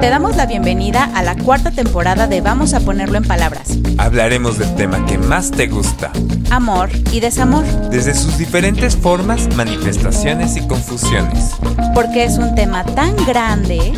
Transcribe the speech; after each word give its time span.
Te 0.00 0.10
damos 0.10 0.36
la 0.36 0.46
bienvenida 0.46 1.10
a 1.14 1.24
la 1.24 1.34
cuarta 1.36 1.72
temporada 1.72 2.28
de 2.28 2.40
Vamos 2.40 2.72
a 2.72 2.78
ponerlo 2.80 3.18
en 3.18 3.24
palabras. 3.24 3.70
Hablaremos 3.98 4.56
del 4.56 4.72
tema 4.76 5.04
que 5.06 5.18
más 5.18 5.50
te 5.50 5.66
gusta, 5.66 6.12
Amor 6.50 6.88
y 7.10 7.18
desamor, 7.18 7.64
desde 7.90 8.14
sus 8.14 8.38
diferentes 8.38 8.96
formas, 8.96 9.48
manifestaciones 9.56 10.56
y 10.56 10.66
confusiones. 10.68 11.50
porque 11.94 12.22
es 12.24 12.38
un 12.38 12.54
tema 12.54 12.84
tan 12.84 13.16
grande 13.26 13.92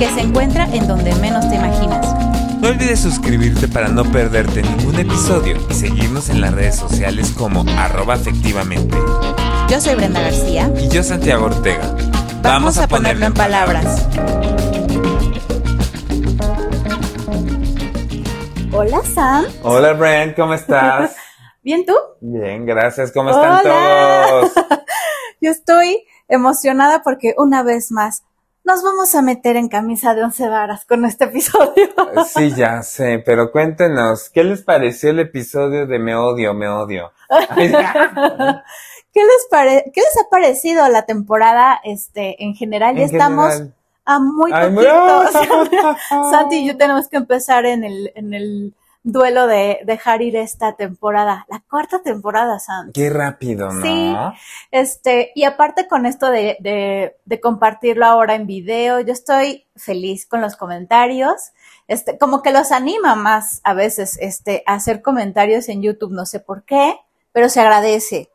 que 0.00 0.08
se 0.10 0.20
encuentra 0.22 0.68
en 0.72 0.88
donde 0.88 1.14
menos 1.16 1.48
te 1.48 1.54
imaginas. 1.54 2.06
No 2.60 2.68
olvides 2.68 2.98
suscribirte 2.98 3.68
para 3.68 3.86
no 3.88 4.04
perderte 4.04 4.62
ningún 4.62 4.96
episodio 4.96 5.56
y 5.70 5.74
seguirnos 5.74 6.28
en 6.28 6.40
las 6.40 6.52
redes 6.54 6.74
sociales 6.74 7.32
como 7.36 7.64
arroba 7.78 8.14
afectivamente. 8.14 8.96
Yo 9.68 9.80
soy 9.80 9.94
Brenda 9.94 10.22
García. 10.22 10.70
Y 10.82 10.88
yo 10.88 11.04
Santiago 11.04 11.46
Ortega. 11.46 11.94
Vamos, 12.42 12.78
a 12.78 12.88
ponerlo 12.88 13.26
en 13.26 13.34
palabras. 13.34 14.06
Hola 18.76 19.02
Sam. 19.04 19.46
Hola 19.62 19.92
Brent, 19.94 20.36
¿cómo 20.36 20.54
estás? 20.54 21.16
¿Bien 21.62 21.84
tú? 21.86 21.94
Bien, 22.20 22.66
gracias. 22.66 23.10
¿Cómo 23.12 23.30
están 23.30 23.60
Hola. 23.66 24.28
todos? 24.30 24.52
Yo 25.40 25.50
estoy 25.50 26.04
emocionada 26.28 27.02
porque 27.02 27.34
una 27.38 27.62
vez 27.62 27.90
más 27.90 28.22
nos 28.64 28.82
vamos 28.82 29.14
a 29.14 29.22
meter 29.22 29.56
en 29.56 29.68
camisa 29.68 30.14
de 30.14 30.24
once 30.24 30.48
varas 30.48 30.84
con 30.84 31.04
este 31.04 31.24
episodio. 31.24 31.88
Sí, 32.26 32.52
ya 32.54 32.82
sé, 32.82 33.22
pero 33.24 33.50
cuéntenos, 33.52 34.28
¿qué 34.30 34.44
les 34.44 34.62
pareció 34.62 35.10
el 35.10 35.20
episodio 35.20 35.86
de 35.86 35.98
Me 35.98 36.14
odio, 36.16 36.52
me 36.52 36.68
odio? 36.68 37.12
Ay, 37.28 37.72
¿Qué 39.12 39.22
les, 39.22 39.46
pare- 39.50 39.84
¿Qué 39.94 40.00
les 40.02 40.16
ha 40.24 40.28
parecido 40.30 40.86
la 40.88 41.06
temporada 41.06 41.80
este, 41.84 42.42
en 42.44 42.54
general? 42.54 42.96
Ya 42.96 43.02
en 43.04 43.10
estamos 43.10 43.52
general. 43.52 43.75
A 44.06 44.18
muy 44.18 44.50
Ay, 44.54 44.72
poquito. 44.72 45.24
Santi 46.30 46.56
y 46.56 46.68
yo 46.68 46.76
tenemos 46.76 47.08
que 47.08 47.18
empezar 47.18 47.66
en 47.66 47.84
el, 47.84 48.12
en 48.14 48.32
el 48.32 48.74
duelo 49.02 49.46
de 49.46 49.80
dejar 49.84 50.22
ir 50.22 50.36
esta 50.36 50.74
temporada. 50.74 51.46
La 51.48 51.62
cuarta 51.68 52.02
temporada, 52.02 52.58
Santi. 52.58 53.00
Qué 53.00 53.10
rápido, 53.10 53.70
¿no? 53.70 53.82
Sí. 53.82 54.14
Este, 54.70 55.32
y 55.34 55.44
aparte 55.44 55.86
con 55.86 56.06
esto 56.06 56.30
de, 56.30 56.56
de, 56.60 57.16
de 57.24 57.40
compartirlo 57.40 58.06
ahora 58.06 58.34
en 58.34 58.46
video, 58.46 59.00
yo 59.00 59.12
estoy 59.12 59.66
feliz 59.76 60.26
con 60.26 60.40
los 60.40 60.56
comentarios. 60.56 61.52
Este, 61.88 62.18
como 62.18 62.42
que 62.42 62.52
los 62.52 62.72
anima 62.72 63.14
más 63.14 63.60
a 63.62 63.74
veces, 63.74 64.18
este, 64.20 64.64
a 64.66 64.74
hacer 64.74 65.02
comentarios 65.02 65.68
en 65.68 65.82
YouTube, 65.82 66.12
no 66.12 66.26
sé 66.26 66.40
por 66.40 66.64
qué, 66.64 66.98
pero 67.32 67.48
se 67.48 67.60
agradece. 67.60 68.30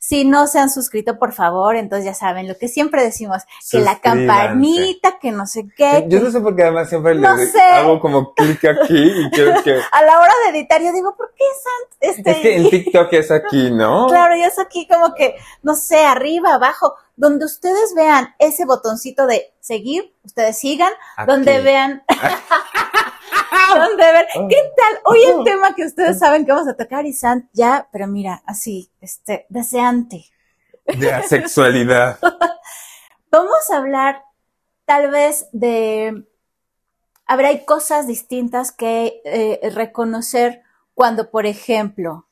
Si 0.00 0.24
no 0.24 0.46
se 0.46 0.60
han 0.60 0.70
suscrito, 0.70 1.18
por 1.18 1.32
favor, 1.32 1.74
entonces 1.76 2.04
ya 2.04 2.14
saben 2.14 2.46
lo 2.46 2.56
que 2.56 2.68
siempre 2.68 3.02
decimos, 3.02 3.42
que 3.70 3.80
la 3.80 3.98
campanita, 4.00 5.18
que 5.20 5.32
no 5.32 5.44
sé 5.46 5.66
qué. 5.76 6.04
Yo 6.08 6.18
que- 6.18 6.24
no 6.24 6.30
sé 6.30 6.40
por 6.40 6.54
qué 6.54 6.62
además 6.62 6.88
siempre 6.88 7.16
No 7.16 7.36
le 7.36 7.46
sé. 7.46 7.60
hago 7.60 7.98
como 8.00 8.32
clic 8.34 8.64
aquí 8.64 8.96
y 8.96 9.30
quiero 9.32 9.60
que... 9.64 9.76
A 9.90 10.02
la 10.02 10.20
hora 10.20 10.32
de 10.44 10.56
editar, 10.58 10.80
yo 10.80 10.92
digo, 10.92 11.16
¿por 11.16 11.32
qué 11.34 11.44
Sant? 11.62 12.16
Este, 12.16 12.30
Es 12.30 12.36
que 12.38 12.56
en 12.56 12.70
TikTok 12.70 13.12
es 13.12 13.30
aquí, 13.32 13.70
¿no? 13.72 14.06
Claro, 14.08 14.36
y 14.36 14.42
es 14.44 14.58
aquí 14.60 14.86
como 14.86 15.14
que, 15.14 15.34
no 15.62 15.74
sé, 15.74 16.04
arriba, 16.04 16.54
abajo, 16.54 16.94
donde 17.16 17.44
ustedes 17.44 17.94
vean 17.96 18.34
ese 18.38 18.64
botoncito 18.66 19.26
de 19.26 19.52
seguir, 19.60 20.14
ustedes 20.24 20.56
sigan, 20.58 20.92
Aquí. 21.16 21.30
donde 21.30 21.60
vean, 21.60 22.04
donde 23.76 24.02
ver, 24.02 24.26
¿qué 24.48 24.72
tal? 24.76 25.00
Hoy 25.04 25.20
el 25.22 25.44
tema 25.44 25.74
que 25.74 25.84
ustedes 25.84 26.18
saben 26.18 26.44
que 26.44 26.52
vamos 26.52 26.68
a 26.68 26.76
tocar 26.76 27.06
y 27.06 27.12
Sant 27.12 27.48
ya, 27.52 27.88
pero 27.92 28.06
mira, 28.06 28.42
así, 28.46 28.90
este, 29.00 29.46
deseante. 29.48 30.24
De 30.84 31.12
asexualidad. 31.12 32.18
Vamos 33.30 33.70
a 33.70 33.76
hablar 33.76 34.22
tal 34.86 35.10
vez 35.10 35.48
de, 35.52 36.26
a 37.26 37.36
ver, 37.36 37.46
hay 37.46 37.64
cosas 37.66 38.06
distintas 38.06 38.72
que 38.72 39.20
eh, 39.24 39.70
reconocer 39.74 40.62
cuando, 40.94 41.30
por 41.30 41.44
ejemplo, 41.44 42.26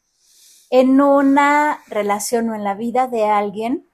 en 0.71 1.01
una 1.01 1.81
relación 1.87 2.49
o 2.51 2.55
en 2.55 2.65
la 2.65 2.75
vida 2.75 3.07
de 3.07 3.27
alguien 3.27 3.87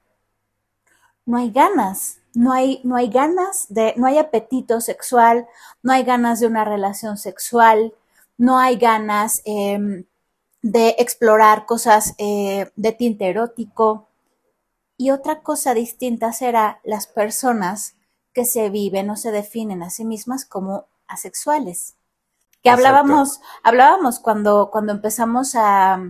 no 1.25 1.37
hay 1.37 1.51
ganas, 1.51 2.19
no 2.33 2.51
hay, 2.51 2.81
no 2.83 2.95
hay 2.95 3.09
ganas 3.09 3.67
de, 3.69 3.93
no 3.97 4.07
hay 4.07 4.17
apetito 4.17 4.81
sexual, 4.81 5.47
no 5.81 5.93
hay 5.93 6.03
ganas 6.03 6.39
de 6.39 6.47
una 6.47 6.65
relación 6.65 7.17
sexual, 7.17 7.93
no 8.37 8.57
hay 8.57 8.77
ganas 8.77 9.41
em, 9.45 10.05
de 10.61 10.95
explorar 10.97 11.65
cosas 11.65 12.15
eh, 12.17 12.71
de 12.75 12.91
tinte 12.91 13.29
erótico. 13.29 14.07
Y 14.97 15.11
otra 15.11 15.41
cosa 15.41 15.73
distinta 15.73 16.33
será 16.33 16.79
las 16.83 17.07
personas 17.07 17.95
que 18.33 18.45
se 18.45 18.69
viven 18.69 19.09
o 19.09 19.15
se 19.15 19.31
definen 19.31 19.83
a 19.83 19.89
sí 19.89 20.05
mismas 20.05 20.45
como 20.45 20.85
asexuales. 21.07 21.95
Que 22.63 22.69
Exacto. 22.69 22.87
hablábamos, 22.87 23.41
hablábamos 23.61 24.19
cuando, 24.19 24.69
cuando 24.71 24.93
empezamos 24.93 25.53
a, 25.55 26.01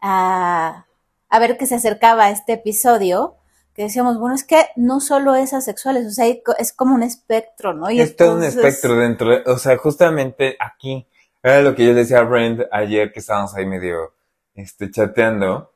a, 0.00 0.86
a 1.28 1.38
ver 1.38 1.56
que 1.56 1.66
se 1.66 1.76
acercaba 1.76 2.30
este 2.30 2.54
episodio, 2.54 3.37
que 3.78 3.84
decíamos, 3.84 4.18
bueno, 4.18 4.34
es 4.34 4.42
que 4.42 4.66
no 4.74 4.98
solo 4.98 5.36
es 5.36 5.52
asexuales, 5.52 6.04
o 6.04 6.10
sea, 6.10 6.26
es 6.58 6.72
como 6.72 6.96
un 6.96 7.04
espectro, 7.04 7.74
¿no? 7.74 7.88
Y 7.92 8.00
es 8.00 8.16
todo 8.16 8.34
un 8.34 8.42
espectro 8.42 8.96
dentro 8.96 9.30
de... 9.30 9.44
O 9.46 9.56
sea, 9.56 9.76
justamente 9.76 10.56
aquí, 10.58 11.06
era 11.44 11.62
lo 11.62 11.76
que 11.76 11.86
yo 11.86 11.92
le 11.92 12.00
decía 12.00 12.18
a 12.18 12.24
Brent 12.24 12.62
ayer 12.72 13.12
que 13.12 13.20
estábamos 13.20 13.54
ahí 13.54 13.66
medio 13.66 14.14
este, 14.56 14.90
chateando. 14.90 15.72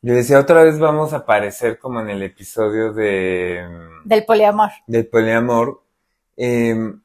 Yo 0.00 0.14
decía, 0.14 0.40
otra 0.40 0.62
vez 0.62 0.78
vamos 0.78 1.12
a 1.12 1.18
aparecer 1.18 1.78
como 1.78 2.00
en 2.00 2.08
el 2.08 2.22
episodio 2.22 2.94
de... 2.94 3.62
mm, 3.68 4.08
Del 4.08 4.24
poliamor. 4.24 4.70
del 4.86 5.06
poliamor, 5.06 5.82
em, 6.34 6.98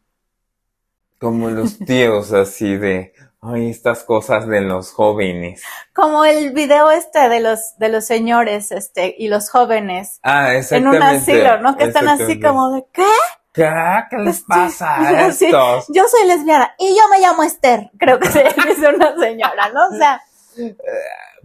como 1.23 1.49
los 1.49 1.79
tíos 1.79 2.33
así 2.33 2.75
de, 2.77 3.13
ay, 3.41 3.69
estas 3.69 4.03
cosas 4.03 4.47
de 4.47 4.61
los 4.61 4.91
jóvenes. 4.91 5.63
Como 5.93 6.25
el 6.25 6.51
video 6.51 6.91
este 6.91 7.29
de 7.29 7.39
los, 7.39 7.77
de 7.77 7.89
los 7.89 8.05
señores, 8.05 8.71
este, 8.71 9.15
y 9.17 9.29
los 9.29 9.49
jóvenes 9.49 10.19
Ah, 10.23 10.51
en 10.51 10.57
exactamente. 10.57 10.97
un 10.97 11.03
asilo, 11.03 11.61
¿no? 11.61 11.77
Que 11.77 11.85
están 11.85 12.07
así 12.09 12.39
como 12.39 12.71
de, 12.71 12.85
¿qué? 12.91 13.05
¿Qué? 13.53 13.69
¿Qué 14.09 14.17
les 14.17 14.37
Este, 14.37 14.45
pasa 14.47 14.95
a 15.27 15.31
sí, 15.31 15.45
estos? 15.45 15.85
Yo 15.89 16.03
soy 16.07 16.27
lesbiana 16.27 16.75
y 16.79 16.89
yo 16.89 17.03
me 17.11 17.19
llamo 17.19 17.43
Esther, 17.43 17.89
creo 17.97 18.19
que 18.19 18.27
se 18.29 18.43
dice 18.67 18.87
una 18.89 19.15
señora, 19.17 19.69
¿no? 19.73 19.87
O 19.89 19.97
sea, 19.97 20.21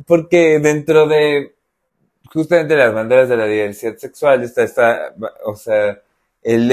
Porque 0.07 0.59
dentro 0.61 1.07
de 1.07 1.55
justamente 2.33 2.77
las 2.77 2.93
banderas 2.95 3.29
de 3.29 3.37
la 3.37 3.47
diversidad 3.47 3.97
sexual 3.97 4.43
está 4.43 4.63
esta, 4.63 5.15
o 5.45 5.55
sea, 5.57 5.99
el 6.43 6.69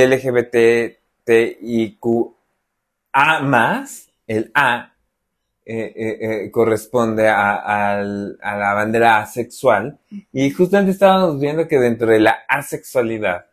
LGBTIQA 3.15 3.41
más, 3.41 4.09
el 4.27 4.51
A, 4.53 4.93
eh, 5.65 5.93
eh, 5.95 6.45
eh, 6.45 6.51
corresponde 6.51 7.29
a, 7.29 7.55
a 7.93 8.03
la 8.03 8.73
bandera 8.73 9.19
asexual. 9.19 9.99
Y 10.31 10.51
justamente 10.51 10.91
estábamos 10.91 11.39
viendo 11.39 11.67
que 11.67 11.79
dentro 11.79 12.07
de 12.09 12.19
la 12.19 12.37
asexualidad 12.47 13.47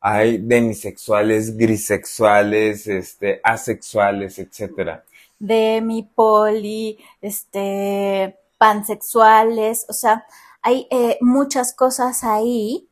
hay 0.00 0.38
demisexuales, 0.38 1.56
grisexuales, 1.56 2.86
este, 2.86 3.40
asexuales, 3.44 4.38
etcétera. 4.38 5.04
de 5.38 5.80
mi 5.82 6.02
poli, 6.02 6.98
este, 7.20 8.38
pansexuales, 8.58 9.86
o 9.88 9.92
sea, 9.92 10.26
hay 10.62 10.86
eh, 10.90 11.18
muchas 11.20 11.72
cosas 11.74 12.24
ahí. 12.24 12.88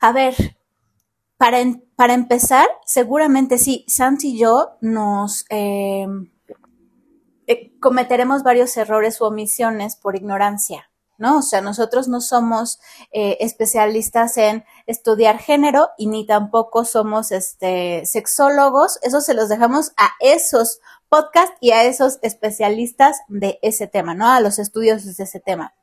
A 0.00 0.12
ver, 0.12 0.34
para, 1.38 1.60
em- 1.60 1.82
para 1.96 2.14
empezar, 2.14 2.66
seguramente 2.84 3.58
sí, 3.58 3.84
Santi 3.88 4.32
y 4.32 4.38
yo 4.38 4.76
nos 4.80 5.44
eh, 5.50 6.06
eh, 7.46 7.78
cometeremos 7.78 8.42
varios 8.42 8.76
errores 8.76 9.20
u 9.20 9.24
omisiones 9.24 9.96
por 9.96 10.16
ignorancia, 10.16 10.90
¿no? 11.18 11.38
O 11.38 11.42
sea, 11.42 11.60
nosotros 11.60 12.08
no 12.08 12.20
somos 12.20 12.80
eh, 13.12 13.36
especialistas 13.40 14.36
en 14.38 14.64
estudiar 14.86 15.38
género 15.38 15.90
y 15.96 16.06
ni 16.06 16.26
tampoco 16.26 16.84
somos 16.84 17.30
este, 17.32 18.06
sexólogos. 18.06 18.98
Eso 19.02 19.20
se 19.20 19.34
los 19.34 19.48
dejamos 19.48 19.92
a 19.96 20.10
esos 20.20 20.80
podcasts 21.08 21.56
y 21.60 21.70
a 21.70 21.84
esos 21.84 22.18
especialistas 22.22 23.20
de 23.28 23.58
ese 23.62 23.86
tema, 23.86 24.14
¿no? 24.14 24.32
A 24.32 24.40
los 24.40 24.58
estudios 24.58 25.04
de 25.04 25.22
ese 25.22 25.38
tema. 25.38 25.74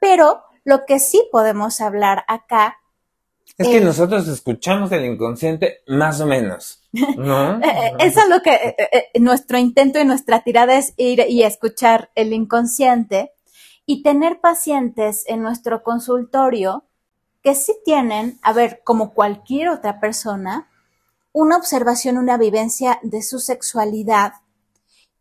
Pero 0.00 0.42
lo 0.64 0.86
que 0.86 0.98
sí 0.98 1.28
podemos 1.30 1.80
hablar 1.80 2.24
acá 2.28 2.78
Es 3.56 3.68
que 3.68 3.76
Eh. 3.78 3.80
nosotros 3.80 4.26
escuchamos 4.26 4.90
el 4.92 5.04
inconsciente 5.04 5.82
más 5.86 6.20
o 6.20 6.26
menos, 6.26 6.82
¿no? 7.16 7.60
Eh, 7.62 7.66
eh, 7.66 7.92
Eso 8.00 8.20
es 8.20 8.28
lo 8.28 8.40
que 8.42 8.76
eh, 8.76 9.10
nuestro 9.20 9.58
intento 9.58 10.00
y 10.00 10.04
nuestra 10.04 10.42
tirada 10.42 10.76
es 10.76 10.94
ir 10.96 11.24
y 11.28 11.42
escuchar 11.44 12.10
el 12.14 12.32
inconsciente 12.32 13.32
y 13.86 14.02
tener 14.02 14.40
pacientes 14.40 15.24
en 15.28 15.42
nuestro 15.42 15.82
consultorio 15.82 16.84
que 17.42 17.54
sí 17.54 17.74
tienen, 17.84 18.38
a 18.42 18.52
ver, 18.52 18.80
como 18.82 19.12
cualquier 19.12 19.68
otra 19.68 20.00
persona, 20.00 20.68
una 21.32 21.56
observación, 21.56 22.16
una 22.16 22.38
vivencia 22.38 22.98
de 23.02 23.22
su 23.22 23.38
sexualidad 23.38 24.32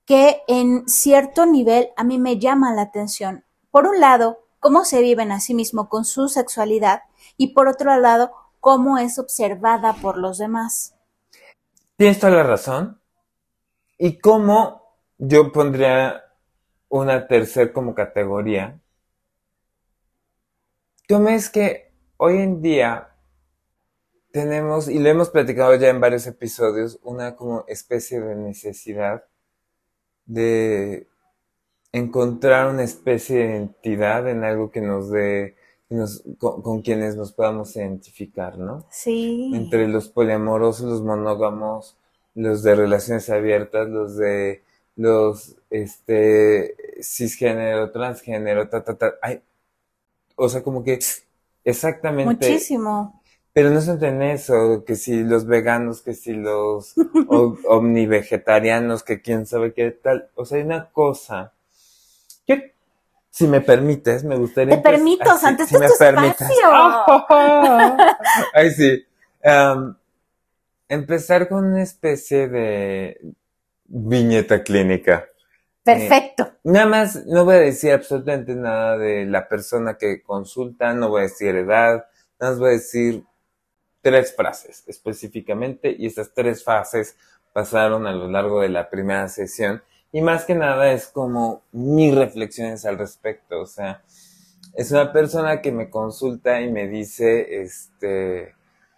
que 0.05 0.41
en 0.47 0.87
cierto 0.87 1.45
nivel 1.45 1.89
a 1.97 2.03
mí 2.03 2.17
me 2.19 2.37
llama 2.39 2.73
la 2.73 2.83
atención. 2.83 3.43
Por 3.71 3.87
un 3.87 3.99
lado, 3.99 4.39
cómo 4.59 4.85
se 4.85 5.01
viven 5.01 5.31
a 5.31 5.39
sí 5.39 5.53
mismo 5.53 5.89
con 5.89 6.05
su 6.05 6.29
sexualidad 6.29 7.01
y 7.37 7.53
por 7.53 7.67
otro 7.67 7.97
lado, 7.99 8.31
cómo 8.59 8.97
es 8.97 9.19
observada 9.19 9.93
por 10.01 10.17
los 10.17 10.37
demás. 10.37 10.95
tienes 11.97 12.19
toda 12.19 12.33
la 12.33 12.43
razón. 12.43 12.99
¿Y 13.97 14.19
cómo 14.19 14.97
yo 15.17 15.51
pondría 15.51 16.23
una 16.89 17.27
tercera 17.27 17.71
como 17.71 17.93
categoría? 17.95 18.79
¿Cómo 21.07 21.29
es 21.29 21.49
que 21.49 21.93
hoy 22.17 22.37
en 22.37 22.61
día 22.61 23.09
tenemos, 24.31 24.87
y 24.89 24.97
lo 24.99 25.09
hemos 25.09 25.29
platicado 25.29 25.75
ya 25.75 25.89
en 25.89 26.01
varios 26.01 26.25
episodios, 26.25 26.99
una 27.03 27.35
como 27.35 27.65
especie 27.67 28.19
de 28.19 28.35
necesidad 28.35 29.25
de 30.25 31.07
encontrar 31.91 32.67
una 32.67 32.83
especie 32.83 33.37
de 33.37 33.45
identidad 33.45 34.27
en 34.27 34.43
algo 34.43 34.71
que 34.71 34.81
nos 34.81 35.11
dé, 35.11 35.55
con, 36.37 36.81
quienes 36.81 37.15
nos 37.15 37.31
podamos 37.31 37.75
identificar, 37.75 38.57
¿no? 38.57 38.85
Sí. 38.89 39.51
Entre 39.53 39.87
los 39.87 40.09
poliamorosos, 40.09 40.89
los 40.89 41.01
monógamos, 41.01 41.97
los 42.35 42.63
de 42.63 42.75
relaciones 42.75 43.29
abiertas, 43.29 43.87
los 43.89 44.17
de 44.17 44.63
los 44.95 45.55
este 45.69 46.75
cisgénero, 47.01 47.91
transgénero, 47.91 48.69
ta, 48.69 48.83
ta, 48.83 48.97
ta. 48.97 49.13
o 50.35 50.49
sea, 50.49 50.63
como 50.63 50.83
que 50.83 50.99
exactamente. 51.63 52.47
Muchísimo. 52.47 53.21
Pero 53.53 53.69
no 53.69 53.81
se 53.81 53.91
en 53.91 54.23
eso, 54.23 54.83
que 54.83 54.95
si 54.95 55.23
los 55.23 55.45
veganos, 55.45 56.01
que 56.01 56.15
si 56.15 56.33
los 56.33 56.95
omnivegetarianos, 57.67 59.03
que 59.03 59.21
quién 59.21 59.45
sabe 59.45 59.73
qué 59.73 59.91
tal. 59.91 60.29
O 60.33 60.45
sea, 60.45 60.57
hay 60.57 60.63
una 60.63 60.89
cosa. 60.89 61.53
Yo, 62.47 62.55
si 63.33 63.47
me 63.47 63.61
permites, 63.61 64.23
me 64.23 64.35
gustaría... 64.37 64.75
Te 64.75 64.81
permito, 64.83 65.25
antes 65.41 65.67
si, 65.67 65.75
me 65.79 65.87
permites. 65.97 66.47
Ay, 68.53 68.69
sí. 68.69 69.03
empezar 70.87 71.49
con 71.49 71.65
una 71.65 71.81
especie 71.81 72.47
de 72.47 73.33
viñeta 73.85 74.61
clínica. 74.61 75.25
Perfecto. 75.83 76.43
Eh, 76.43 76.59
nada 76.65 76.85
más, 76.85 77.25
no 77.25 77.43
voy 77.43 77.55
a 77.55 77.61
decir 77.61 77.91
absolutamente 77.93 78.53
nada 78.53 78.99
de 78.99 79.25
la 79.25 79.47
persona 79.47 79.97
que 79.97 80.21
consulta, 80.21 80.93
no 80.93 81.09
voy 81.09 81.21
a 81.21 81.23
decir 81.23 81.55
edad, 81.55 82.05
nada 82.39 82.51
más 82.51 82.59
voy 82.59 82.69
a 82.69 82.73
decir 82.73 83.23
tres 84.01 84.35
frases 84.35 84.83
específicamente 84.85 85.95
y 85.97 86.05
estas 86.05 86.35
tres 86.35 86.63
fases 86.63 87.17
pasaron 87.51 88.05
a 88.05 88.11
lo 88.11 88.29
largo 88.29 88.61
de 88.61 88.69
la 88.69 88.91
primera 88.91 89.27
sesión 89.27 89.81
y 90.13 90.21
más 90.21 90.45
que 90.45 90.53
nada 90.53 90.91
es 90.91 91.07
como 91.07 91.63
mis 91.71 92.13
reflexiones 92.13 92.85
al 92.85 92.99
respecto, 92.99 93.59
o 93.61 93.65
sea, 93.65 94.03
es 94.75 94.91
una 94.91 95.11
persona 95.11 95.59
que 95.59 95.71
me 95.71 95.89
consulta 95.89 96.61
y 96.61 96.71
me 96.71 96.87
dice, 96.87 97.63
este, 97.63 98.53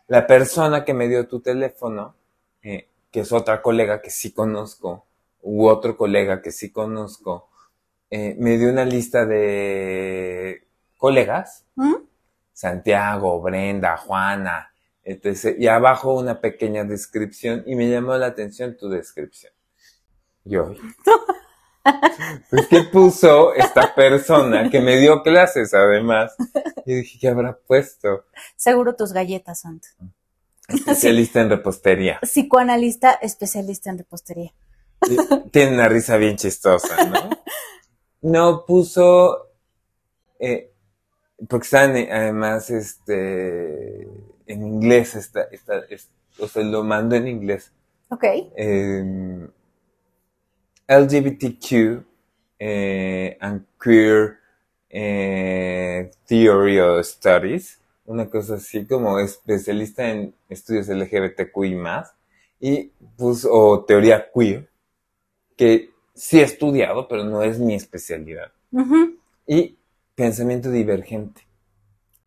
la 0.08 0.28
persona 0.28 0.84
que 0.84 0.94
me 0.94 1.08
dio 1.08 1.26
tu 1.26 1.40
teléfono, 1.40 2.16
eh, 2.62 2.90
que 3.12 3.22
es 3.22 3.32
otra 3.32 3.62
colega 3.62 4.02
que 4.02 4.10
sí 4.10 4.34
conozco, 4.34 5.06
u 5.42 5.68
otro 5.68 5.96
colega 5.96 6.42
que 6.42 6.52
sí 6.52 6.70
conozco, 6.70 7.48
eh, 8.10 8.36
me 8.38 8.58
dio 8.58 8.70
una 8.70 8.84
lista 8.84 9.26
de 9.26 10.68
colegas, 10.98 11.66
¿Mm? 11.76 11.96
Santiago, 12.52 13.42
Brenda, 13.42 13.96
Juana, 13.96 14.74
y 15.06 15.68
abajo 15.68 16.14
una 16.14 16.42
pequeña 16.42 16.84
descripción 16.84 17.64
y 17.66 17.76
me 17.76 17.90
llamó 17.90 18.18
la 18.18 18.28
atención 18.28 18.76
tu 18.76 18.90
descripción. 18.90 19.54
Yo. 20.46 20.74
Pues, 22.50 22.68
¿qué 22.68 22.82
puso 22.84 23.54
esta 23.54 23.94
persona 23.94 24.70
que 24.70 24.80
me 24.80 24.98
dio 24.98 25.22
clases 25.22 25.74
además? 25.74 26.36
Y 26.86 26.96
dije, 26.96 27.20
¿qué 27.20 27.28
habrá 27.28 27.58
puesto? 27.58 28.26
Seguro 28.56 28.96
tus 28.96 29.12
galletas, 29.12 29.62
Santo. 29.62 29.88
Especialista 30.68 31.42
en 31.42 31.50
repostería. 31.50 32.20
Psicoanalista, 32.24 33.14
especialista 33.14 33.90
en 33.90 34.00
repostería. 34.00 34.54
Tiene 35.52 35.74
una 35.74 35.88
risa 35.88 36.18
bien 36.18 36.38
chistosa, 36.38 37.06
¿no? 37.06 37.30
No 38.22 38.66
puso, 38.66 39.52
eh, 40.40 40.74
porque 41.48 41.66
están 41.66 41.96
eh, 41.96 42.10
además, 42.12 42.72
este, 42.72 44.02
en 44.48 44.66
inglés, 44.66 45.16
está, 45.16 45.44
está, 45.52 45.84
o 46.40 46.48
sea, 46.48 46.64
lo 46.64 46.84
mando 46.84 47.16
en 47.16 47.28
inglés. 47.28 47.72
Ok. 48.10 48.24
Em, 48.56 49.48
LGBTQ 50.88 52.04
eh, 52.60 53.38
and 53.40 53.66
Queer 53.82 54.40
eh, 54.90 56.12
Theory 56.26 56.80
of 56.80 57.06
Studies, 57.06 57.80
una 58.06 58.30
cosa 58.30 58.56
así 58.56 58.86
como 58.86 59.20
especialista 59.20 60.10
en 60.10 60.34
estudios 60.50 60.88
LGBTQI 60.88 61.76
más, 61.76 62.14
y 62.60 62.92
puso, 63.18 63.52
o 63.52 63.84
teoría 63.84 64.30
queer, 64.34 64.70
que 65.58 65.92
sí 66.14 66.40
he 66.40 66.44
estudiado, 66.44 67.08
pero 67.08 67.24
no 67.24 67.44
es 67.44 67.60
mi 67.60 67.76
especialidad. 67.76 68.52
Y 69.48 69.78
pensamiento 70.16 70.72
divergente. 70.72 71.42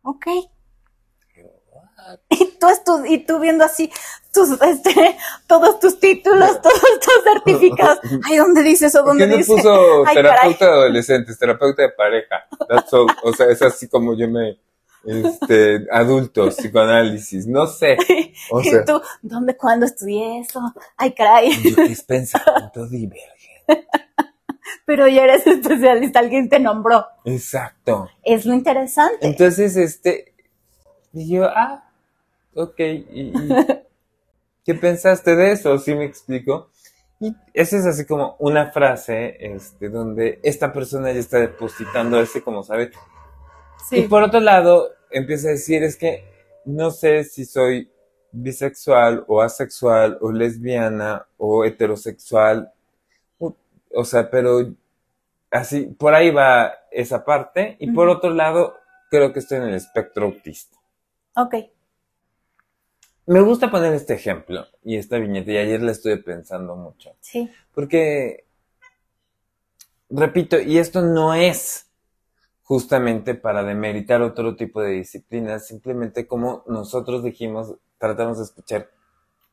Ok. 0.03 0.27
Y 2.29 2.45
tú, 2.59 3.05
y 3.05 3.19
tú 3.19 3.39
viendo 3.39 3.63
así 3.63 3.91
tus, 4.33 4.51
este, 4.61 5.17
todos 5.47 5.79
tus 5.79 5.99
títulos, 5.99 6.61
todos 6.61 6.81
tus 6.81 7.23
certificados. 7.23 7.99
Ay, 8.25 8.37
¿dónde 8.37 8.63
dice 8.63 8.87
eso? 8.87 9.03
¿Dónde 9.03 9.27
¿Qué 9.27 9.37
dice? 9.37 9.53
puso 9.53 10.03
terapeuta 10.13 10.65
de 10.65 10.71
adolescentes, 10.71 11.37
terapeuta 11.37 11.81
de 11.83 11.89
pareja? 11.89 12.47
O 13.23 13.33
sea, 13.33 13.47
es 13.47 13.61
así 13.61 13.87
como 13.87 14.15
yo 14.15 14.29
me, 14.29 14.59
este, 15.05 15.87
adultos, 15.91 16.55
psicoanálisis, 16.55 17.47
no 17.47 17.67
sé. 17.67 17.97
O 18.51 18.63
sea, 18.63 18.81
¿Y 18.81 18.85
tú, 18.85 19.01
¿dónde, 19.21 19.55
cuándo 19.55 19.85
estudié 19.85 20.39
eso? 20.39 20.61
Ay, 20.97 21.13
caray. 21.13 21.51
Yo 21.63 21.83
es 21.83 22.03
pensamiento 22.03 22.87
divergente. 22.89 23.87
Pero 24.85 25.07
ya 25.07 25.23
eres 25.23 25.45
especialista, 25.45 26.19
alguien 26.19 26.49
te 26.49 26.59
nombró. 26.59 27.05
Exacto. 27.25 28.09
Es 28.23 28.45
lo 28.45 28.53
interesante. 28.53 29.17
Entonces, 29.21 29.75
este, 29.77 30.33
y 31.13 31.29
yo, 31.29 31.45
ah, 31.45 31.88
ok, 32.53 32.79
¿y, 32.79 33.33
qué 34.65 34.75
pensaste 34.75 35.35
de 35.35 35.51
eso? 35.51 35.77
¿Sí 35.77 35.95
me 35.95 36.05
explico? 36.05 36.69
Y 37.19 37.35
esa 37.53 37.77
es 37.77 37.85
así 37.85 38.05
como 38.05 38.35
una 38.39 38.71
frase, 38.71 39.35
este, 39.39 39.89
donde 39.89 40.39
esta 40.41 40.71
persona 40.71 41.11
ya 41.11 41.19
está 41.19 41.39
depositando 41.39 42.19
ese, 42.19 42.41
como 42.41 42.63
sabe. 42.63 42.91
Y 43.91 44.03
por 44.03 44.23
otro 44.23 44.39
lado, 44.39 44.89
empieza 45.09 45.49
a 45.49 45.51
decir, 45.51 45.83
es 45.83 45.97
que 45.97 46.23
no 46.65 46.91
sé 46.91 47.23
si 47.25 47.45
soy 47.45 47.91
bisexual 48.31 49.25
o 49.27 49.41
asexual 49.41 50.17
o 50.21 50.31
lesbiana 50.31 51.27
o 51.37 51.65
heterosexual. 51.65 52.71
O 53.91 54.05
sea, 54.05 54.29
pero 54.29 54.71
así, 55.51 55.87
por 55.87 56.13
ahí 56.13 56.31
va 56.31 56.73
esa 56.91 57.25
parte. 57.25 57.75
Y 57.79 57.91
por 57.91 58.07
otro 58.07 58.29
lado, 58.29 58.75
creo 59.09 59.33
que 59.33 59.39
estoy 59.39 59.57
en 59.57 59.63
el 59.63 59.75
espectro 59.75 60.25
autista. 60.25 60.77
Ok. 61.35 61.55
Me 63.29 63.41
gusta 63.41 63.69
poner 63.69 63.93
este 63.93 64.15
ejemplo 64.15 64.65
y 64.83 64.95
esta 64.97 65.19
viñeta, 65.19 65.51
y 65.51 65.57
ayer 65.57 65.83
la 65.83 65.91
estuve 65.91 66.17
pensando 66.17 66.75
mucho. 66.75 67.15
Sí. 67.19 67.47
Porque, 67.75 68.45
repito, 70.09 70.59
y 70.59 70.79
esto 70.79 71.03
no 71.03 71.35
es 71.35 71.85
justamente 72.63 73.35
para 73.35 73.61
demeritar 73.61 74.23
otro 74.23 74.55
tipo 74.55 74.81
de 74.81 74.93
disciplinas, 74.93 75.67
simplemente 75.67 76.25
como 76.25 76.63
nosotros 76.65 77.23
dijimos, 77.23 77.75
tratamos 77.99 78.39
de 78.39 78.45
escuchar 78.45 78.89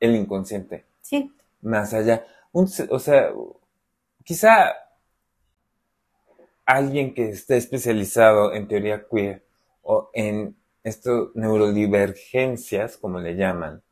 el 0.01 0.17
inconsciente. 0.17 0.87
Sí. 1.03 1.31
Más 1.61 1.93
allá. 1.93 2.25
o 2.53 2.99
sea, 2.99 3.31
quizá 4.25 4.73
alguien 6.65 7.13
que 7.13 7.29
esté 7.29 7.59
especializado 7.59 8.55
en 8.55 8.69
teoría 8.69 9.05
queer 9.07 9.45
o 9.83 10.09
en 10.15 10.57
esto, 10.87 11.33
neurodivergencias, 11.35 12.97
como 12.97 13.19
le 13.19 13.35
llaman. 13.35 13.83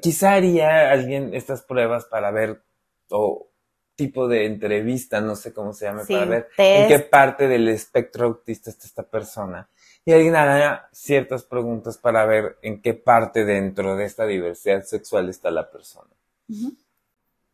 Quizá 0.00 0.32
haría 0.32 0.90
alguien 0.90 1.34
estas 1.34 1.60
pruebas 1.60 2.06
para 2.06 2.30
ver, 2.30 2.62
o 3.10 3.50
tipo 3.94 4.28
de 4.28 4.46
entrevista, 4.46 5.20
no 5.20 5.36
sé 5.36 5.52
cómo 5.52 5.74
se 5.74 5.84
llame, 5.84 6.04
para 6.06 6.24
ver 6.24 6.48
en 6.56 6.88
qué 6.88 6.98
parte 7.00 7.48
del 7.48 7.68
espectro 7.68 8.26
autista 8.26 8.70
está 8.70 8.86
esta 8.86 9.02
persona. 9.02 9.68
Y 10.06 10.12
alguien 10.12 10.36
hará 10.36 10.88
ciertas 10.92 11.44
preguntas 11.44 11.98
para 11.98 12.24
ver 12.24 12.56
en 12.62 12.80
qué 12.80 12.94
parte 12.94 13.44
dentro 13.44 13.94
de 13.94 14.06
esta 14.06 14.24
diversidad 14.24 14.84
sexual 14.84 15.28
está 15.28 15.50
la 15.50 15.70
persona. 15.70 16.10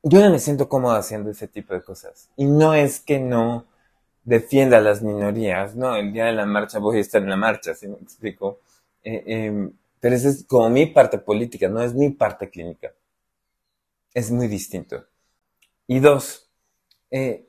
Yo 0.05 0.21
no 0.21 0.31
me 0.31 0.39
siento 0.39 0.69
cómodo 0.69 0.95
haciendo 0.95 1.31
ese 1.31 1.49
tipo 1.49 1.75
de 1.75 1.83
cosas. 1.83 2.31
Y 2.37 2.45
no 2.45 2.75
es 2.75 3.01
que 3.01 3.19
no 3.19 3.67
defienda 4.25 4.79
a 4.79 4.81
las 4.81 5.03
minorías, 5.03 5.77
¿no? 5.77 5.97
El 5.97 6.13
día 6.13 6.27
de 6.27 6.33
la 6.33 6.47
marcha 6.47 6.79
voy 6.79 6.99
a 6.99 7.01
estar 7.01 7.23
en 7.23 7.31
la 7.31 7.37
marcha, 7.37 7.75
si 7.75 7.89
me 7.89 7.97
explico. 7.97 8.61
Eh, 9.03 9.25
em, 9.27 9.73
pero 10.01 10.15
esa 10.17 10.29
es 10.29 10.45
como 10.45 10.69
mi 10.71 10.87
parte 10.87 11.19
política, 11.19 11.69
no 11.69 11.83
es 11.83 11.95
mi 11.95 12.11
parte 12.11 12.51
clínica. 12.51 12.93
Es 14.15 14.31
muy 14.31 14.49
distinto. 14.49 15.05
Y 15.87 16.01
dos, 16.01 16.51
eh, 17.11 17.49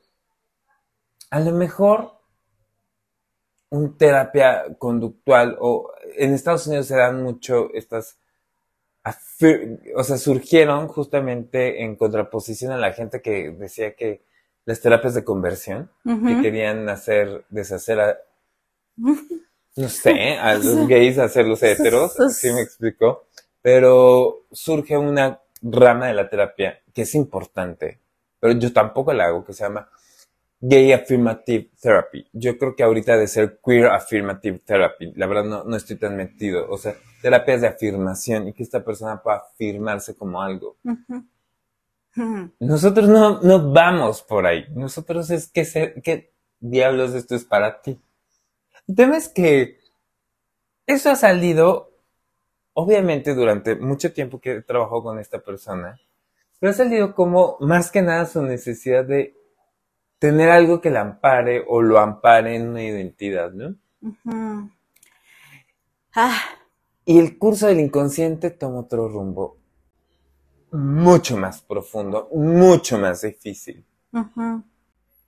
a 1.30 1.40
lo 1.40 1.52
mejor 1.52 2.12
un 3.70 3.98
terapia 3.98 4.76
conductual 4.78 5.58
o 5.60 5.92
en 6.16 6.34
Estados 6.34 6.68
Unidos 6.68 6.88
se 6.88 6.96
dan 6.96 7.24
mucho 7.24 7.74
estas 7.74 8.18
o 9.96 10.04
sea, 10.04 10.18
surgieron 10.18 10.88
justamente 10.88 11.84
en 11.84 11.96
contraposición 11.96 12.72
a 12.72 12.78
la 12.78 12.94
gente 12.94 13.22
que 13.22 13.52
decía 13.52 13.96
que 13.96 14.24
las 14.66 14.82
terapias 14.82 15.14
de 15.14 15.24
conversión, 15.24 15.90
que 16.04 16.42
querían 16.42 16.88
hacer, 16.90 17.46
deshacer 17.50 18.00
a, 18.00 18.18
no 18.98 19.90
sé, 19.90 20.38
a 20.38 20.56
los 20.56 20.88
gays, 20.88 21.18
hacerlos 21.18 21.62
heteros, 21.64 22.16
¿sí 22.32 22.52
me 22.52 22.62
explicó? 22.62 23.26
Pero 23.62 24.46
surge 24.52 24.98
una 24.98 25.40
rama 25.62 26.08
de 26.08 26.14
la 26.14 26.30
terapia 26.30 26.82
que 26.94 27.04
es 27.04 27.16
importante, 27.16 28.00
pero 28.40 28.54
yo 28.54 28.72
tampoco 28.72 29.14
la 29.14 29.26
hago, 29.26 29.44
que 29.44 29.54
se 29.54 29.64
llama 29.64 29.90
Gay 30.66 30.94
Affirmative 30.94 31.72
Therapy. 31.82 32.26
Yo 32.32 32.58
creo 32.58 32.74
que 32.74 32.84
ahorita 32.84 33.18
de 33.18 33.28
ser 33.28 33.60
Queer 33.62 33.88
Affirmative 33.88 34.60
Therapy. 34.60 35.12
La 35.18 35.28
verdad 35.28 35.44
no, 35.44 35.64
no 35.66 35.76
estoy 35.76 35.98
tan 35.98 36.16
metido. 36.16 36.70
O 36.70 36.78
sea, 36.78 36.96
terapias 37.22 37.60
de 37.60 37.68
afirmación 37.68 38.48
y 38.48 38.54
que 38.54 38.64
esta 38.64 38.82
persona 38.82 39.22
pueda 39.22 39.40
afirmarse 39.40 40.16
como 40.16 40.42
algo. 40.42 40.78
Nosotros 42.60 43.10
no, 43.10 43.42
no 43.42 43.72
vamos 43.72 44.22
por 44.22 44.46
ahí. 44.46 44.66
Nosotros 44.72 45.30
es 45.32 45.48
que 45.48 45.66
ser, 45.66 46.02
¿qué 46.02 46.32
diablos 46.60 47.14
esto 47.14 47.36
es 47.36 47.44
para 47.44 47.82
ti? 47.82 48.00
El 48.88 48.96
tema 48.96 49.18
es 49.18 49.30
que 49.30 49.80
eso 50.86 51.10
ha 51.10 51.16
salido, 51.16 51.92
obviamente, 52.74 53.34
durante 53.34 53.76
mucho 53.76 54.14
tiempo 54.14 54.40
que 54.40 54.58
he 54.58 54.62
trabajado 54.62 55.04
con 55.04 55.20
esta 55.20 55.40
persona, 55.40 56.00
pero 56.60 56.72
ha 56.72 56.76
salido 56.76 57.16
como 57.16 57.58
más 57.60 57.90
que 57.90 58.02
nada 58.02 58.26
su 58.26 58.42
necesidad 58.44 59.06
de 59.06 59.36
tener 60.20 60.50
algo 60.50 60.82
que 60.82 60.90
la 60.90 61.02
ampare 61.02 61.64
o 61.68 61.82
lo 61.82 62.00
ampare 62.00 62.56
en 62.56 62.70
una 62.70 62.84
identidad, 62.84 63.52
¿no? 63.52 63.76
ah. 66.16 66.42
Y 67.06 67.20
el 67.20 67.38
curso 67.38 67.68
del 67.68 67.82
inconsciente 67.82 68.50
toma 68.50 68.82
otro 68.82 69.10
rumbo 69.10 69.63
mucho 70.74 71.38
más 71.38 71.62
profundo, 71.62 72.30
mucho 72.34 72.98
más 72.98 73.22
difícil. 73.22 73.86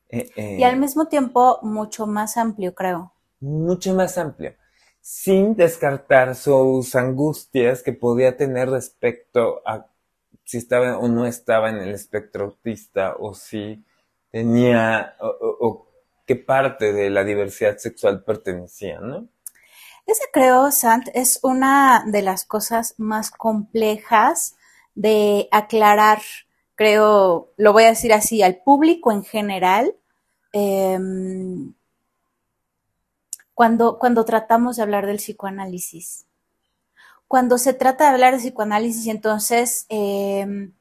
Eh, 0.09 0.29
eh, 0.35 0.57
y 0.59 0.63
al 0.63 0.77
mismo 0.77 1.07
tiempo 1.07 1.59
mucho 1.61 2.07
más 2.07 2.37
amplio, 2.37 2.73
creo. 2.73 3.13
Mucho 3.39 3.93
más 3.93 4.17
amplio. 4.17 4.55
Sin 5.01 5.55
descartar 5.55 6.35
sus 6.35 6.95
angustias 6.95 7.83
que 7.83 7.93
podía 7.93 8.35
tener 8.35 8.69
respecto 8.69 9.61
a 9.65 9.87
si 10.43 10.57
estaba 10.57 10.97
o 10.97 11.07
no 11.07 11.25
estaba 11.25 11.69
en 11.69 11.77
el 11.77 11.89
espectro 11.89 12.45
autista 12.45 13.15
o 13.19 13.33
si 13.33 13.83
tenía 14.31 15.15
o, 15.19 15.87
qué 16.25 16.35
parte 16.35 16.91
de 16.91 17.09
la 17.11 17.23
diversidad 17.23 17.77
sexual 17.77 18.23
pertenecía, 18.23 18.99
¿no? 18.99 19.27
Ese 20.07 20.23
creo, 20.31 20.71
Sant, 20.71 21.07
es 21.13 21.39
una 21.43 22.03
de 22.07 22.21
las 22.21 22.45
cosas 22.45 22.95
más 22.97 23.31
complejas 23.31 24.55
de 24.95 25.47
aclarar, 25.51 26.21
creo, 26.75 27.51
lo 27.57 27.73
voy 27.73 27.83
a 27.83 27.89
decir 27.89 28.13
así, 28.13 28.41
al 28.41 28.57
público 28.57 29.11
en 29.11 29.23
general, 29.23 29.95
em, 30.53 31.73
cuando, 33.53 33.99
cuando 33.99 34.25
tratamos 34.25 34.77
de 34.77 34.83
hablar 34.83 35.05
del 35.05 35.17
psicoanálisis. 35.17 36.25
Cuando 37.27 37.57
se 37.57 37.73
trata 37.73 38.05
de 38.05 38.11
hablar 38.11 38.33
de 38.33 38.39
psicoanálisis, 38.39 39.07
entonces 39.07 39.85
em, 39.89 40.73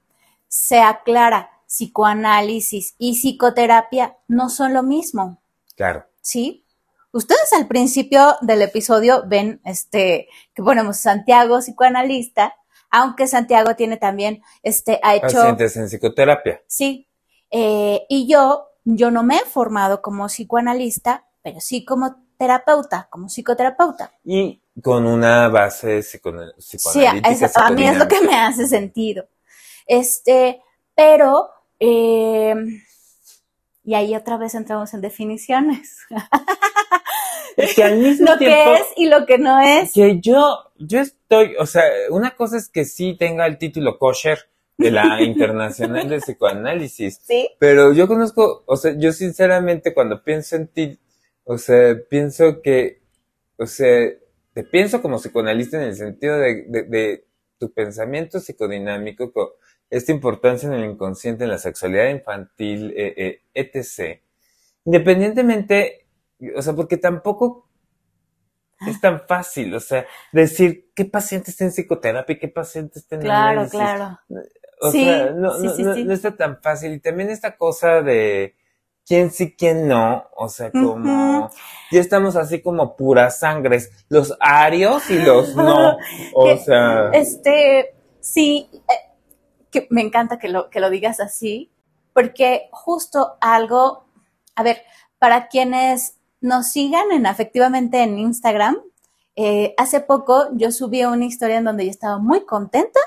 se 0.48 0.80
aclara 0.80 1.50
psicoanálisis 1.66 2.94
y 2.98 3.14
psicoterapia 3.14 4.16
no 4.28 4.48
son 4.48 4.74
lo 4.74 4.82
mismo. 4.82 5.40
Claro. 5.76 6.06
¿Sí? 6.20 6.64
Ustedes 7.12 7.52
al 7.52 7.68
principio 7.68 8.36
del 8.40 8.62
episodio 8.62 9.24
ven 9.26 9.60
este 9.64 10.28
que 10.52 10.62
ponemos 10.62 10.96
Santiago 10.96 11.58
psicoanalista, 11.58 12.56
aunque 12.94 13.26
Santiago 13.26 13.74
tiene 13.74 13.96
también 13.96 14.40
este 14.62 15.00
ha 15.02 15.16
hecho 15.16 15.26
pacientes 15.26 15.76
en 15.76 15.88
psicoterapia. 15.88 16.62
Sí. 16.68 17.08
Eh, 17.50 18.06
y 18.08 18.28
yo 18.28 18.68
yo 18.84 19.10
no 19.10 19.24
me 19.24 19.38
he 19.38 19.44
formado 19.44 20.00
como 20.00 20.26
psicoanalista, 20.26 21.26
pero 21.42 21.60
sí 21.60 21.84
como 21.84 22.14
terapeuta, 22.38 23.08
como 23.10 23.28
psicoterapeuta. 23.28 24.12
Y 24.24 24.62
con 24.80 25.06
una 25.06 25.48
base 25.48 26.02
psicoanalítica. 26.02 26.78
Sí, 26.78 27.04
a 27.04 27.70
mí 27.70 27.84
es 27.84 27.98
lo 27.98 28.06
que 28.06 28.20
me 28.20 28.36
hace 28.36 28.68
sentido. 28.68 29.26
Este, 29.86 30.62
pero 30.94 31.50
eh, 31.80 32.54
y 33.82 33.94
ahí 33.94 34.14
otra 34.14 34.36
vez 34.36 34.54
entramos 34.54 34.94
en 34.94 35.00
definiciones. 35.00 35.98
Es 37.56 37.74
que 37.74 37.84
al 37.84 37.98
mismo 37.98 38.26
lo 38.32 38.38
que 38.38 38.74
es 38.74 38.82
y 38.96 39.06
lo 39.06 39.26
que 39.26 39.38
no 39.38 39.60
es. 39.60 39.92
Que 39.92 40.20
yo, 40.20 40.72
yo 40.78 41.00
estoy, 41.00 41.54
o 41.58 41.66
sea, 41.66 41.82
una 42.10 42.36
cosa 42.36 42.56
es 42.56 42.68
que 42.68 42.84
sí 42.84 43.16
tenga 43.18 43.46
el 43.46 43.58
título 43.58 43.98
kosher 43.98 44.38
de 44.76 44.90
la 44.90 45.20
Internacional 45.22 46.08
de 46.08 46.18
Psicoanálisis. 46.18 47.20
Sí. 47.22 47.50
Pero 47.58 47.92
yo 47.92 48.08
conozco, 48.08 48.64
o 48.66 48.76
sea, 48.76 48.94
yo 48.96 49.12
sinceramente 49.12 49.94
cuando 49.94 50.22
pienso 50.22 50.56
en 50.56 50.68
ti, 50.68 50.98
o 51.44 51.58
sea, 51.58 51.96
pienso 52.08 52.62
que, 52.62 53.02
o 53.56 53.66
sea, 53.66 54.10
te 54.52 54.64
pienso 54.64 55.02
como 55.02 55.18
psicoanalista 55.18 55.76
en 55.76 55.88
el 55.88 55.96
sentido 55.96 56.38
de, 56.38 56.64
de, 56.68 56.82
de 56.84 57.24
tu 57.58 57.72
pensamiento 57.72 58.40
psicodinámico, 58.40 59.32
esta 59.90 60.12
importancia 60.12 60.68
en 60.68 60.74
el 60.74 60.90
inconsciente, 60.90 61.44
en 61.44 61.50
la 61.50 61.58
sexualidad 61.58 62.08
infantil, 62.08 62.92
eh, 62.96 63.14
eh, 63.16 63.40
etc. 63.54 64.20
Independientemente, 64.84 66.03
o 66.56 66.62
sea, 66.62 66.74
porque 66.74 66.96
tampoco 66.96 67.68
es 68.86 69.00
tan 69.00 69.20
fácil, 69.26 69.74
o 69.74 69.80
sea, 69.80 70.06
decir 70.32 70.90
qué 70.94 71.04
paciente 71.04 71.50
está 71.50 71.64
en 71.64 71.70
psicoterapia 71.70 72.34
y 72.34 72.38
qué 72.38 72.48
paciente 72.48 72.98
está 72.98 73.16
en 73.16 73.22
Claro, 73.22 73.68
claro. 73.68 74.18
O 74.80 74.90
sea, 74.90 75.30
no, 75.30 75.56
no, 75.56 76.12
está 76.12 76.36
tan 76.36 76.60
fácil. 76.60 76.92
Y 76.92 77.00
también 77.00 77.30
esta 77.30 77.56
cosa 77.56 78.02
de 78.02 78.54
quién 79.06 79.30
sí, 79.30 79.54
quién 79.56 79.88
no, 79.88 80.28
o 80.36 80.48
sea, 80.48 80.70
como 80.70 81.50
ya 81.90 82.00
estamos 82.00 82.36
así 82.36 82.60
como 82.60 82.96
puras 82.96 83.38
sangres, 83.38 83.90
los 84.08 84.36
arios 84.40 85.10
y 85.10 85.18
los 85.18 85.54
no, 85.54 85.96
o 86.34 86.56
sea. 86.56 87.10
Este, 87.12 87.94
sí, 88.20 88.68
eh, 88.72 89.14
que 89.70 89.86
me 89.90 90.02
encanta 90.02 90.38
que 90.38 90.48
lo, 90.48 90.70
que 90.70 90.80
lo 90.80 90.90
digas 90.90 91.20
así, 91.20 91.70
porque 92.12 92.68
justo 92.72 93.36
algo, 93.40 94.06
a 94.54 94.62
ver, 94.62 94.82
para 95.18 95.48
quienes 95.48 96.18
nos 96.44 96.66
sigan 96.66 97.10
en 97.10 97.24
efectivamente 97.24 98.02
en 98.02 98.18
Instagram, 98.18 98.76
eh, 99.34 99.74
hace 99.78 100.00
poco 100.00 100.48
yo 100.52 100.72
subí 100.72 101.02
una 101.02 101.24
historia 101.24 101.56
en 101.56 101.64
donde 101.64 101.86
yo 101.86 101.90
estaba 101.90 102.18
muy 102.18 102.44
contenta 102.44 103.00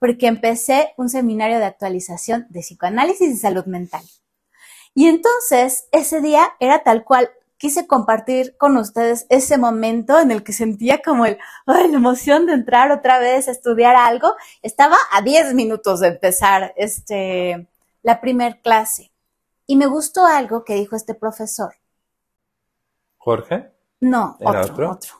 porque 0.00 0.26
empecé 0.26 0.92
un 0.96 1.08
seminario 1.08 1.60
de 1.60 1.66
actualización 1.66 2.48
de 2.50 2.62
psicoanálisis 2.62 3.30
y 3.30 3.36
salud 3.36 3.64
mental. 3.66 4.02
Y 4.92 5.06
entonces 5.06 5.86
ese 5.92 6.20
día 6.20 6.48
era 6.58 6.82
tal 6.82 7.04
cual 7.04 7.30
quise 7.58 7.86
compartir 7.86 8.56
con 8.56 8.76
ustedes 8.76 9.24
ese 9.28 9.56
momento 9.56 10.18
en 10.18 10.32
el 10.32 10.42
que 10.42 10.52
sentía 10.52 11.00
como 11.00 11.26
el, 11.26 11.38
la 11.66 11.82
emoción 11.82 12.46
de 12.46 12.54
entrar 12.54 12.90
otra 12.90 13.20
vez 13.20 13.46
a 13.46 13.52
estudiar 13.52 13.94
algo. 13.94 14.34
Estaba 14.62 14.96
a 15.12 15.22
10 15.22 15.54
minutos 15.54 16.00
de 16.00 16.08
empezar 16.08 16.74
este, 16.76 17.68
la 18.02 18.20
primer 18.20 18.60
clase. 18.62 19.12
Y 19.68 19.76
me 19.76 19.86
gustó 19.86 20.26
algo 20.26 20.64
que 20.64 20.74
dijo 20.74 20.96
este 20.96 21.14
profesor. 21.14 21.74
¿Jorge? 23.20 23.70
No, 24.00 24.38
otro, 24.40 24.92
otro, 24.92 25.14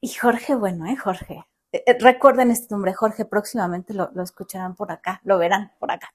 Y 0.00 0.08
Jorge, 0.08 0.56
bueno, 0.56 0.86
¿eh? 0.86 0.96
Jorge. 0.96 1.46
Eh, 1.70 1.84
eh, 1.86 1.96
recuerden 2.00 2.50
este 2.50 2.74
nombre, 2.74 2.92
Jorge, 2.92 3.24
próximamente 3.24 3.94
lo, 3.94 4.10
lo 4.12 4.24
escucharán 4.24 4.74
por 4.74 4.90
acá, 4.90 5.20
lo 5.22 5.38
verán 5.38 5.72
por 5.78 5.92
acá. 5.92 6.12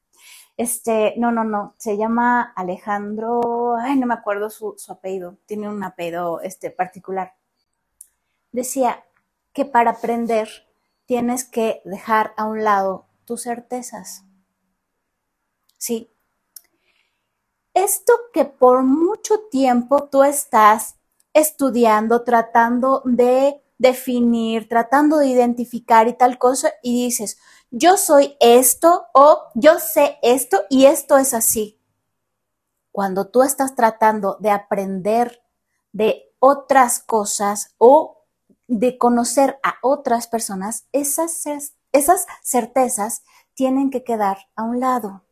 Este, 0.57 1.13
no, 1.15 1.31
no, 1.31 1.45
no, 1.45 1.75
se 1.77 1.95
llama 1.95 2.51
Alejandro, 2.57 3.77
ay, 3.77 3.97
no 3.97 4.05
me 4.05 4.15
acuerdo 4.15 4.49
su, 4.49 4.75
apellido, 4.89 5.37
tiene 5.45 5.69
un 5.69 5.81
apellido 5.81 6.41
este, 6.41 6.71
particular. 6.71 7.33
Decía 8.51 9.05
que 9.53 9.63
para 9.63 9.91
aprender 9.91 10.49
tienes 11.05 11.45
que 11.45 11.81
dejar 11.85 12.33
a 12.35 12.43
un 12.43 12.65
lado 12.65 13.05
tus 13.23 13.43
certezas. 13.43 14.25
Sí. 15.77 16.11
Esto 17.73 18.11
que 18.33 18.43
por 18.43 18.83
mucho 18.83 19.39
tiempo 19.49 20.09
tú 20.09 20.23
estás 20.23 20.98
estudiando, 21.33 22.23
tratando 22.23 23.01
de 23.05 23.61
definir, 23.77 24.67
tratando 24.67 25.17
de 25.17 25.27
identificar 25.27 26.07
y 26.07 26.13
tal 26.13 26.37
cosa, 26.37 26.73
y 26.83 27.05
dices, 27.05 27.37
yo 27.71 27.97
soy 27.97 28.35
esto 28.39 29.07
o 29.13 29.43
yo 29.55 29.79
sé 29.79 30.17
esto 30.21 30.63
y 30.69 30.85
esto 30.85 31.17
es 31.17 31.33
así. 31.33 31.79
Cuando 32.91 33.29
tú 33.29 33.43
estás 33.43 33.75
tratando 33.75 34.37
de 34.39 34.51
aprender 34.51 35.41
de 35.91 36.33
otras 36.39 36.99
cosas 36.99 37.75
o 37.77 38.25
de 38.67 38.97
conocer 38.97 39.59
a 39.63 39.75
otras 39.81 40.27
personas, 40.27 40.87
esas, 40.91 41.43
esas 41.91 42.25
certezas 42.43 43.23
tienen 43.53 43.89
que 43.89 44.03
quedar 44.03 44.37
a 44.55 44.63
un 44.63 44.79
lado. 44.79 45.23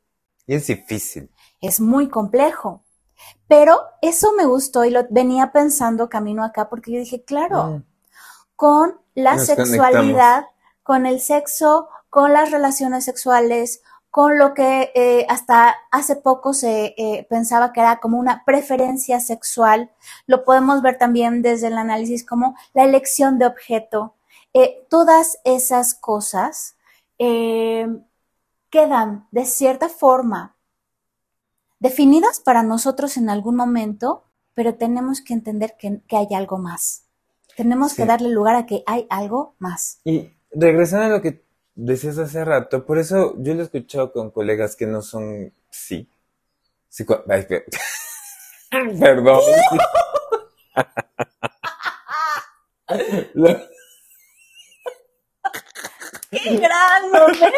Y 0.45 0.55
es 0.55 0.67
difícil. 0.67 1.29
Es 1.61 1.79
muy 1.79 2.07
complejo. 2.07 2.83
Pero 3.47 3.79
eso 4.01 4.33
me 4.33 4.45
gustó 4.45 4.85
y 4.85 4.89
lo 4.89 5.05
venía 5.09 5.51
pensando 5.51 6.09
camino 6.09 6.43
acá 6.43 6.69
porque 6.69 6.91
yo 6.91 6.99
dije, 6.99 7.23
claro, 7.23 7.63
mm. 7.65 7.83
con 8.55 8.99
la 9.15 9.39
sexualidad, 9.39 10.45
con 10.83 11.05
el 11.05 11.19
sexo 11.19 11.89
con 12.09 12.33
las 12.33 12.51
relaciones 12.51 13.05
sexuales, 13.05 13.83
con 14.09 14.39
lo 14.39 14.53
que 14.53 14.91
eh, 14.95 15.27
hasta 15.29 15.75
hace 15.91 16.15
poco 16.15 16.53
se 16.53 16.95
eh, 16.97 17.27
pensaba 17.29 17.73
que 17.73 17.81
era 17.81 17.99
como 17.99 18.17
una 18.17 18.43
preferencia 18.43 19.19
sexual. 19.19 19.91
Lo 20.25 20.43
podemos 20.43 20.81
ver 20.81 20.97
también 20.97 21.43
desde 21.43 21.67
el 21.67 21.77
análisis 21.77 22.25
como 22.25 22.55
la 22.73 22.85
elección 22.85 23.37
de 23.37 23.45
objeto. 23.45 24.15
Eh, 24.53 24.87
todas 24.89 25.37
esas 25.43 25.93
cosas 25.93 26.75
quedan 28.69 29.27
de 29.31 29.45
cierta 29.45 29.89
forma 29.89 30.55
definidas 31.79 32.39
para 32.39 32.63
nosotros 32.63 33.17
en 33.17 33.29
algún 33.29 33.55
momento, 33.55 34.23
pero 34.53 34.75
tenemos 34.75 35.21
que 35.21 35.33
entender 35.33 35.75
que, 35.77 36.01
hay 36.15 36.27
algo 36.35 36.57
más. 36.57 37.03
Tenemos 37.55 37.93
que 37.93 38.05
darle 38.05 38.29
lugar 38.29 38.55
a 38.55 38.65
que 38.65 38.83
hay 38.85 39.07
algo 39.09 39.55
más. 39.59 39.99
Y 40.03 40.31
regresando 40.51 41.05
a 41.05 41.09
lo 41.09 41.21
que 41.21 41.43
decías 41.75 42.17
hace 42.17 42.43
rato, 42.45 42.85
por 42.85 42.99
eso 42.99 43.35
yo 43.37 43.53
lo 43.53 43.61
he 43.61 43.63
escuchado 43.63 44.11
con 44.11 44.31
colegas 44.31 44.75
que 44.75 44.85
no 44.85 45.01
son 45.01 45.53
sí. 45.69 46.09
Perdón. 48.99 49.41
¡Qué 56.29 56.57
gran 56.57 57.11
momento! 57.11 57.55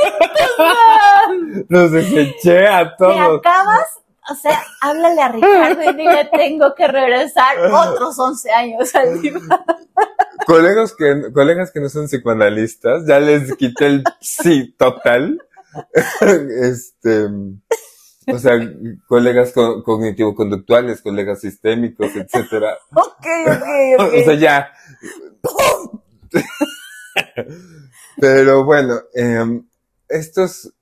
Los 1.70 1.92
deseché 1.92 2.68
a 2.68 2.96
todos. 2.96 3.42
Te 3.42 3.50
acabas, 3.50 4.00
o 4.32 4.36
sea, 4.36 4.64
háblale 4.82 5.22
a 5.22 5.30
Ricardo 5.30 5.84
y 5.84 5.96
dile 5.96 6.30
tengo 6.32 6.74
que 6.76 6.88
regresar 6.88 7.60
otros 7.72 8.18
11 8.18 8.52
años 8.52 8.96
al 8.96 9.22
colegas 10.46 10.96
que, 10.96 11.32
colegas 11.32 11.72
que 11.72 11.80
no 11.80 11.90
son 11.90 12.08
psicoanalistas, 12.08 13.06
ya 13.06 13.20
les 13.20 13.56
quité 13.56 13.86
el 13.86 14.04
sí 14.20 14.74
total. 14.78 15.40
este, 16.62 17.28
o 18.28 18.40
sea, 18.40 18.60
colegas 19.08 19.54
cognitivo-conductuales, 19.54 21.02
colegas 21.02 21.42
sistémicos, 21.42 22.16
etcétera. 22.16 22.78
Ok, 22.96 23.26
ok, 23.46 24.00
ok. 24.00 24.14
O 24.14 24.24
sea, 24.24 24.34
ya. 24.36 24.72
Pero 28.20 28.66
bueno, 28.66 28.96
em, 29.14 29.68
estos 30.08 30.74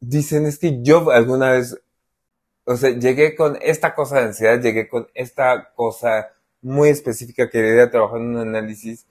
dicen 0.00 0.46
es 0.46 0.58
que 0.58 0.82
yo 0.82 1.10
alguna 1.10 1.52
vez, 1.52 1.80
o 2.64 2.76
sea, 2.76 2.90
llegué 2.90 3.34
con 3.34 3.58
esta 3.60 3.94
cosa 3.94 4.18
de 4.18 4.26
ansiedad, 4.26 4.60
llegué 4.60 4.88
con 4.88 5.08
esta 5.14 5.72
cosa 5.74 6.32
muy 6.62 6.88
específica 6.88 7.50
que 7.50 7.62
quería 7.62 7.90
trabajar 7.90 8.20
en 8.20 8.36
un 8.36 8.38
análisis 8.38 9.06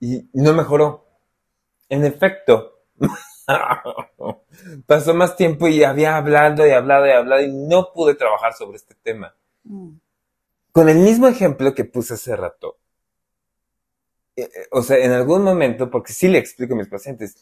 y 0.00 0.28
no 0.32 0.52
mejoró. 0.52 1.06
En 1.88 2.04
efecto, 2.04 2.80
pasó 4.86 5.14
más 5.14 5.36
tiempo 5.36 5.68
y 5.68 5.84
había 5.84 6.16
hablado 6.16 6.66
y 6.66 6.70
hablado 6.70 7.06
y 7.06 7.10
hablado 7.10 7.42
y 7.42 7.52
no 7.52 7.92
pude 7.92 8.14
trabajar 8.14 8.54
sobre 8.54 8.76
este 8.76 8.94
tema. 8.96 9.34
Mm. 9.64 9.90
Con 10.72 10.88
el 10.88 10.98
mismo 10.98 11.28
ejemplo 11.28 11.74
que 11.74 11.84
puse 11.84 12.14
hace 12.14 12.34
rato, 12.34 12.78
eh, 14.34 14.42
eh, 14.42 14.66
o 14.72 14.82
sea, 14.82 14.98
en 14.98 15.12
algún 15.12 15.42
momento, 15.42 15.90
porque 15.90 16.12
sí 16.12 16.28
le 16.28 16.38
explico 16.38 16.74
a 16.74 16.78
mis 16.78 16.88
pacientes, 16.88 17.36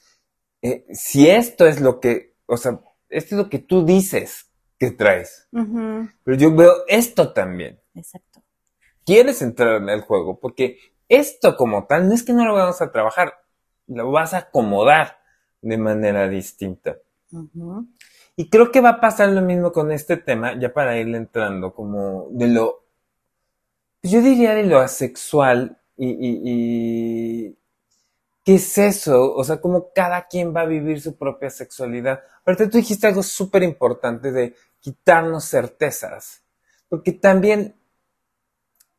eh, 0.62 0.87
si 0.92 1.28
esto 1.28 1.66
es 1.66 1.80
lo 1.80 2.00
que, 2.00 2.35
o 2.47 2.56
sea, 2.56 2.80
esto 3.09 3.35
es 3.35 3.38
lo 3.38 3.50
que 3.50 3.59
tú 3.59 3.85
dices 3.85 4.50
que 4.84 4.96
traes, 4.96 5.48
pero 5.50 6.36
yo 6.38 6.54
veo 6.54 6.72
esto 6.88 7.32
también. 7.32 7.80
Exacto. 7.94 8.42
Quieres 9.04 9.42
entrar 9.42 9.82
en 9.82 9.88
el 9.88 10.00
juego 10.00 10.38
porque 10.40 10.78
esto 11.08 11.56
como 11.56 11.86
tal 11.86 12.08
no 12.08 12.14
es 12.14 12.22
que 12.22 12.32
no 12.32 12.44
lo 12.44 12.54
vamos 12.54 12.80
a 12.80 12.90
trabajar, 12.90 13.34
lo 13.86 14.10
vas 14.10 14.34
a 14.34 14.38
acomodar 14.38 15.18
de 15.60 15.78
manera 15.78 16.28
distinta. 16.28 16.96
Y 18.36 18.48
creo 18.48 18.70
que 18.72 18.80
va 18.80 18.90
a 18.90 19.00
pasar 19.00 19.28
lo 19.30 19.40
mismo 19.40 19.72
con 19.72 19.92
este 19.92 20.16
tema, 20.16 20.59
ya 20.59 20.72
para 20.72 20.98
irle 20.98 21.18
entrando, 21.18 21.72
como 21.72 22.28
de 22.30 22.48
lo, 22.48 22.85
yo 24.02 24.20
diría 24.20 24.54
de 24.54 24.64
lo 24.64 24.78
asexual 24.78 25.78
y, 25.96 27.56
¿qué 28.44 28.54
es 28.56 28.78
eso? 28.78 29.35
O 29.35 29.44
sea, 29.44 29.61
como 29.61 29.92
cada 29.94 30.26
quien 30.26 30.54
va 30.54 30.62
a 30.62 30.66
vivir 30.66 31.00
su 31.00 31.16
propia 31.16 31.50
sexualidad. 31.50 32.22
Ahorita 32.44 32.68
tú 32.68 32.78
dijiste 32.78 33.06
algo 33.06 33.22
súper 33.22 33.62
importante 33.62 34.32
de 34.32 34.54
quitarnos 34.85 35.47
certezas, 35.47 36.42
porque 36.90 37.12
también 37.12 37.75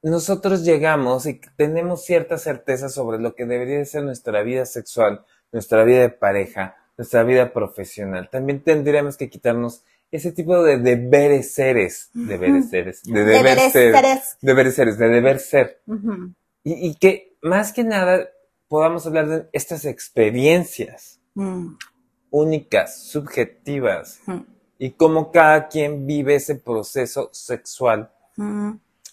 nosotros 0.01 0.65
llegamos 0.65 1.27
y 1.27 1.39
tenemos 1.55 2.03
cierta 2.03 2.39
certeza 2.39 2.89
sobre 2.89 3.19
lo 3.19 3.35
que 3.35 3.45
debería 3.45 3.85
ser 3.85 4.01
nuestra 4.01 4.41
vida 4.41 4.65
sexual, 4.65 5.23
nuestra 5.51 5.83
vida 5.83 6.01
de 6.01 6.09
pareja, 6.09 6.75
nuestra 6.97 7.21
vida 7.21 7.53
profesional. 7.53 8.29
También 8.31 8.63
tendríamos 8.63 9.15
que 9.15 9.29
quitarnos 9.29 9.83
ese 10.09 10.31
tipo 10.31 10.63
de 10.63 10.79
deberes 10.79 11.53
seres, 11.53 12.09
deberes 12.13 12.71
seres, 12.71 13.03
de 13.03 13.23
deber 13.23 13.59
ser, 13.69 13.93
deberes 14.41 14.73
seres, 14.73 14.97
de 14.97 15.07
deber 15.07 15.39
ser. 15.39 15.81
y, 16.63 16.95
que 16.95 17.37
más 17.43 17.73
que 17.73 17.83
nada 17.83 18.27
podamos 18.67 19.05
hablar 19.05 19.27
de 19.27 19.49
estas 19.53 19.85
experiencias 19.85 21.19
mm. 21.35 21.75
únicas, 22.31 23.03
subjetivas, 23.03 24.19
y 24.77 24.91
cómo 24.91 25.31
cada 25.31 25.67
quien 25.67 26.05
vive 26.05 26.35
ese 26.35 26.55
proceso 26.55 27.29
sexual 27.31 28.11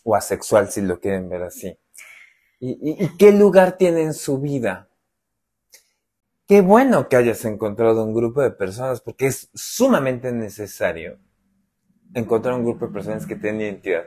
o 0.05 0.17
asexual 0.17 0.71
si 0.71 0.81
lo 0.81 1.01
quieren 1.01 1.29
ver 1.29 1.43
así. 1.45 1.77
¿Y, 2.65 3.09
qué 3.17 3.33
lugar 3.33 3.77
tiene 3.77 4.03
en 4.03 4.15
su 4.15 4.39
vida? 4.39 4.89
Qué 6.47 6.61
bueno 6.61 7.09
que 7.09 7.17
hayas 7.17 7.45
encontrado 7.45 8.05
un 8.05 8.15
grupo 8.15 8.41
de 8.41 8.51
personas, 8.51 9.01
porque 9.01 9.27
es 9.27 9.51
sumamente 9.55 10.31
necesario 10.33 11.19
encontrar 12.15 12.55
un 12.55 12.65
grupo 12.65 12.87
de 12.87 12.93
personas 12.93 13.27
que 13.27 13.37
tienen 13.37 13.63
identidad. 13.63 14.05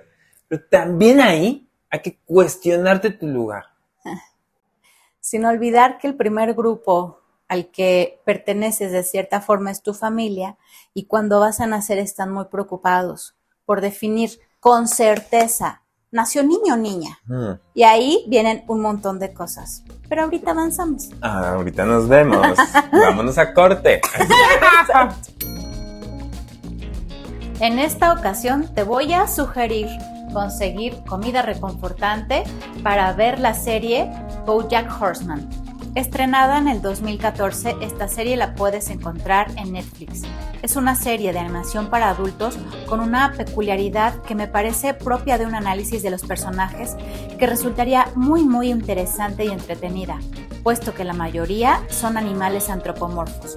Pero 0.47 0.63
también 0.69 1.19
ahí 1.19 1.69
hay 1.89 2.01
que 2.01 2.19
cuestionarte 2.23 3.11
tu 3.11 3.27
lugar. 3.27 3.65
Sin 5.19 5.43
olvidar 5.43 5.97
que 5.97 6.07
el 6.07 6.15
primer 6.15 6.53
grupo 6.53 7.24
al 7.47 7.71
que 7.71 8.21
perteneces 8.25 8.91
de 8.91 9.03
cierta 9.03 9.41
forma 9.41 9.71
es 9.71 9.81
tu 9.81 9.93
familia 9.93 10.57
y 10.93 11.05
cuando 11.05 11.39
vas 11.39 11.59
a 11.59 11.67
nacer 11.67 11.97
están 11.97 12.31
muy 12.31 12.45
preocupados 12.45 13.35
por 13.65 13.81
definir 13.81 14.39
con 14.59 14.87
certeza 14.87 15.85
nació 16.15 16.43
niño 16.43 16.73
o 16.73 16.77
niña. 16.77 17.19
Mm. 17.25 17.51
Y 17.73 17.83
ahí 17.83 18.25
vienen 18.27 18.63
un 18.67 18.79
montón 18.79 19.19
de 19.19 19.33
cosas. 19.33 19.83
Pero 20.07 20.23
ahorita 20.23 20.51
avanzamos. 20.51 21.09
Ah, 21.21 21.55
ahorita 21.55 21.85
nos 21.85 22.07
vemos. 22.07 22.57
Vámonos 22.91 23.37
a 23.37 23.53
corte. 23.53 23.99
en 27.59 27.79
esta 27.79 28.13
ocasión 28.13 28.73
te 28.73 28.83
voy 28.83 29.11
a 29.11 29.27
sugerir 29.27 29.89
conseguir 30.31 31.03
comida 31.05 31.41
reconfortante 31.41 32.43
para 32.81 33.11
ver 33.13 33.39
la 33.39 33.53
serie 33.53 34.09
BoJack 34.45 35.01
Horseman 35.01 35.64
Estrenada 35.95 36.57
en 36.57 36.67
el 36.67 36.81
2014, 36.81 37.77
esta 37.79 38.09
serie 38.09 38.35
la 38.35 38.53
puedes 38.53 38.89
encontrar 38.89 39.49
en 39.55 39.71
Netflix. 39.71 40.23
Es 40.61 40.75
una 40.75 40.93
serie 40.93 41.31
de 41.31 41.39
animación 41.39 41.89
para 41.89 42.09
adultos 42.09 42.57
con 42.85 42.99
una 42.99 43.31
peculiaridad 43.31 44.21
que 44.23 44.35
me 44.35 44.49
parece 44.49 44.93
propia 44.93 45.37
de 45.37 45.45
un 45.45 45.55
análisis 45.55 46.03
de 46.03 46.09
los 46.09 46.23
personajes 46.23 46.97
que 47.39 47.47
resultaría 47.47 48.07
muy 48.13 48.43
muy 48.43 48.71
interesante 48.71 49.45
y 49.45 49.51
entretenida, 49.51 50.19
puesto 50.63 50.93
que 50.93 51.05
la 51.05 51.13
mayoría 51.13 51.81
son 51.87 52.17
animales 52.17 52.69
antropomorfos. 52.69 53.55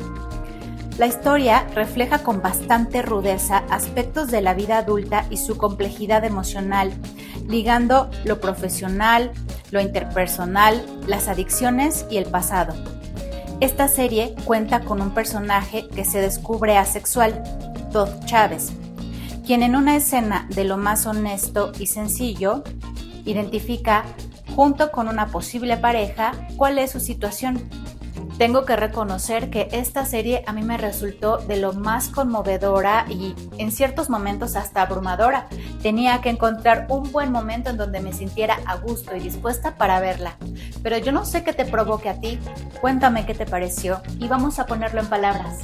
La 0.96 1.08
historia 1.08 1.66
refleja 1.74 2.22
con 2.22 2.40
bastante 2.40 3.02
rudeza 3.02 3.64
aspectos 3.68 4.30
de 4.30 4.42
la 4.42 4.54
vida 4.54 4.78
adulta 4.78 5.26
y 5.28 5.38
su 5.38 5.56
complejidad 5.56 6.24
emocional, 6.24 6.92
ligando 7.48 8.08
lo 8.24 8.40
profesional, 8.40 9.32
lo 9.70 9.80
interpersonal, 9.80 10.84
las 11.06 11.28
adicciones 11.28 12.06
y 12.10 12.16
el 12.16 12.26
pasado. 12.26 12.74
Esta 13.60 13.88
serie 13.88 14.34
cuenta 14.44 14.80
con 14.80 15.00
un 15.00 15.12
personaje 15.12 15.88
que 15.88 16.04
se 16.04 16.20
descubre 16.20 16.76
asexual, 16.76 17.42
Todd 17.92 18.08
Chávez, 18.24 18.70
quien 19.44 19.62
en 19.62 19.74
una 19.74 19.96
escena 19.96 20.46
de 20.50 20.64
lo 20.64 20.76
más 20.76 21.06
honesto 21.06 21.72
y 21.78 21.86
sencillo 21.86 22.62
identifica, 23.24 24.04
junto 24.54 24.90
con 24.90 25.08
una 25.08 25.26
posible 25.26 25.76
pareja, 25.76 26.32
cuál 26.56 26.78
es 26.78 26.92
su 26.92 27.00
situación 27.00 27.68
tengo 28.38 28.64
que 28.64 28.76
reconocer 28.76 29.50
que 29.50 29.68
esta 29.72 30.06
serie 30.06 30.44
a 30.46 30.52
mí 30.52 30.62
me 30.62 30.78
resultó 30.78 31.38
de 31.38 31.56
lo 31.56 31.72
más 31.72 32.08
conmovedora 32.08 33.04
y 33.08 33.34
en 33.58 33.72
ciertos 33.72 34.08
momentos 34.08 34.54
hasta 34.54 34.82
abrumadora. 34.82 35.48
Tenía 35.82 36.20
que 36.20 36.30
encontrar 36.30 36.86
un 36.88 37.10
buen 37.10 37.32
momento 37.32 37.70
en 37.70 37.76
donde 37.76 38.00
me 38.00 38.12
sintiera 38.12 38.60
a 38.64 38.76
gusto 38.76 39.16
y 39.16 39.20
dispuesta 39.20 39.76
para 39.76 39.98
verla. 39.98 40.36
Pero 40.84 40.98
yo 40.98 41.10
no 41.10 41.24
sé 41.24 41.42
qué 41.42 41.52
te 41.52 41.64
provoque 41.64 42.08
a 42.08 42.20
ti. 42.20 42.38
Cuéntame 42.80 43.26
qué 43.26 43.34
te 43.34 43.44
pareció 43.44 44.00
y 44.20 44.28
vamos 44.28 44.60
a 44.60 44.66
ponerlo 44.66 45.00
en 45.00 45.08
palabras. 45.08 45.58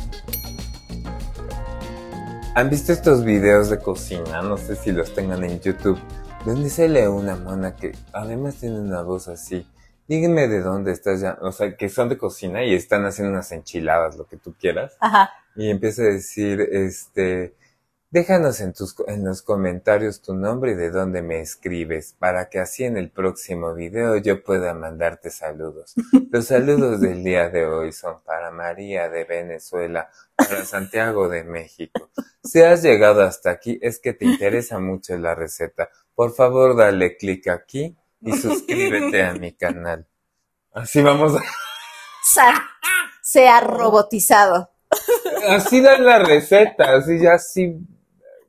¿Han 2.56 2.70
visto 2.70 2.92
estos 2.92 3.24
videos 3.24 3.70
de 3.70 3.78
cocina? 3.78 4.42
No 4.42 4.56
sé 4.56 4.74
si 4.74 4.90
los 4.90 5.14
tengan 5.14 5.44
en 5.44 5.60
YouTube. 5.60 5.98
Donde 6.44 6.68
se 6.68 6.88
lee 6.88 7.06
una 7.06 7.36
mona 7.36 7.76
que 7.76 7.92
además 8.12 8.56
tiene 8.56 8.80
una 8.80 9.02
voz 9.02 9.28
así 9.28 9.64
díganme 10.08 10.48
de 10.48 10.60
dónde 10.60 10.92
estás 10.92 11.20
ya, 11.20 11.38
o 11.40 11.52
sea, 11.52 11.76
que 11.76 11.88
son 11.88 12.08
de 12.08 12.18
cocina 12.18 12.64
y 12.64 12.74
están 12.74 13.04
haciendo 13.04 13.32
unas 13.32 13.52
enchiladas, 13.52 14.16
lo 14.16 14.26
que 14.26 14.36
tú 14.36 14.54
quieras. 14.58 14.96
Ajá. 15.00 15.30
Y 15.56 15.70
empieza 15.70 16.02
a 16.02 16.06
decir, 16.06 16.60
este, 16.60 17.54
déjanos 18.10 18.60
en 18.60 18.72
tus, 18.72 18.94
en 19.06 19.24
los 19.24 19.42
comentarios 19.42 20.20
tu 20.20 20.34
nombre 20.34 20.72
y 20.72 20.74
de 20.74 20.90
dónde 20.90 21.22
me 21.22 21.40
escribes, 21.40 22.14
para 22.18 22.48
que 22.48 22.58
así 22.58 22.84
en 22.84 22.96
el 22.96 23.10
próximo 23.10 23.74
video 23.74 24.16
yo 24.16 24.42
pueda 24.42 24.74
mandarte 24.74 25.30
saludos. 25.30 25.94
Los 26.30 26.46
saludos 26.46 27.00
del 27.00 27.22
día 27.22 27.48
de 27.48 27.66
hoy 27.66 27.92
son 27.92 28.20
para 28.24 28.50
María 28.50 29.08
de 29.08 29.24
Venezuela, 29.24 30.10
para 30.36 30.64
Santiago 30.64 31.28
de 31.28 31.44
México. 31.44 32.10
Si 32.42 32.60
has 32.60 32.82
llegado 32.82 33.22
hasta 33.22 33.50
aquí, 33.50 33.78
es 33.80 33.98
que 33.98 34.12
te 34.12 34.26
interesa 34.26 34.78
mucho 34.78 35.16
la 35.16 35.34
receta. 35.34 35.88
Por 36.14 36.32
favor, 36.32 36.76
dale 36.76 37.16
clic 37.16 37.48
aquí 37.48 37.96
y 38.24 38.32
suscríbete 38.32 39.22
a 39.22 39.34
mi 39.34 39.52
canal. 39.52 40.06
Así 40.72 41.02
vamos 41.02 41.34
a... 41.36 41.42
Se 43.22 43.48
ha 43.48 43.60
robotizado. 43.60 44.70
Así 45.48 45.80
dan 45.80 46.04
la 46.04 46.18
receta, 46.18 46.96
así 46.96 47.18
ya 47.18 47.34
así... 47.34 47.78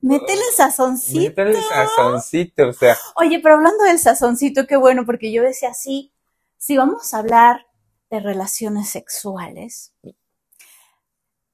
Métele 0.02 0.44
sazoncito. 0.56 1.20
Métale 1.20 1.62
sazoncito, 1.62 2.70
o 2.70 2.74
sea... 2.74 2.98
Oye, 3.16 3.40
pero 3.42 3.56
hablando 3.56 3.84
del 3.86 3.98
sazoncito, 3.98 4.68
qué 4.68 4.76
bueno, 4.76 5.06
porque 5.06 5.32
yo 5.32 5.42
decía 5.44 5.70
así, 5.70 6.14
si 6.58 6.78
vamos 6.78 7.14
a 7.14 7.20
hablar 7.20 7.66
de 8.10 8.20
relaciones 8.20 8.90
sexuales, 8.90 9.94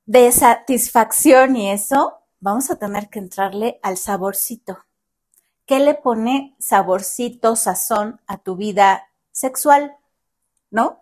de 0.05 0.31
satisfacción 0.31 1.55
y 1.55 1.71
eso, 1.71 2.19
vamos 2.39 2.69
a 2.71 2.75
tener 2.77 3.09
que 3.09 3.19
entrarle 3.19 3.79
al 3.83 3.97
saborcito. 3.97 4.83
¿Qué 5.71 5.79
le 5.79 5.93
pone 5.93 6.53
saborcito, 6.59 7.55
sazón 7.55 8.19
a 8.27 8.39
tu 8.39 8.57
vida 8.57 9.07
sexual? 9.31 9.95
¿No? 10.69 10.99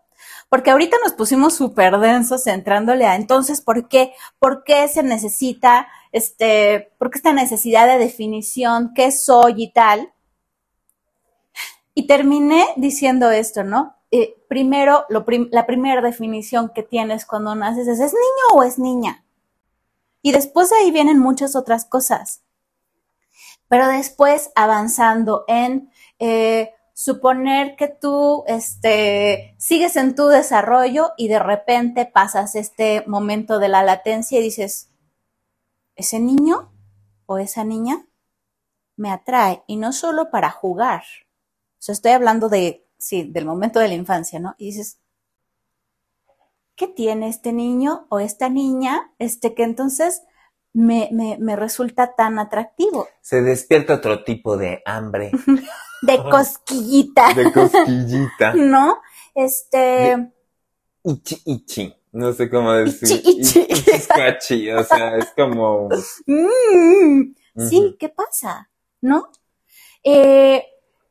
Porque 0.48 0.70
ahorita 0.70 0.96
nos 1.04 1.14
pusimos 1.14 1.56
súper 1.56 1.98
densos 1.98 2.46
entrándole 2.46 3.08
a 3.08 3.16
entonces, 3.16 3.62
¿por 3.62 3.88
qué? 3.88 4.14
¿Por 4.38 4.64
qué 4.64 4.88
se 4.88 5.02
necesita, 5.02 5.88
este, 6.12 6.92
por 7.00 7.10
qué 7.10 7.18
esta 7.18 7.34
necesidad 7.34 7.88
de 7.88 7.98
definición, 7.98 8.94
qué 8.94 9.12
soy 9.12 9.64
y 9.64 9.72
tal? 9.72 10.14
Y 11.96 12.06
terminé 12.06 12.68
diciendo 12.76 13.32
esto, 13.32 13.64
¿no? 13.64 13.96
Eh, 14.12 14.36
primero, 14.48 15.08
la 15.10 15.66
primera 15.66 16.02
definición 16.04 16.70
que 16.76 16.84
tienes 16.84 17.26
cuando 17.26 17.56
naces 17.56 17.88
es, 17.88 18.00
¿es 18.00 18.14
niño 18.14 18.54
o 18.54 18.62
es 18.62 18.78
niña? 18.78 19.26
Y 20.22 20.32
después 20.32 20.70
de 20.70 20.76
ahí 20.76 20.92
vienen 20.92 21.18
muchas 21.18 21.56
otras 21.56 21.86
cosas. 21.86 22.44
Pero 23.70 23.88
después 23.88 24.52
avanzando 24.56 25.46
en 25.48 25.92
eh, 26.18 26.74
suponer 26.94 27.78
que 27.78 27.88
tú 27.88 28.44
este, 28.48 29.56
sigues 29.58 29.96
en 29.96 30.16
tu 30.16 30.28
desarrollo 30.28 31.12
y 31.16 31.30
de 31.30 31.40
repente 31.40 32.06
pasas 32.06 32.56
este 32.56 33.06
momento 33.08 33.58
de 33.60 33.70
la 33.70 33.84
latencia 33.84 34.40
y 34.40 34.44
dices, 34.44 34.90
¿ese 35.96 36.20
niño 36.20 36.74
o 37.26 37.38
esa 37.38 37.64
niña 37.64 38.06
me 38.98 39.12
atrae? 39.12 39.64
Y 39.68 39.78
no 39.78 39.94
solo 39.94 40.30
para 40.30 40.50
jugar. 40.50 41.04
O 41.80 41.82
sea, 41.82 41.94
estoy 41.94 42.12
hablando 42.12 42.50
de, 42.50 42.86
sí, 42.98 43.24
del 43.24 43.46
momento 43.46 43.80
de 43.80 43.88
la 43.88 43.94
infancia, 43.94 44.40
¿no? 44.40 44.56
Y 44.58 44.66
dices, 44.66 45.00
¿qué 46.76 46.88
tiene 46.88 47.30
este 47.30 47.54
niño 47.54 48.08
o 48.10 48.20
esta 48.20 48.50
niña? 48.50 49.14
Este 49.20 49.54
que 49.54 49.64
entonces 49.64 50.24
me, 50.74 51.10
me, 51.12 51.38
me 51.40 51.56
resulta 51.56 52.16
tan 52.16 52.40
atractivo. 52.40 53.08
Se 53.22 53.42
despierta 53.42 53.96
otro 53.96 54.24
tipo 54.24 54.58
de 54.58 54.82
hambre. 54.86 55.32
De 56.02 56.18
cosquillita. 56.32 57.34
De 57.34 57.52
cosquillita. 57.52 58.54
¿No? 58.56 59.00
Este. 59.36 59.78
De- 59.78 60.32
Ichi, 61.04 61.42
ichi. 61.46 61.96
No 62.12 62.34
sé 62.34 62.50
cómo 62.50 62.72
decir. 62.74 63.10
Ichi, 63.24 63.32
ichi. 63.40 63.68
Ichiskachi, 63.70 64.72
O 64.72 64.84
sea, 64.84 65.18
es 65.18 65.28
como. 65.36 65.90
mm, 66.26 67.22
sí. 67.70 67.96
¿qué 68.00 68.10
pasa? 68.10 68.70
¿No? 69.02 69.30
Eh, 70.04 70.66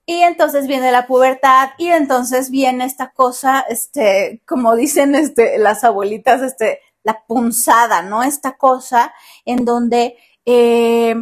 y 0.07 0.23
entonces 0.23 0.67
viene 0.67 0.91
la 0.91 1.07
pubertad 1.07 1.71
y 1.79 1.89
entonces 1.89 2.51
viene 2.51 2.85
esta 2.85 3.13
cosa, 3.13 3.61
este, 3.69 4.43
como 4.47 4.75
dicen 4.75 5.15
este, 5.15 5.59
las 5.59 5.85
abuelitas, 5.85 6.41
este, 6.43 6.81
la 7.09 7.25
punzada, 7.27 8.03
¿no? 8.03 8.23
Esta 8.23 8.59
cosa 8.59 9.15
en 9.47 9.65
donde, 9.65 10.19
eh, 10.45 11.15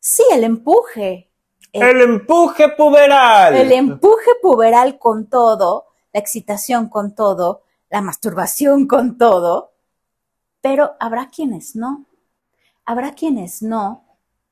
sí, 0.00 0.24
el 0.32 0.44
empuje, 0.44 1.30
El 1.70 2.00
empuje 2.00 2.70
puberal. 2.70 3.54
el 3.54 3.72
empuje 3.72 4.30
puberal 4.40 4.98
con 4.98 5.28
todo, 5.28 5.84
la 6.14 6.20
excitación 6.20 6.88
con 6.88 7.14
todo, 7.14 7.62
la 7.90 8.00
masturbación 8.00 8.86
con 8.86 9.18
todo, 9.18 9.74
pero 10.62 10.96
habrá 10.98 11.28
quienes 11.28 11.76
no. 11.76 12.06
Habrá 12.86 13.12
quienes 13.12 13.60
no, 13.60 14.06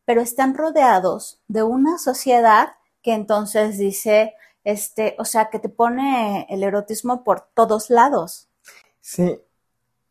pero 0.04 0.20
están 0.20 0.54
rodeados 0.54 1.40
de 1.48 1.62
una 1.62 1.96
sociedad 1.96 2.74
que 3.00 3.14
entonces 3.14 3.78
dice, 3.78 4.34
este, 4.62 5.16
o 5.18 5.24
sea, 5.24 5.48
que 5.48 5.58
te 5.58 5.70
pone 5.70 6.46
el 6.50 6.62
erotismo 6.64 7.24
por 7.24 7.48
todos 7.54 7.88
lados. 7.88 8.50
Sí, 9.00 9.40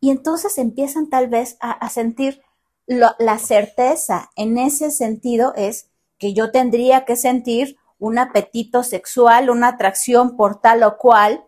Y 0.01 0.11
entonces 0.11 0.57
empiezan 0.57 1.09
tal 1.09 1.27
vez 1.29 1.57
a, 1.59 1.89
sentir 1.89 2.41
lo- 2.87 3.15
la 3.19 3.37
certeza. 3.39 4.29
En 4.35 4.57
ese 4.57 4.91
sentido 4.91 5.53
es 5.55 5.89
que 6.17 6.33
yo 6.33 6.51
tendría 6.51 7.05
que 7.05 7.15
sentir 7.15 7.77
un 7.99 8.17
apetito 8.17 8.83
sexual, 8.83 9.49
una 9.49 9.69
atracción 9.69 10.37
por 10.37 10.61
tal 10.61 10.83
o 10.83 10.97
cual. 10.97 11.45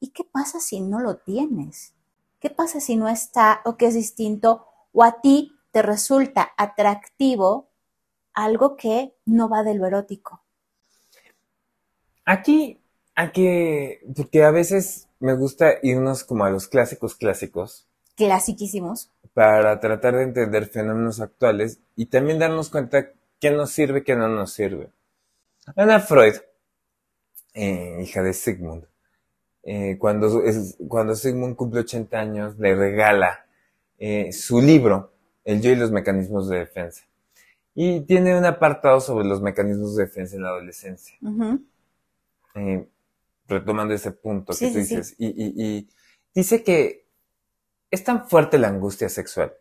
¿Y 0.00 0.08
qué 0.10 0.24
pasa 0.24 0.60
si 0.60 0.80
no 0.80 1.00
lo 1.00 1.16
tienes? 1.18 1.94
¿Qué 2.40 2.50
pasa 2.50 2.80
si 2.80 2.96
no 2.96 3.08
está 3.08 3.62
o 3.64 3.76
que 3.76 3.86
es 3.86 3.94
distinto 3.94 4.66
o 4.92 5.02
a 5.04 5.20
ti 5.20 5.52
te 5.72 5.82
resulta 5.82 6.52
atractivo 6.56 7.68
algo 8.34 8.76
que 8.76 9.16
no 9.26 9.48
va 9.48 9.62
de 9.64 9.74
lo 9.74 9.86
erótico? 9.86 10.42
Aquí, 12.24 12.80
aquí, 13.14 13.98
porque 14.14 14.42
a 14.44 14.50
veces 14.50 15.05
me 15.26 15.34
gusta 15.34 15.74
irnos 15.82 16.22
como 16.24 16.44
a 16.44 16.50
los 16.50 16.68
clásicos 16.68 17.16
clásicos 17.16 17.86
Clasiquísimos. 18.14 19.10
para 19.34 19.78
tratar 19.80 20.14
de 20.16 20.22
entender 20.22 20.66
fenómenos 20.66 21.20
actuales 21.20 21.80
y 21.96 22.06
también 22.06 22.38
darnos 22.38 22.70
cuenta 22.70 23.10
qué 23.40 23.50
nos 23.50 23.70
sirve, 23.70 24.04
qué 24.04 24.14
no 24.16 24.28
nos 24.28 24.52
sirve. 24.52 24.88
Ana 25.74 26.00
Freud, 26.00 26.34
eh, 27.54 27.98
hija 28.02 28.22
de 28.22 28.32
Sigmund, 28.32 28.84
eh, 29.64 29.96
cuando, 29.98 30.42
es- 30.44 30.76
cuando 30.88 31.14
Sigmund 31.14 31.56
cumple 31.56 31.80
80 31.80 32.18
años, 32.20 32.58
le 32.58 32.74
regala 32.74 33.46
eh, 33.98 34.32
su 34.32 34.60
libro, 34.60 35.12
El 35.44 35.60
yo 35.62 35.70
y 35.70 35.76
los 35.76 35.90
mecanismos 35.90 36.48
de 36.48 36.58
defensa. 36.58 37.02
Y 37.74 38.00
tiene 38.02 38.36
un 38.38 38.44
apartado 38.44 39.00
sobre 39.00 39.26
los 39.26 39.40
mecanismos 39.42 39.96
de 39.96 40.04
defensa 40.04 40.36
en 40.36 40.42
la 40.42 40.48
adolescencia. 40.50 41.16
Retomando 43.48 43.94
ese 43.94 44.12
punto 44.12 44.58
que 44.58 44.66
Sí, 44.66 44.68
tú 44.68 44.78
sí, 44.78 44.84
sí. 44.84 44.94
dices, 44.96 45.14
y, 45.18 45.26
y- 45.28 45.78
y 45.78 45.88
dice 46.34 46.62
que 46.64 47.06
es 47.90 48.04
tan 48.04 48.28
fuerte 48.28 48.58
la 48.58 48.68
angustia 48.68 49.08
sexual. 49.10 49.54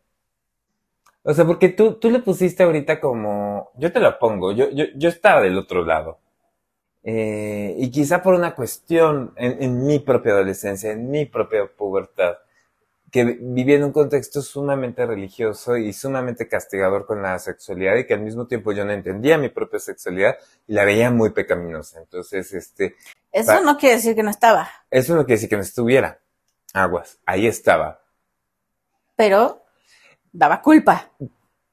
O 1.23 1.33
sea, 1.33 1.45
porque 1.45 1.69
tú, 1.69 1.93
tú 1.95 2.09
le 2.11 2.19
pusiste 2.19 2.63
ahorita 2.63 2.99
como, 2.99 3.71
yo 3.77 3.91
te 3.91 3.99
la 3.99 4.19
pongo, 4.19 4.51
yo, 4.51 4.69
yo, 4.69 4.85
yo 4.95 5.09
estaba 5.09 5.41
del 5.41 5.57
otro 5.57 5.83
lado. 5.83 6.19
Eh, 7.03 7.75
y 7.79 7.91
quizá 7.91 8.23
por 8.23 8.35
una 8.35 8.55
cuestión 8.55 9.33
en, 9.37 9.63
en 9.63 9.85
mi 9.87 9.99
propia 9.99 10.33
adolescencia, 10.33 10.91
en 10.91 11.09
mi 11.11 11.25
propia 11.25 11.67
pubertad, 11.67 12.35
que 13.11 13.25
vi- 13.25 13.37
vivía 13.41 13.77
en 13.77 13.85
un 13.85 13.93
contexto 13.93 14.41
sumamente 14.41 15.05
religioso 15.05 15.77
y 15.77 15.93
sumamente 15.93 16.47
castigador 16.47 17.05
con 17.07 17.21
la 17.23 17.39
sexualidad 17.39 17.97
y 17.97 18.07
que 18.07 18.15
al 18.15 18.21
mismo 18.21 18.47
tiempo 18.47 18.71
yo 18.73 18.85
no 18.85 18.93
entendía 18.93 19.37
mi 19.37 19.49
propia 19.49 19.79
sexualidad 19.79 20.37
y 20.67 20.73
la 20.73 20.85
veía 20.85 21.11
muy 21.11 21.31
pecaminosa. 21.31 21.99
Entonces, 22.01 22.53
este, 22.53 22.95
Eso 23.35 23.61
no 23.61 23.77
quiere 23.77 23.95
decir 23.95 24.15
que 24.15 24.23
no 24.23 24.29
estaba, 24.29 24.69
eso 24.89 25.13
no 25.13 25.25
quiere 25.25 25.35
decir 25.35 25.49
que 25.49 25.57
no 25.57 25.61
estuviera. 25.61 26.21
Aguas, 26.73 27.19
ahí 27.25 27.47
estaba. 27.47 28.01
pero 29.15 29.61
daba 30.31 30.61
culpa. 30.61 31.11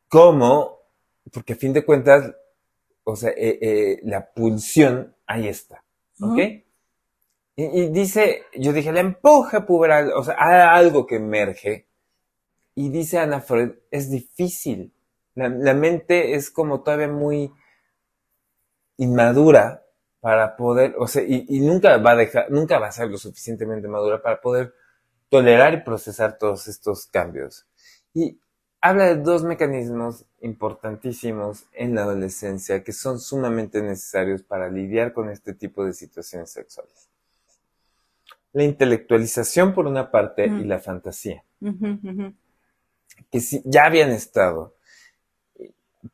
¿Cómo? 0.08 0.78
Porque 1.32 1.52
a 1.52 1.56
fin 1.56 1.72
de 1.72 1.84
cuentas, 1.84 2.32
o 3.04 3.14
sea, 3.16 3.30
eh, 3.30 3.58
eh, 3.62 4.00
la 4.02 4.32
pulsión 4.32 5.14
ahí 5.26 5.46
está. 5.48 5.82
¿Ok? 6.20 6.38
Y, 7.56 7.64
y 7.64 7.88
dice, 7.90 8.44
yo 8.54 8.72
dije, 8.72 8.92
la 8.92 9.00
empuje 9.00 9.60
puberal, 9.60 10.12
o 10.12 10.22
sea, 10.24 10.36
hay 10.38 10.80
algo 10.84 11.06
que 11.06 11.16
emerge. 11.16 11.86
Y 12.74 12.88
dice 12.90 13.18
Ana 13.18 13.40
Freud, 13.40 13.70
es 13.90 14.10
difícil. 14.10 14.92
La, 15.34 15.48
la 15.48 15.74
mente 15.74 16.34
es 16.34 16.50
como 16.50 16.82
todavía 16.82 17.08
muy 17.08 17.52
inmadura 18.96 19.82
para 20.22 20.56
poder, 20.56 20.94
o 20.98 21.08
sea, 21.08 21.22
y, 21.24 21.46
y 21.50 21.60
nunca 21.60 21.98
va 21.98 22.12
a 22.12 22.16
dejar, 22.16 22.50
nunca 22.50 22.78
va 22.80 22.88
a 22.88 22.92
ser 22.92 23.10
lo 23.10 23.18
suficientemente 23.18 23.88
madura 23.88 24.22
para 24.22 24.40
poder 24.40 24.74
tolerar 25.30 25.74
y 25.74 25.82
procesar 25.82 26.38
todos 26.38 26.68
estos 26.68 27.06
cambios. 27.08 27.66
Y 28.14 28.40
habla 28.80 29.06
de 29.06 29.16
dos 29.16 29.44
mecanismos 29.44 30.24
importantísimos 30.42 31.64
en 31.74 31.94
la 31.96 32.04
adolescencia 32.04 32.84
que 32.84 32.92
son 32.92 33.20
sumamente 33.20 33.82
necesarios 33.82 34.42
para 34.44 34.70
lidiar 34.70 35.12
con 35.12 35.30
este 35.30 35.54
tipo 35.54 35.84
de 35.84 35.92
situaciones 35.94 36.50
sexuales. 36.52 37.10
la 38.54 38.64
intelectualización 38.64 39.74
por 39.74 39.86
una 39.86 40.10
parte 40.10 40.48
Mm. 40.48 40.60
y 40.60 40.64
la 40.64 40.78
fantasía, 40.78 41.44
que 43.30 43.40
sí, 43.40 43.62
ya 43.64 43.86
habían 43.86 44.10
estado, 44.10 44.74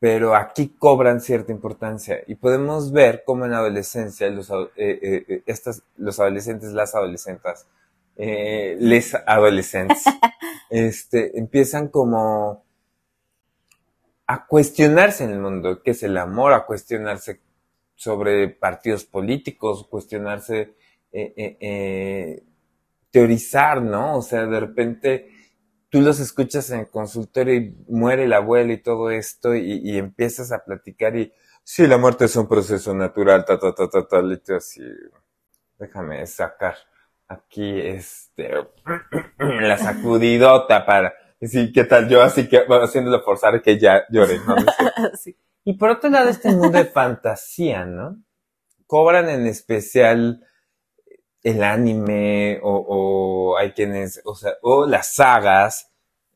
pero 0.00 0.34
aquí 0.34 0.74
cobran 0.78 1.20
cierta 1.20 1.50
importancia 1.50 2.18
y 2.26 2.34
podemos 2.34 2.92
ver 2.92 3.22
cómo 3.24 3.44
en 3.46 3.52
la 3.52 3.58
adolescencia 3.58 4.28
los, 4.28 4.50
eh, 4.50 4.68
eh, 4.76 5.24
eh, 5.28 5.42
estas, 5.46 5.82
los 5.96 6.20
adolescentes, 6.20 6.72
las 6.72 6.94
adolescentas, 6.94 7.66
eh, 8.16 8.76
les 8.78 9.14
adolescentes, 9.14 10.04
este, 10.70 11.38
empiezan 11.38 11.88
como 11.88 12.62
a 14.26 14.46
cuestionarse 14.46 15.24
en 15.24 15.30
el 15.30 15.40
mundo, 15.40 15.82
qué 15.82 15.92
es 15.92 16.02
el 16.02 16.18
amor, 16.18 16.52
a 16.52 16.66
cuestionarse 16.66 17.40
sobre 17.94 18.48
partidos 18.48 19.04
políticos, 19.04 19.86
cuestionarse, 19.88 20.74
teorizar, 23.10 23.80
¿no? 23.80 24.18
O 24.18 24.22
sea, 24.22 24.44
de 24.44 24.60
repente 24.60 25.37
tú 25.90 26.00
los 26.00 26.20
escuchas 26.20 26.70
en 26.70 26.80
el 26.80 26.90
consultorio 26.90 27.54
y 27.54 27.76
muere 27.88 28.24
el 28.24 28.32
abuelo 28.32 28.72
y 28.72 28.82
todo 28.82 29.10
esto 29.10 29.54
y, 29.54 29.80
y 29.82 29.98
empiezas 29.98 30.52
a 30.52 30.64
platicar 30.64 31.16
y 31.16 31.32
sí, 31.62 31.86
la 31.86 31.98
muerte 31.98 32.24
es 32.24 32.36
un 32.36 32.48
proceso 32.48 32.94
natural, 32.94 33.44
ta, 33.44 33.58
ta, 33.58 33.74
ta, 33.74 33.88
ta, 33.88 34.06
ta, 34.06 34.20
y 34.20 34.36
tú 34.38 34.54
así, 34.54 34.82
déjame 35.78 36.26
sacar 36.26 36.76
aquí 37.28 37.78
este, 37.80 38.50
la 39.38 39.76
sacudidota 39.76 40.86
para 40.86 41.14
decir, 41.38 41.70
¿qué 41.72 41.84
tal? 41.84 42.08
Yo 42.08 42.22
así 42.22 42.48
que, 42.48 42.64
bueno, 42.64 42.84
haciéndolo 42.84 43.22
forzar 43.22 43.60
que 43.62 43.78
ya 43.78 44.04
llore, 44.10 44.38
¿no? 44.46 44.56
Sí. 45.14 45.36
Y 45.64 45.74
por 45.74 45.90
otro 45.90 46.08
lado, 46.08 46.30
este 46.30 46.50
mundo 46.50 46.78
de 46.78 46.86
fantasía, 46.86 47.84
¿no? 47.84 48.16
Cobran 48.86 49.28
en 49.28 49.46
especial 49.46 50.42
el 51.42 51.62
anime 51.62 52.60
o, 52.62 52.84
o 53.52 53.56
hay 53.58 53.72
quienes, 53.72 54.20
o 54.24 54.34
sea, 54.34 54.52
o 54.62 54.86
las 54.86 55.14
sagas. 55.14 55.90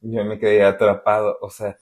Yo 0.05 0.25
me 0.25 0.37
quedé 0.39 0.65
atrapado, 0.65 1.39
o 1.41 1.49
sea. 1.49 1.77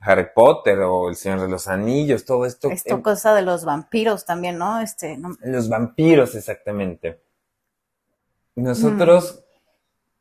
Harry 0.00 0.28
Potter 0.34 0.78
o 0.80 1.10
El 1.10 1.16
Señor 1.16 1.42
de 1.42 1.48
los 1.48 1.68
Anillos, 1.68 2.24
todo 2.24 2.46
esto. 2.46 2.70
Esto 2.70 2.94
en- 2.94 3.02
cosa 3.02 3.34
de 3.34 3.42
los 3.42 3.66
vampiros 3.66 4.24
también, 4.24 4.56
¿no? 4.56 4.80
Este, 4.80 5.18
no- 5.18 5.36
los 5.42 5.68
vampiros, 5.68 6.34
exactamente. 6.34 7.20
Nosotros, 8.54 9.42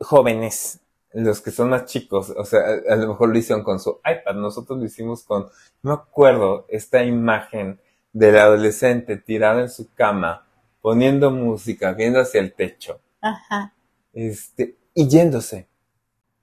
jóvenes, 0.02 0.82
los 1.14 1.40
que 1.42 1.52
son 1.52 1.70
más 1.70 1.86
chicos, 1.86 2.32
o 2.36 2.44
sea, 2.44 2.60
a, 2.90 2.94
a 2.94 2.96
lo 2.98 3.08
mejor 3.10 3.30
lo 3.30 3.38
hicieron 3.38 3.64
con 3.64 3.80
su 3.80 4.02
iPad, 4.04 4.36
nosotros 4.36 4.78
lo 4.78 4.84
hicimos 4.86 5.24
con, 5.24 5.48
no 5.82 5.94
acuerdo, 5.94 6.66
esta 6.68 7.04
imagen 7.04 7.80
del 8.12 8.38
adolescente 8.38 9.16
tirado 9.18 9.62
en 9.62 9.70
su 9.70 9.94
cama, 9.94 10.45
poniendo 10.86 11.32
música, 11.32 11.94
viendo 11.94 12.20
hacia 12.20 12.40
el 12.40 12.54
techo, 12.54 13.02
Ajá, 13.20 13.74
este, 14.14 14.78
y 14.94 15.08
yéndose. 15.08 15.68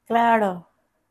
claro. 0.04 0.68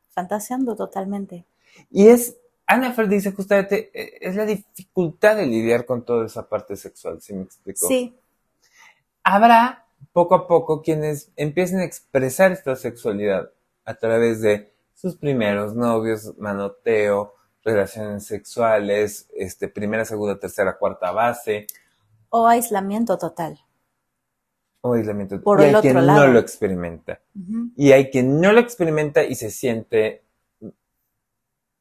Fantaseando 0.09 0.75
totalmente. 0.75 1.45
Y 1.89 2.09
es, 2.09 2.35
Ana 2.65 2.91
Fer 2.91 3.07
dice 3.07 3.31
justamente, 3.31 3.89
eh, 3.93 4.17
es 4.19 4.35
la 4.35 4.45
dificultad 4.45 5.37
de 5.37 5.45
lidiar 5.45 5.85
con 5.85 6.03
toda 6.03 6.25
esa 6.25 6.49
parte 6.49 6.75
sexual, 6.75 7.21
¿sí 7.21 7.33
me 7.33 7.43
explico? 7.43 7.87
Sí. 7.87 8.13
habrá 9.23 9.85
poco 10.11 10.35
a 10.35 10.45
poco 10.45 10.81
quienes 10.81 11.31
empiecen 11.37 11.79
a 11.79 11.85
expresar 11.85 12.51
esta 12.51 12.75
sexualidad 12.75 13.49
a 13.85 13.93
través 13.93 14.41
de 14.41 14.73
sus 14.93 15.15
primeros 15.15 15.73
novios, 15.73 16.37
manoteo, 16.37 17.33
relaciones 17.63 18.25
sexuales, 18.25 19.29
este, 19.33 19.69
primera, 19.69 20.03
segunda, 20.03 20.37
tercera, 20.37 20.77
cuarta 20.77 21.13
base 21.13 21.67
O 22.31 22.47
aislamiento 22.47 23.17
total. 23.17 23.59
o 24.83 24.93
aislamiento. 24.93 25.39
Por 25.41 25.61
y 25.61 25.65
el 25.65 25.75
hay 25.75 25.81
quien 25.81 25.97
otro 25.97 26.13
no 26.13 26.19
lado. 26.21 26.27
lo 26.33 26.39
experimenta. 26.39 27.21
Y 27.75 27.91
hay 27.91 28.09
quien 28.09 28.41
no 28.41 28.51
lo 28.51 28.59
experimenta 28.59 29.23
y 29.23 29.35
se 29.35 29.51
siente 29.51 30.23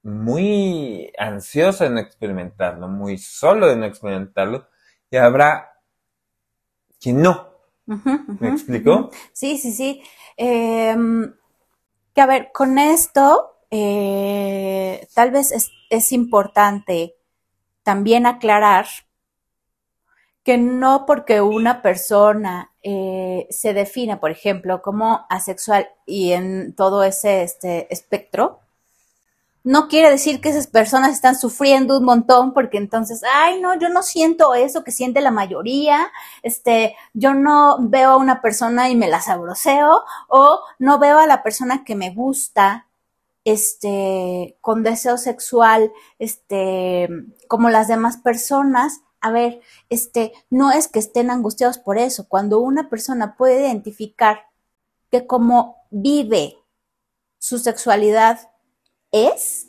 muy 0.03 1.13
ansioso 1.19 1.85
de 1.85 1.91
no 1.91 2.01
experimentarlo, 2.01 2.89
muy 2.89 3.17
solo 3.19 3.67
de 3.69 3.77
no 3.77 3.87
experimentarlo. 3.87 4.67
Y 5.11 5.17
habrá 5.17 5.81
quien 7.01 7.23
no. 7.23 7.49
¿Me 7.87 8.49
explico? 8.51 9.11
Sí, 9.33 9.57
sí, 9.59 9.73
sí. 9.73 10.03
Em, 10.37 11.35
que 12.15 12.21
a 12.21 12.27
ver, 12.27 12.51
con 12.53 12.79
esto, 12.79 13.57
eh, 13.71 15.07
tal 15.15 15.31
vez 15.31 15.53
es, 15.53 15.71
es 15.91 16.13
importante 16.13 17.17
también 17.83 18.27
aclarar 18.27 18.87
que 20.45 20.59
no 20.59 21.07
porque 21.07 21.41
una 21.41 21.83
persona 21.83 22.73
eh, 22.83 23.47
se 23.51 23.75
define, 23.75 24.17
por 24.17 24.31
ejemplo, 24.31 24.83
como 24.83 25.27
asexual 25.29 25.89
y 26.07 26.33
en 26.33 26.75
todo 26.75 27.05
ese 27.05 27.43
este, 27.43 27.93
espectro, 27.93 28.61
no 29.63 29.89
quiere 29.89 30.11
decir 30.11 30.41
que 30.41 30.49
esas 30.49 30.67
personas 30.67 31.13
están 31.13 31.37
sufriendo 31.37 31.99
un 31.99 32.05
montón 32.05 32.55
porque 32.55 32.79
entonces, 32.79 33.23
ay, 33.31 33.61
no, 33.61 33.79
yo 33.79 33.91
no 33.91 34.03
siento 34.03 34.55
eso 34.55 34.85
que 34.85 34.91
siente 34.91 35.21
la 35.21 35.31
mayoría, 35.31 36.11
este, 36.43 36.97
yo 37.13 37.35
no 37.35 37.77
veo 37.81 38.13
a 38.13 38.17
una 38.17 38.41
persona 38.41 38.89
y 38.89 38.97
me 38.97 39.09
la 39.09 39.21
sabroseo, 39.21 40.03
o 40.29 40.61
no 40.79 40.99
veo 40.99 41.19
a 41.19 41.27
la 41.27 41.43
persona 41.43 41.85
que 41.85 41.95
me 41.95 42.11
gusta, 42.11 42.87
este, 43.45 44.57
con 44.61 44.83
deseo 44.83 45.19
sexual, 45.19 45.93
este, 46.19 47.09
como 47.49 47.69
las 47.71 47.89
demás 47.89 48.17
personas. 48.17 49.03
A 49.21 49.31
ver, 49.31 49.61
este, 49.89 50.33
no 50.49 50.73
es 50.73 50.89
que 50.89 50.99
estén 50.99 51.31
angustiados 51.31 51.79
por 51.79 51.99
eso. 51.99 52.29
Cuando 52.29 52.61
una 52.61 52.89
persona 52.89 53.37
puede 53.37 53.61
identificar 53.61 54.47
que 55.11 55.27
como 55.27 55.77
vive 55.91 56.57
su 57.39 57.59
sexualidad 57.59 58.51
es, 59.13 59.69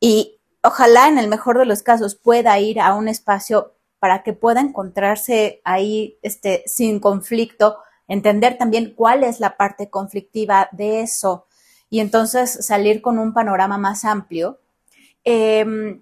y 0.00 0.40
ojalá 0.62 1.08
en 1.08 1.18
el 1.18 1.28
mejor 1.28 1.58
de 1.58 1.66
los 1.66 1.82
casos 1.82 2.14
pueda 2.14 2.58
ir 2.60 2.80
a 2.80 2.94
un 2.94 3.08
espacio 3.08 3.74
para 3.98 4.22
que 4.22 4.32
pueda 4.32 4.60
encontrarse 4.60 5.60
ahí 5.64 6.18
este, 6.22 6.62
sin 6.66 7.00
conflicto, 7.00 7.78
entender 8.06 8.56
también 8.56 8.94
cuál 8.94 9.24
es 9.24 9.40
la 9.40 9.56
parte 9.56 9.90
conflictiva 9.90 10.68
de 10.72 11.00
eso 11.00 11.46
y 11.90 12.00
entonces 12.00 12.64
salir 12.64 13.02
con 13.02 13.18
un 13.18 13.32
panorama 13.32 13.78
más 13.78 14.04
amplio. 14.04 14.60
Eh, 15.24 16.00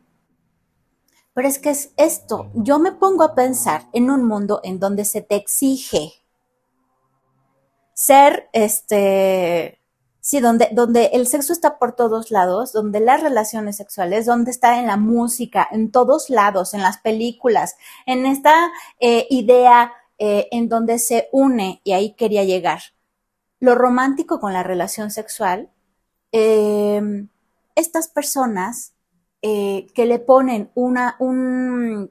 pero 1.37 1.49
es 1.49 1.59
que 1.59 1.69
es 1.69 1.93
esto, 1.99 2.51
yo 2.55 2.79
me 2.79 2.93
pongo 2.93 3.23
a 3.23 3.35
pensar 3.35 3.91
en 3.93 4.11
un 4.11 4.25
mundo 4.25 4.63
en 4.65 4.81
donde 4.81 5.05
se 5.05 5.21
te 5.21 5.37
exige 5.37 6.15
ser, 7.93 8.49
este, 8.55 9.83
sí, 10.21 10.41
donde, 10.41 10.71
donde 10.73 11.11
el 11.13 11.27
sexo 11.27 11.53
está 11.53 11.79
por 11.79 11.95
todos 11.95 12.31
lados, 12.31 12.73
donde 12.73 13.01
las 13.01 13.21
relaciones 13.23 13.77
sexuales, 13.77 14.25
donde 14.25 14.51
está 14.51 14.79
en 14.79 14.87
la 14.87 14.97
música, 14.97 15.69
en 15.71 15.93
todos 15.93 16.31
lados, 16.31 16.73
en 16.73 16.81
las 16.81 16.97
películas, 16.97 17.77
en 18.07 18.25
esta 18.25 18.71
eh, 18.99 19.27
idea 19.29 19.93
eh, 20.17 20.49
en 20.53 20.71
donde 20.71 20.99
se 20.99 21.29
une, 21.33 21.83
y 21.85 21.93
ahí 21.93 22.15
quería 22.15 22.45
llegar, 22.45 22.81
lo 23.61 23.75
romántico 23.75 24.41
con 24.41 24.55
la 24.55 24.63
relación 24.63 25.11
sexual, 25.11 25.71
eh, 26.33 27.29
estas 27.75 28.09
personas 28.09 28.96
eh, 29.49 29.87
que 29.95 30.07
le 30.07 30.19
ponen 30.19 30.73
una, 30.75 31.15
un, 31.21 32.11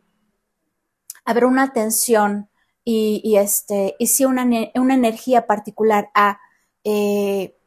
a 1.26 1.46
una 1.46 1.64
atención 1.64 2.48
y, 2.86 3.20
y 3.26 3.36
este, 3.36 3.98
y 4.00 4.08
sí 4.08 4.24
una, 4.24 4.48
una 4.76 4.94
energía 4.94 5.46
particular 5.46 6.12
a 6.14 6.40
eh, 6.86 7.58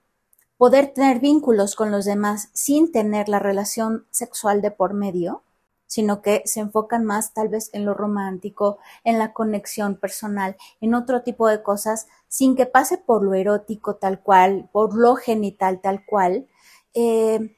poder 0.56 0.94
tener 0.94 1.20
vínculos 1.20 1.76
con 1.76 1.90
los 1.90 2.06
demás 2.06 2.48
sin 2.54 2.92
tener 2.92 3.28
la 3.28 3.40
relación 3.40 4.06
sexual 4.10 4.62
de 4.62 4.70
por 4.70 4.94
medio, 4.94 5.42
sino 5.86 6.22
que 6.22 6.40
se 6.46 6.60
enfocan 6.60 7.04
más 7.04 7.34
tal 7.34 7.50
vez 7.50 7.68
en 7.74 7.84
lo 7.84 7.92
romántico, 7.92 8.78
en 9.04 9.18
la 9.18 9.34
conexión 9.34 9.96
personal, 9.96 10.56
en 10.80 10.94
otro 10.94 11.20
tipo 11.24 11.46
de 11.46 11.62
cosas, 11.62 12.06
sin 12.26 12.56
que 12.56 12.64
pase 12.64 12.96
por 12.96 13.22
lo 13.22 13.34
erótico 13.34 13.96
tal 13.96 14.22
cual, 14.22 14.70
por 14.72 14.96
lo 14.96 15.14
genital 15.16 15.82
tal 15.82 16.06
cual. 16.06 16.48
Eh, 16.94 17.54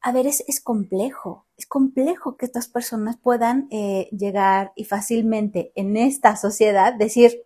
a 0.00 0.12
ver, 0.12 0.26
es, 0.26 0.44
es, 0.46 0.60
complejo, 0.60 1.46
es 1.56 1.66
complejo 1.66 2.36
que 2.36 2.46
estas 2.46 2.68
personas 2.68 3.16
puedan 3.16 3.68
eh, 3.70 4.08
llegar 4.12 4.72
y 4.76 4.84
fácilmente 4.84 5.72
en 5.74 5.96
esta 5.96 6.36
sociedad 6.36 6.94
decir, 6.94 7.42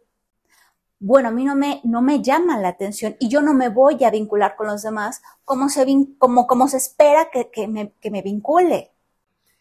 bueno, 1.01 1.31
a 1.31 1.33
mí 1.33 1.45
no 1.45 1.57
me, 1.57 1.81
no 1.85 2.03
me 2.03 2.23
llama 2.23 2.59
la 2.59 2.69
atención 2.69 3.17
y 3.19 3.29
yo 3.29 3.43
no 3.43 3.55
me 3.55 3.69
voy 3.69 4.05
a 4.05 4.11
vincular 4.11 4.55
con 4.55 4.69
los 4.69 4.83
demás 4.83 5.23
como 5.45 5.69
se, 5.69 5.85
vin 5.85 6.15
como, 6.17 6.47
como 6.47 6.69
se 6.69 6.77
espera 6.77 7.29
que, 7.33 7.51
que, 7.51 7.67
me, 7.67 7.93
que 8.01 8.11
me 8.11 8.23
vincule. 8.23 8.93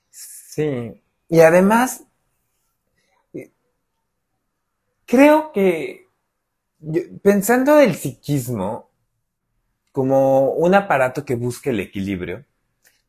Sí, 0.09 1.01
y 1.29 1.39
además, 1.39 2.03
creo 5.05 5.51
que 5.51 6.09
pensando 7.21 7.79
el 7.79 7.95
psiquismo 7.95 8.89
como 9.91 10.51
un 10.51 10.73
aparato 10.75 11.25
que 11.25 11.35
busque 11.35 11.71
el 11.71 11.79
equilibrio, 11.79 12.45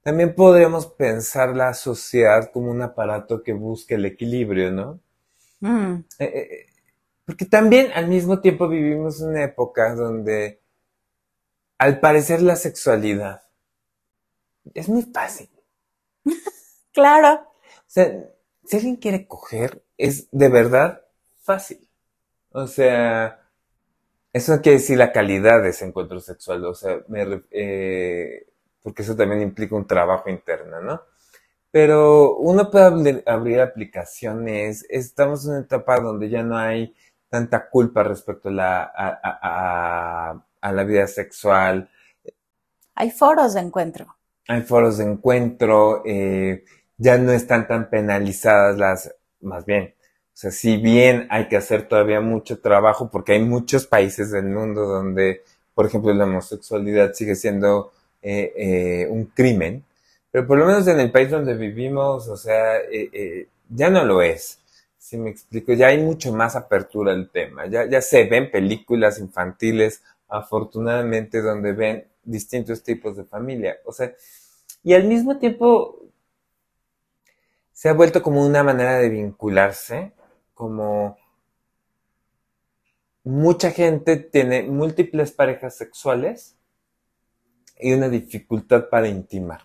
también 0.02 0.34
podríamos 0.34 0.86
pensar 0.86 1.56
la 1.56 1.74
sociedad 1.74 2.50
como 2.52 2.70
un 2.70 2.82
aparato 2.82 3.42
que 3.42 3.52
busque 3.52 3.94
el 3.94 4.04
equilibrio, 4.06 4.72
¿no? 4.72 5.00
Mm. 5.60 6.04
Eh, 6.18 6.66
Porque 7.24 7.46
también 7.46 7.92
al 7.94 8.08
mismo 8.08 8.40
tiempo 8.40 8.68
vivimos 8.68 9.20
una 9.20 9.44
época 9.44 9.94
donde 9.94 10.60
al 11.78 12.00
parecer 12.00 12.42
la 12.42 12.56
sexualidad 12.56 13.42
es 14.74 14.88
muy 14.88 15.02
fácil. 15.02 15.50
claro. 16.92 17.34
O 17.34 17.84
sea, 17.86 18.30
si 18.64 18.76
alguien 18.76 18.96
quiere 18.96 19.26
coger, 19.26 19.84
es 19.98 20.28
de 20.30 20.48
verdad 20.48 21.04
fácil. 21.42 21.88
O 22.50 22.66
sea, 22.66 23.42
eso 24.32 24.56
no 24.56 24.62
quiere 24.62 24.78
decir 24.78 24.98
la 24.98 25.12
calidad 25.12 25.62
de 25.62 25.70
ese 25.70 25.84
encuentro 25.86 26.20
sexual, 26.20 26.64
o 26.64 26.74
sea, 26.74 27.04
eh, 27.50 28.46
porque 28.82 29.02
eso 29.02 29.16
también 29.16 29.42
implica 29.42 29.76
un 29.76 29.86
trabajo 29.86 30.28
interno, 30.28 30.80
¿no? 30.80 31.02
Pero 31.70 32.36
uno 32.36 32.70
puede 32.70 33.22
abrir, 33.26 33.60
aplicaciones, 33.60 34.84
estamos 34.90 35.46
en 35.46 35.52
una 35.52 35.60
etapa 35.60 36.00
donde 36.00 36.28
ya 36.28 36.42
no 36.42 36.58
hay 36.58 36.94
tanta 37.30 37.68
culpa 37.70 38.02
respecto 38.02 38.50
a 38.50 38.52
la, 38.52 38.92
a, 40.60 40.72
la 40.72 40.84
vida 40.84 41.06
sexual. 41.06 41.90
Hay 42.94 43.10
foros 43.10 43.54
de 43.54 43.60
encuentro. 43.60 44.14
Hay 44.48 44.60
foros 44.62 44.98
de 44.98 45.04
encuentro, 45.04 46.02
eh, 46.04 46.64
ya 46.98 47.16
no 47.16 47.32
están 47.32 47.66
tan 47.66 47.88
penalizadas 47.88 48.76
las, 48.76 49.14
más 49.40 49.64
bien, 49.64 49.94
o 50.32 50.36
sea, 50.36 50.50
si 50.50 50.78
bien 50.78 51.26
hay 51.30 51.48
que 51.48 51.56
hacer 51.56 51.88
todavía 51.88 52.20
mucho 52.20 52.60
trabajo, 52.60 53.10
porque 53.10 53.32
hay 53.32 53.42
muchos 53.42 53.86
países 53.86 54.30
del 54.30 54.46
mundo 54.46 54.86
donde, 54.86 55.42
por 55.74 55.86
ejemplo, 55.86 56.12
la 56.14 56.24
homosexualidad 56.24 57.12
sigue 57.12 57.34
siendo 57.34 57.92
eh, 58.22 58.52
eh, 58.56 59.06
un 59.08 59.26
crimen, 59.26 59.84
pero 60.30 60.46
por 60.46 60.58
lo 60.58 60.66
menos 60.66 60.86
en 60.86 61.00
el 61.00 61.10
país 61.10 61.30
donde 61.30 61.54
vivimos, 61.54 62.28
o 62.28 62.36
sea, 62.36 62.78
eh, 62.90 63.48
ya 63.68 63.90
no 63.90 64.04
lo 64.04 64.22
es. 64.22 64.60
Si 64.96 65.18
me 65.18 65.30
explico, 65.30 65.72
ya 65.72 65.88
hay 65.88 65.98
mucho 65.98 66.32
más 66.32 66.56
apertura 66.56 67.12
al 67.12 67.30
tema. 67.30 67.66
Ya, 67.66 67.84
ya 67.86 68.00
se 68.00 68.24
ven 68.24 68.50
películas 68.50 69.18
infantiles, 69.18 70.02
afortunadamente, 70.28 71.42
donde 71.42 71.72
ven 71.72 72.06
distintos 72.24 72.82
tipos 72.82 73.16
de 73.16 73.24
familia. 73.24 73.76
O 73.84 73.92
sea, 73.92 74.14
y 74.82 74.94
al 74.94 75.04
mismo 75.04 75.38
tiempo 75.38 75.98
se 77.72 77.88
ha 77.88 77.92
vuelto 77.92 78.22
como 78.22 78.46
una 78.46 78.62
manera 78.62 78.98
de 78.98 79.08
vincularse 79.08 80.12
como 80.54 81.18
mucha 83.24 83.70
gente 83.70 84.16
tiene 84.16 84.62
múltiples 84.62 85.32
parejas 85.32 85.76
sexuales 85.76 86.56
y 87.82 87.92
una 87.92 88.08
dificultad 88.08 88.88
para 88.88 89.08
intimar. 89.08 89.62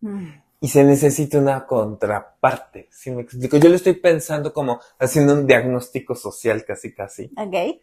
Mm. 0.00 0.28
Y 0.60 0.68
se 0.68 0.82
necesita 0.82 1.38
una 1.38 1.66
contraparte, 1.66 2.88
si 2.90 3.10
me 3.10 3.22
explico. 3.22 3.58
Yo 3.58 3.68
lo 3.68 3.74
estoy 3.74 3.94
pensando 3.94 4.52
como 4.52 4.80
haciendo 4.98 5.34
un 5.34 5.46
diagnóstico 5.46 6.14
social 6.14 6.64
casi 6.64 6.94
casi. 6.94 7.30
Ok. 7.36 7.80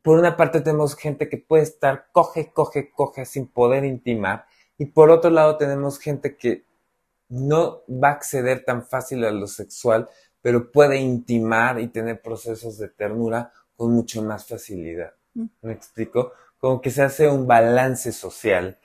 Por 0.00 0.18
una 0.18 0.36
parte 0.36 0.60
tenemos 0.60 0.96
gente 0.96 1.28
que 1.28 1.36
puede 1.36 1.62
estar 1.62 2.06
coge, 2.10 2.52
coge, 2.52 2.90
coge 2.90 3.26
sin 3.26 3.48
poder 3.48 3.84
intimar. 3.84 4.46
Y 4.78 4.86
por 4.86 5.10
otro 5.10 5.30
lado 5.30 5.58
tenemos 5.58 5.98
gente 5.98 6.36
que 6.36 6.64
no 7.28 7.82
va 7.88 8.08
a 8.08 8.12
acceder 8.12 8.64
tan 8.64 8.84
fácil 8.84 9.24
a 9.24 9.30
lo 9.30 9.46
sexual 9.46 10.08
pero 10.42 10.70
puede 10.70 10.98
intimar 10.98 11.80
y 11.80 11.88
tener 11.88 12.20
procesos 12.20 12.76
de 12.76 12.88
ternura 12.88 13.52
con 13.76 13.92
mucho 13.92 14.22
más 14.22 14.44
facilidad. 14.44 15.14
Mm. 15.34 15.46
¿Me 15.62 15.72
explico? 15.72 16.32
Como 16.58 16.80
que 16.80 16.90
se 16.90 17.02
hace 17.02 17.28
un 17.28 17.46
balance 17.46 18.12
social. 18.12 18.78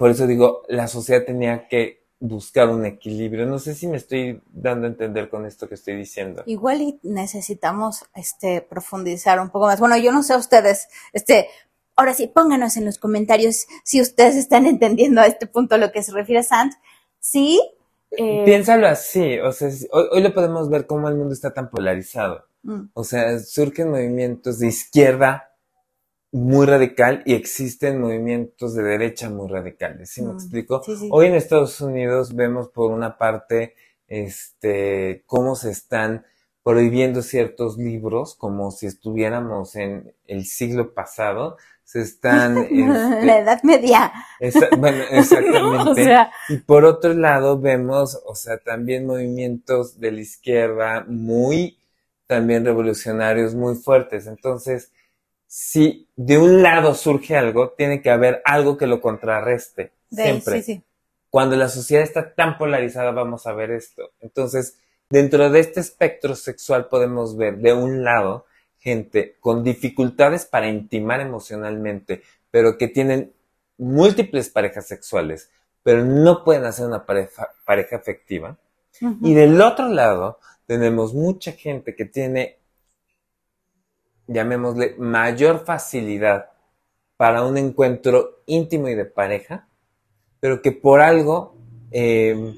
Por 0.00 0.10
eso 0.10 0.26
digo, 0.26 0.62
la 0.70 0.88
sociedad 0.88 1.26
tenía 1.26 1.68
que 1.68 2.06
buscar 2.20 2.70
un 2.70 2.86
equilibrio. 2.86 3.44
No 3.44 3.58
sé 3.58 3.74
si 3.74 3.86
me 3.86 3.98
estoy 3.98 4.40
dando 4.50 4.86
a 4.86 4.88
entender 4.88 5.28
con 5.28 5.44
esto 5.44 5.68
que 5.68 5.74
estoy 5.74 5.94
diciendo. 5.94 6.42
Igual 6.46 6.80
y 6.80 6.98
necesitamos 7.02 8.06
este 8.14 8.62
profundizar 8.62 9.38
un 9.38 9.50
poco 9.50 9.66
más. 9.66 9.78
Bueno, 9.78 9.98
yo 9.98 10.10
no 10.10 10.22
sé 10.22 10.32
a 10.32 10.38
ustedes, 10.38 10.88
este, 11.12 11.48
ahora 11.96 12.14
sí, 12.14 12.28
pónganos 12.28 12.78
en 12.78 12.86
los 12.86 12.96
comentarios 12.96 13.66
si 13.84 14.00
ustedes 14.00 14.36
están 14.36 14.64
entendiendo 14.64 15.20
a 15.20 15.26
este 15.26 15.46
punto 15.46 15.74
a 15.74 15.78
lo 15.78 15.92
que 15.92 16.02
se 16.02 16.12
refiere 16.12 16.42
Sant. 16.44 16.72
Sí, 17.18 17.60
eh, 18.12 18.42
Piénsalo 18.46 18.86
así, 18.86 19.38
o 19.38 19.52
sea, 19.52 19.68
hoy, 19.92 20.22
lo 20.22 20.32
podemos 20.32 20.70
ver 20.70 20.86
cómo 20.86 21.10
el 21.10 21.16
mundo 21.16 21.34
está 21.34 21.52
tan 21.52 21.68
polarizado. 21.68 22.46
Mm. 22.62 22.84
O 22.94 23.04
sea, 23.04 23.38
surgen 23.38 23.90
movimientos 23.90 24.60
de 24.60 24.68
izquierda 24.68 25.49
muy 26.32 26.66
radical 26.66 27.22
y 27.26 27.34
existen 27.34 28.00
movimientos 28.00 28.74
de 28.74 28.82
derecha 28.82 29.30
muy 29.30 29.48
radicales. 29.48 30.10
¿Sí 30.10 30.22
me 30.22 30.32
mm. 30.32 30.36
explico? 30.36 30.82
Hoy 31.10 31.26
en 31.26 31.34
Estados 31.34 31.80
Unidos 31.80 32.34
vemos 32.34 32.68
por 32.68 32.90
una 32.92 33.18
parte 33.18 33.74
este 34.06 35.22
cómo 35.26 35.54
se 35.54 35.70
están 35.70 36.24
prohibiendo 36.62 37.22
ciertos 37.22 37.78
libros 37.78 38.34
como 38.34 38.70
si 38.70 38.86
estuviéramos 38.86 39.76
en 39.76 40.14
el 40.26 40.44
siglo 40.44 40.94
pasado 40.94 41.56
se 41.90 42.02
están... 42.02 42.56
Este, 42.70 43.26
la 43.26 43.38
Edad 43.38 43.62
Media. 43.64 44.12
bueno, 44.78 45.02
exactamente. 45.10 46.28
Y 46.48 46.58
por 46.58 46.84
otro 46.84 47.14
lado 47.14 47.58
vemos, 47.58 48.20
o 48.26 48.36
sea, 48.36 48.58
también 48.58 49.06
movimientos 49.06 49.98
de 49.98 50.12
la 50.12 50.20
izquierda 50.20 51.04
muy, 51.08 51.78
también 52.28 52.64
revolucionarios 52.64 53.56
muy 53.56 53.74
fuertes. 53.74 54.28
Entonces, 54.28 54.92
si 55.52 56.06
de 56.14 56.38
un 56.38 56.62
lado 56.62 56.94
surge 56.94 57.36
algo, 57.36 57.70
tiene 57.70 58.00
que 58.00 58.10
haber 58.10 58.40
algo 58.44 58.76
que 58.76 58.86
lo 58.86 59.00
contrarreste. 59.00 59.90
siempre. 60.08 60.62
Sí, 60.62 60.74
sí. 60.74 60.82
Cuando 61.28 61.56
la 61.56 61.68
sociedad 61.68 62.04
está 62.04 62.34
tan 62.34 62.56
polarizada, 62.56 63.10
vamos 63.10 63.48
a 63.48 63.52
ver 63.52 63.72
esto. 63.72 64.12
Entonces, 64.20 64.78
dentro 65.08 65.50
de 65.50 65.58
este 65.58 65.80
espectro 65.80 66.36
sexual 66.36 66.86
podemos 66.86 67.36
ver 67.36 67.56
de 67.58 67.72
un 67.72 68.04
lado 68.04 68.46
gente 68.78 69.36
con 69.40 69.64
dificultades 69.64 70.46
para 70.46 70.68
intimar 70.68 71.20
emocionalmente, 71.20 72.22
pero 72.52 72.78
que 72.78 72.86
tienen 72.86 73.32
múltiples 73.76 74.50
parejas 74.50 74.86
sexuales, 74.86 75.50
pero 75.82 76.04
no 76.04 76.44
pueden 76.44 76.64
hacer 76.64 76.86
una 76.86 77.04
pareja, 77.04 77.48
pareja 77.64 77.96
afectiva. 77.96 78.56
Y 79.20 79.34
del 79.34 79.60
otro 79.60 79.88
lado, 79.88 80.38
tenemos 80.66 81.12
mucha 81.12 81.50
gente 81.52 81.96
que 81.96 82.04
tiene, 82.04 82.59
llamémosle, 84.30 84.94
mayor 84.98 85.64
facilidad 85.64 86.50
para 87.16 87.44
un 87.44 87.58
encuentro 87.58 88.42
íntimo 88.46 88.88
y 88.88 88.94
de 88.94 89.04
pareja, 89.04 89.68
pero 90.38 90.62
que 90.62 90.72
por 90.72 91.00
algo 91.00 91.56
eh, 91.90 92.54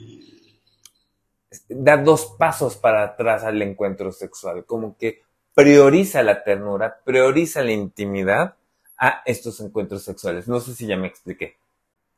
da 1.69 1.97
dos 1.97 2.37
pasos 2.39 2.77
para 2.77 3.03
atrás 3.03 3.43
al 3.43 3.61
encuentro 3.63 4.13
sexual, 4.13 4.65
como 4.67 4.97
que 4.97 5.23
prioriza 5.55 6.23
la 6.23 6.45
ternura, 6.45 7.01
prioriza 7.05 7.63
la 7.63 7.73
intimidad 7.73 8.55
a 8.97 9.23
estos 9.25 9.61
encuentros 9.61 10.05
sexuales. 10.05 10.47
No 10.47 10.61
sé 10.61 10.75
si 10.75 10.87
ya 10.87 10.97
me 10.97 11.09
expliqué. 11.09 11.57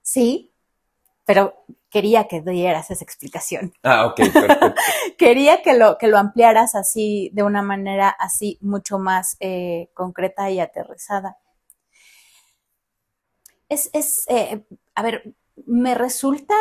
Sí, 0.02 0.52
pero 1.24 1.64
quería 1.90 2.28
que 2.28 2.40
dieras 2.42 2.90
esa 2.90 3.04
explicación. 3.04 3.72
Ah, 3.82 4.06
ok, 4.06 4.16
perfecto. 4.16 4.74
quería 5.18 5.62
que 5.62 5.74
lo, 5.74 5.96
que 5.98 6.08
lo 6.08 6.18
ampliaras 6.18 6.74
así, 6.74 7.30
de 7.32 7.42
una 7.42 7.62
manera 7.62 8.08
así 8.08 8.58
mucho 8.60 8.98
más 8.98 9.36
eh, 9.40 9.90
concreta 9.94 10.50
y 10.50 10.60
aterrizada. 10.60 11.38
Es, 13.68 13.90
es 13.92 14.24
eh, 14.28 14.66
a 14.94 15.02
ver, 15.02 15.34
me 15.66 15.94
resulta 15.94 16.54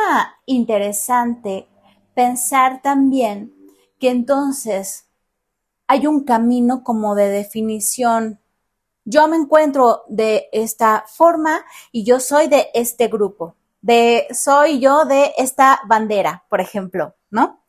interesante 0.45 1.67
pensar 2.13 2.82
también 2.82 3.54
que 3.99 4.10
entonces 4.10 5.10
hay 5.88 6.08
un 6.08 6.23
camino 6.23 6.84
como 6.84 7.15
de 7.15 7.30
definición. 7.30 8.39
Yo 9.06 9.28
me 9.28 9.36
encuentro 9.36 10.04
de 10.08 10.47
esta 10.52 11.06
forma 11.08 11.65
y 11.91 12.06
yo 12.06 12.19
soy 12.19 12.47
de 12.47 12.69
este 12.73 13.08
grupo, 13.08 13.56
de 13.84 14.28
soy 14.32 14.80
yo 14.80 15.06
de 15.06 15.34
esta 15.38 15.82
bandera, 15.86 16.46
por 16.50 16.62
ejemplo, 16.62 17.15
¿no? 17.30 17.63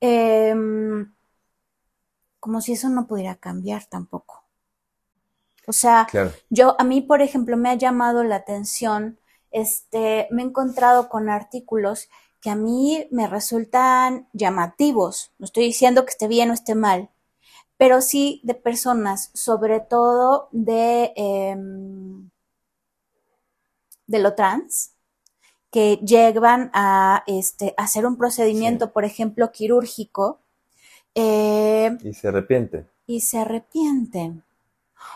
Em, 0.00 1.14
como 2.40 2.60
si 2.60 2.72
eso 2.72 2.88
no 2.88 3.06
pudiera 3.06 3.36
cambiar 3.36 3.84
tampoco. 3.86 4.44
O 5.68 5.72
sea, 5.72 6.08
yo 6.50 6.74
a 6.80 6.84
mí, 6.84 7.00
por 7.00 7.22
ejemplo, 7.22 7.56
me 7.56 7.70
ha 7.70 7.74
llamado 7.74 8.24
la 8.24 8.36
atención, 8.36 9.20
este, 9.52 10.26
me 10.32 10.42
he 10.42 10.46
encontrado 10.46 11.08
con 11.08 11.30
artículos 11.30 12.08
que 12.40 12.50
a 12.50 12.56
mí 12.56 13.06
me 13.12 13.28
resultan 13.28 14.28
llamativos. 14.32 15.30
No 15.38 15.44
estoy 15.44 15.62
diciendo 15.64 16.04
que 16.04 16.10
esté 16.10 16.26
bien 16.26 16.50
o 16.50 16.54
esté 16.54 16.74
mal, 16.74 17.10
pero 17.76 18.00
sí 18.00 18.40
de 18.42 18.54
personas, 18.54 19.30
sobre 19.34 19.78
todo 19.78 20.48
de, 20.50 21.12
em, 21.14 22.30
de 24.08 24.18
lo 24.18 24.34
trans, 24.34 24.92
que 25.72 25.96
llegan 26.04 26.70
a 26.74 27.24
este, 27.26 27.74
hacer 27.78 28.06
un 28.06 28.16
procedimiento, 28.16 28.92
por 28.92 29.04
ejemplo, 29.04 29.50
quirúrgico. 29.50 30.38
Eh, 31.14 31.96
y 32.04 32.12
se 32.12 32.28
arrepienten. 32.28 32.86
Y 33.06 33.20
se 33.22 33.38
arrepienten. 33.38 34.44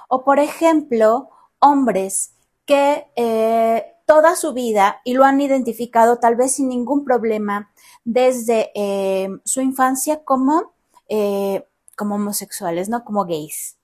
O, 0.09 0.24
por 0.24 0.38
ejemplo, 0.38 1.28
hombres 1.59 2.32
que 2.64 3.07
eh, 3.16 3.94
toda 4.07 4.34
su 4.34 4.54
vida, 4.54 5.02
y 5.04 5.12
lo 5.12 5.24
han 5.24 5.40
identificado 5.40 6.18
tal 6.18 6.36
vez 6.36 6.54
sin 6.54 6.68
ningún 6.68 7.04
problema, 7.04 7.70
desde 8.04 8.72
em, 8.74 9.40
su 9.44 9.61
infancia 9.61 10.24
como 10.24 10.72
eh, 11.09 11.64
como 11.96 12.16
homosexuales, 12.16 12.88
¿no? 12.88 13.04
Como 13.04 13.24
gays. 13.24 13.76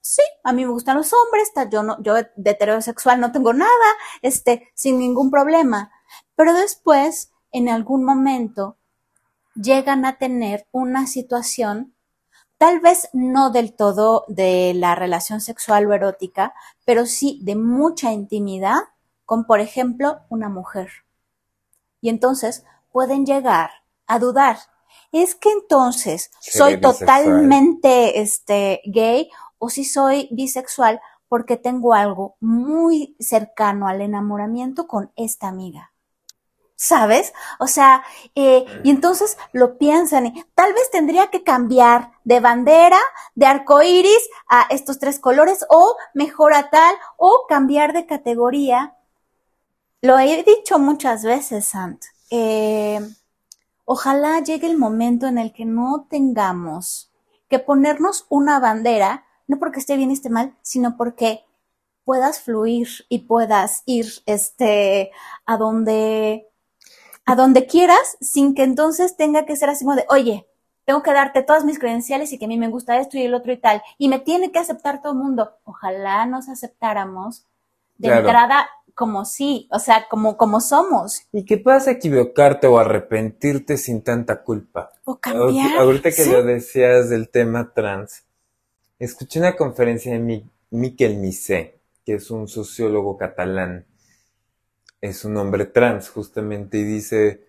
sí, 0.00 0.22
a 0.44 0.52
mí 0.52 0.64
me 0.64 0.72
gustan 0.72 0.96
los 0.96 1.12
hombres, 1.12 1.52
yo 1.70 1.82
no, 1.82 2.02
yo 2.02 2.14
de 2.14 2.50
heterosexual 2.50 3.20
no 3.20 3.30
tengo 3.32 3.52
nada, 3.52 3.88
este, 4.22 4.68
sin 4.74 4.98
ningún 4.98 5.30
problema. 5.30 5.92
Pero 6.38 6.54
después, 6.54 7.32
en 7.50 7.68
algún 7.68 8.04
momento, 8.04 8.76
llegan 9.56 10.04
a 10.04 10.18
tener 10.18 10.68
una 10.70 11.08
situación, 11.08 11.96
tal 12.58 12.78
vez 12.78 13.08
no 13.12 13.50
del 13.50 13.74
todo 13.74 14.24
de 14.28 14.72
la 14.72 14.94
relación 14.94 15.40
sexual 15.40 15.86
o 15.86 15.94
erótica, 15.94 16.54
pero 16.84 17.06
sí 17.06 17.40
de 17.42 17.56
mucha 17.56 18.12
intimidad 18.12 18.76
con, 19.24 19.46
por 19.46 19.58
ejemplo, 19.58 20.20
una 20.28 20.48
mujer. 20.48 20.90
Y 22.00 22.08
entonces 22.08 22.64
pueden 22.92 23.26
llegar 23.26 23.70
a 24.06 24.20
dudar. 24.20 24.58
Es 25.10 25.34
que 25.34 25.50
entonces 25.50 26.30
soy 26.38 26.80
totalmente 26.80 28.20
este, 28.20 28.80
gay 28.84 29.28
o 29.58 29.70
si 29.70 29.84
soy 29.84 30.28
bisexual 30.30 31.00
porque 31.26 31.56
tengo 31.56 31.94
algo 31.94 32.36
muy 32.38 33.16
cercano 33.18 33.88
al 33.88 34.02
enamoramiento 34.02 34.86
con 34.86 35.10
esta 35.16 35.48
amiga. 35.48 35.90
¿Sabes? 36.80 37.32
O 37.58 37.66
sea, 37.66 38.04
eh, 38.36 38.64
y 38.84 38.90
entonces 38.90 39.36
lo 39.52 39.78
piensan 39.78 40.26
y 40.26 40.44
tal 40.54 40.72
vez 40.74 40.88
tendría 40.92 41.26
que 41.26 41.42
cambiar 41.42 42.12
de 42.22 42.38
bandera, 42.38 43.00
de 43.34 43.46
arco 43.46 43.82
iris 43.82 44.30
a 44.48 44.62
estos 44.70 45.00
tres 45.00 45.18
colores, 45.18 45.66
o 45.70 45.96
mejor 46.14 46.54
a 46.54 46.70
tal, 46.70 46.94
o 47.16 47.46
cambiar 47.48 47.92
de 47.92 48.06
categoría. 48.06 48.94
Lo 50.02 50.20
he 50.20 50.44
dicho 50.44 50.78
muchas 50.78 51.24
veces, 51.24 51.64
Sant. 51.64 52.00
Eh, 52.30 53.00
ojalá 53.84 54.38
llegue 54.38 54.68
el 54.68 54.78
momento 54.78 55.26
en 55.26 55.38
el 55.38 55.52
que 55.52 55.64
no 55.64 56.06
tengamos 56.08 57.10
que 57.48 57.58
ponernos 57.58 58.26
una 58.28 58.60
bandera, 58.60 59.24
no 59.48 59.58
porque 59.58 59.80
esté 59.80 59.96
bien 59.96 60.12
y 60.12 60.14
esté 60.14 60.30
mal, 60.30 60.56
sino 60.62 60.96
porque 60.96 61.44
puedas 62.04 62.40
fluir 62.40 62.88
y 63.08 63.26
puedas 63.26 63.82
ir 63.84 64.06
este 64.26 65.10
a 65.44 65.56
donde 65.56 66.47
a 67.28 67.34
donde 67.34 67.66
quieras 67.66 68.16
sin 68.22 68.54
que 68.54 68.62
entonces 68.62 69.14
tenga 69.14 69.44
que 69.44 69.54
ser 69.54 69.68
así 69.68 69.84
como 69.84 69.96
de, 69.96 70.06
oye, 70.08 70.46
tengo 70.86 71.02
que 71.02 71.12
darte 71.12 71.42
todas 71.42 71.62
mis 71.62 71.78
credenciales 71.78 72.32
y 72.32 72.38
que 72.38 72.46
a 72.46 72.48
mí 72.48 72.56
me 72.56 72.68
gusta 72.68 72.98
esto 72.98 73.18
y 73.18 73.22
el 73.22 73.34
otro 73.34 73.52
y 73.52 73.58
tal, 73.58 73.82
y 73.98 74.08
me 74.08 74.18
tiene 74.18 74.50
que 74.50 74.58
aceptar 74.58 75.02
todo 75.02 75.12
el 75.12 75.18
mundo. 75.18 75.52
Ojalá 75.64 76.24
nos 76.24 76.48
aceptáramos 76.48 77.44
de 77.98 78.08
entrada 78.08 78.66
como 78.94 79.26
sí, 79.26 79.68
o 79.70 79.78
sea, 79.78 80.06
como, 80.08 80.38
como 80.38 80.62
somos. 80.62 81.20
Y 81.30 81.44
que 81.44 81.58
puedas 81.58 81.86
equivocarte 81.86 82.66
o 82.66 82.78
arrepentirte 82.78 83.76
sin 83.76 84.02
tanta 84.02 84.42
culpa. 84.42 84.90
O 85.04 85.18
cambiar. 85.18 85.76
Ahorita 85.78 86.10
que 86.10 86.24
lo 86.24 86.42
decías 86.42 87.10
del 87.10 87.28
tema 87.28 87.74
trans, 87.74 88.24
escuché 88.98 89.38
una 89.38 89.54
conferencia 89.54 90.14
de 90.14 90.46
Miquel 90.70 91.18
Misé, 91.18 91.78
que 92.06 92.14
es 92.14 92.30
un 92.30 92.48
sociólogo 92.48 93.18
catalán, 93.18 93.84
es 95.00 95.24
un 95.24 95.36
hombre 95.36 95.66
trans 95.66 96.08
justamente 96.08 96.78
y 96.78 96.84
dice, 96.84 97.46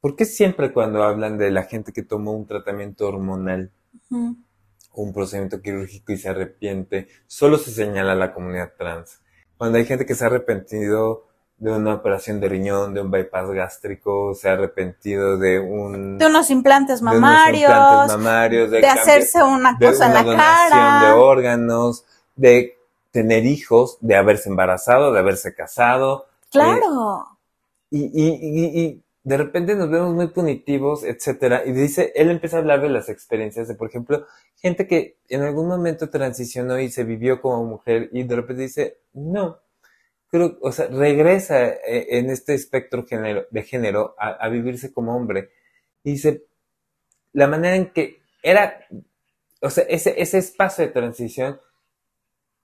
¿por 0.00 0.16
qué 0.16 0.24
siempre 0.24 0.72
cuando 0.72 1.02
hablan 1.02 1.38
de 1.38 1.50
la 1.50 1.64
gente 1.64 1.92
que 1.92 2.02
tomó 2.02 2.32
un 2.32 2.46
tratamiento 2.46 3.06
hormonal 3.06 3.70
o 4.10 5.02
un 5.02 5.12
procedimiento 5.12 5.60
quirúrgico 5.60 6.12
y 6.12 6.18
se 6.18 6.28
arrepiente, 6.28 7.08
solo 7.26 7.58
se 7.58 7.70
señala 7.70 8.12
a 8.12 8.16
la 8.16 8.32
comunidad 8.34 8.72
trans? 8.76 9.20
Cuando 9.56 9.78
hay 9.78 9.84
gente 9.84 10.06
que 10.06 10.14
se 10.14 10.24
ha 10.24 10.28
arrepentido 10.28 11.28
de 11.58 11.72
una 11.72 11.94
operación 11.94 12.38
de 12.40 12.48
riñón, 12.48 12.94
de 12.94 13.00
un 13.00 13.10
bypass 13.10 13.50
gástrico, 13.50 14.32
se 14.34 14.48
ha 14.48 14.52
arrepentido 14.52 15.36
de 15.38 15.58
un... 15.58 16.16
De 16.16 16.26
unos 16.26 16.50
implantes 16.50 17.02
mamarios. 17.02 18.70
de, 18.70 18.86
hacerse 18.86 19.42
una 19.42 19.76
cosa 19.76 20.06
en 20.06 20.14
la 20.14 20.22
donación 20.22 21.00
de 21.02 21.20
órganos, 21.20 22.04
de 22.36 22.78
tener 23.10 23.44
hijos, 23.44 23.98
de 24.00 24.14
haberse 24.14 24.48
embarazado, 24.48 25.12
de 25.12 25.18
haberse 25.18 25.52
casado, 25.52 26.27
Claro. 26.50 27.26
y, 27.90 28.04
y, 28.04 28.80
y, 28.80 29.04
de 29.28 29.36
repente 29.36 29.74
nos 29.74 29.90
vemos 29.90 30.14
muy 30.14 30.28
punitivos, 30.28 31.04
etcétera. 31.04 31.62
Y 31.66 31.72
dice, 31.72 32.12
él 32.14 32.30
empieza 32.30 32.56
a 32.56 32.60
hablar 32.60 32.80
de 32.80 32.88
las 32.88 33.10
experiencias 33.10 33.68
de, 33.68 33.74
por 33.74 33.88
ejemplo, 33.88 34.26
gente 34.56 34.86
que 34.86 35.18
en 35.28 35.42
algún 35.42 35.68
momento 35.68 36.08
transicionó 36.08 36.78
y 36.80 36.90
se 36.90 37.04
vivió 37.04 37.42
como 37.42 37.62
mujer 37.64 38.08
y 38.12 38.22
de 38.22 38.36
repente 38.36 38.62
dice, 38.62 39.00
no, 39.12 39.58
creo, 40.28 40.56
o 40.62 40.72
sea, 40.72 40.86
regresa 40.86 41.66
eh, 41.68 42.06
en 42.18 42.30
este 42.30 42.54
espectro 42.54 43.04
de 43.50 43.62
género 43.64 44.14
a, 44.18 44.30
a 44.30 44.48
vivirse 44.48 44.94
como 44.94 45.14
hombre. 45.14 45.50
Y 46.04 46.12
dice, 46.12 46.44
la 47.34 47.48
manera 47.48 47.76
en 47.76 47.90
que 47.92 48.22
era, 48.42 48.86
o 49.60 49.68
sea, 49.68 49.84
ese, 49.84 50.14
ese 50.22 50.38
espacio 50.38 50.86
de 50.86 50.92
transición 50.92 51.60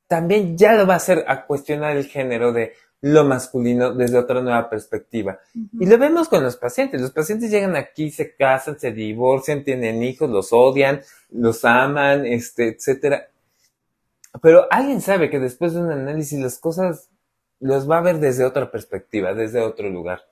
también 0.06 0.56
ya 0.56 0.74
lo 0.74 0.86
va 0.86 0.94
a 0.94 0.98
hacer 0.98 1.24
a 1.28 1.46
cuestionar 1.46 1.96
el 1.96 2.06
género 2.06 2.52
de, 2.52 2.74
lo 3.04 3.22
masculino 3.22 3.92
desde 3.92 4.16
otra 4.16 4.40
nueva 4.40 4.70
perspectiva. 4.70 5.38
Y 5.78 5.84
lo 5.84 5.98
vemos 5.98 6.26
con 6.26 6.42
los 6.42 6.56
pacientes. 6.56 7.02
Los 7.02 7.10
pacientes 7.10 7.50
llegan 7.50 7.76
aquí, 7.76 8.10
se 8.10 8.34
casan, 8.34 8.80
se 8.80 8.92
divorcian, 8.92 9.62
tienen 9.62 10.02
hijos, 10.02 10.30
los 10.30 10.54
odian, 10.54 11.02
los 11.28 11.66
aman, 11.66 12.24
este, 12.24 12.68
etcétera. 12.68 13.28
Pero 14.40 14.66
alguien 14.70 15.02
sabe 15.02 15.28
que 15.28 15.38
después 15.38 15.74
de 15.74 15.82
un 15.82 15.90
análisis 15.90 16.40
las 16.40 16.58
cosas 16.58 17.10
los 17.60 17.88
va 17.88 17.98
a 17.98 18.00
ver 18.00 18.20
desde 18.20 18.46
otra 18.46 18.70
perspectiva, 18.70 19.34
desde 19.34 19.60
otro 19.60 19.90
lugar. 19.90 20.22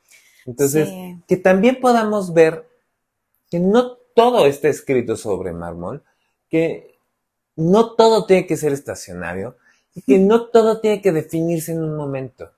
Entonces, 0.46 0.88
que 1.28 1.36
también 1.36 1.78
podamos 1.78 2.32
ver 2.32 2.66
que 3.50 3.60
no 3.60 3.98
todo 4.14 4.46
está 4.46 4.68
escrito 4.68 5.16
sobre 5.16 5.52
mármol, 5.52 6.02
que 6.48 6.96
no 7.54 7.92
todo 7.96 8.24
tiene 8.24 8.46
que 8.46 8.56
ser 8.56 8.72
estacionario 8.72 9.58
y 9.94 10.00
que 10.00 10.18
no 10.18 10.46
todo 10.46 10.80
tiene 10.80 11.02
que 11.02 11.12
definirse 11.12 11.72
en 11.72 11.82
un 11.82 11.96
momento. 11.96 12.50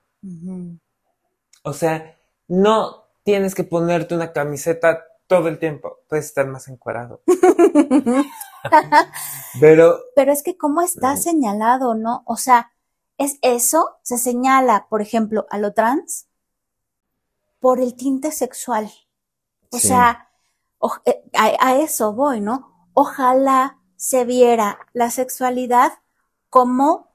O 1.63 1.73
sea, 1.73 2.17
no 2.47 3.05
tienes 3.23 3.55
que 3.55 3.63
ponerte 3.63 4.15
una 4.15 4.33
camiseta 4.33 5.03
todo 5.27 5.47
el 5.47 5.57
tiempo, 5.57 5.99
puedes 6.07 6.25
estar 6.25 6.45
más 6.47 6.67
encuadrado. 6.67 7.21
Pero. 9.59 9.99
Pero 10.15 10.31
es 10.31 10.43
que 10.43 10.57
cómo 10.57 10.81
está 10.81 11.17
señalado, 11.17 11.95
¿no? 11.95 12.23
O 12.25 12.37
sea, 12.37 12.71
es 13.17 13.37
eso, 13.41 13.97
se 14.03 14.17
señala, 14.17 14.87
por 14.89 15.01
ejemplo, 15.01 15.45
a 15.49 15.57
lo 15.57 15.73
trans 15.73 16.27
por 17.59 17.79
el 17.79 17.95
tinte 17.95 18.31
sexual. 18.31 18.91
O 19.71 19.79
sea, 19.79 20.29
eh, 21.05 21.23
a 21.33 21.75
eso 21.77 22.13
voy, 22.13 22.41
¿no? 22.41 22.89
Ojalá 22.93 23.79
se 23.95 24.25
viera 24.25 24.77
la 24.93 25.09
sexualidad 25.09 25.93
como 26.49 27.11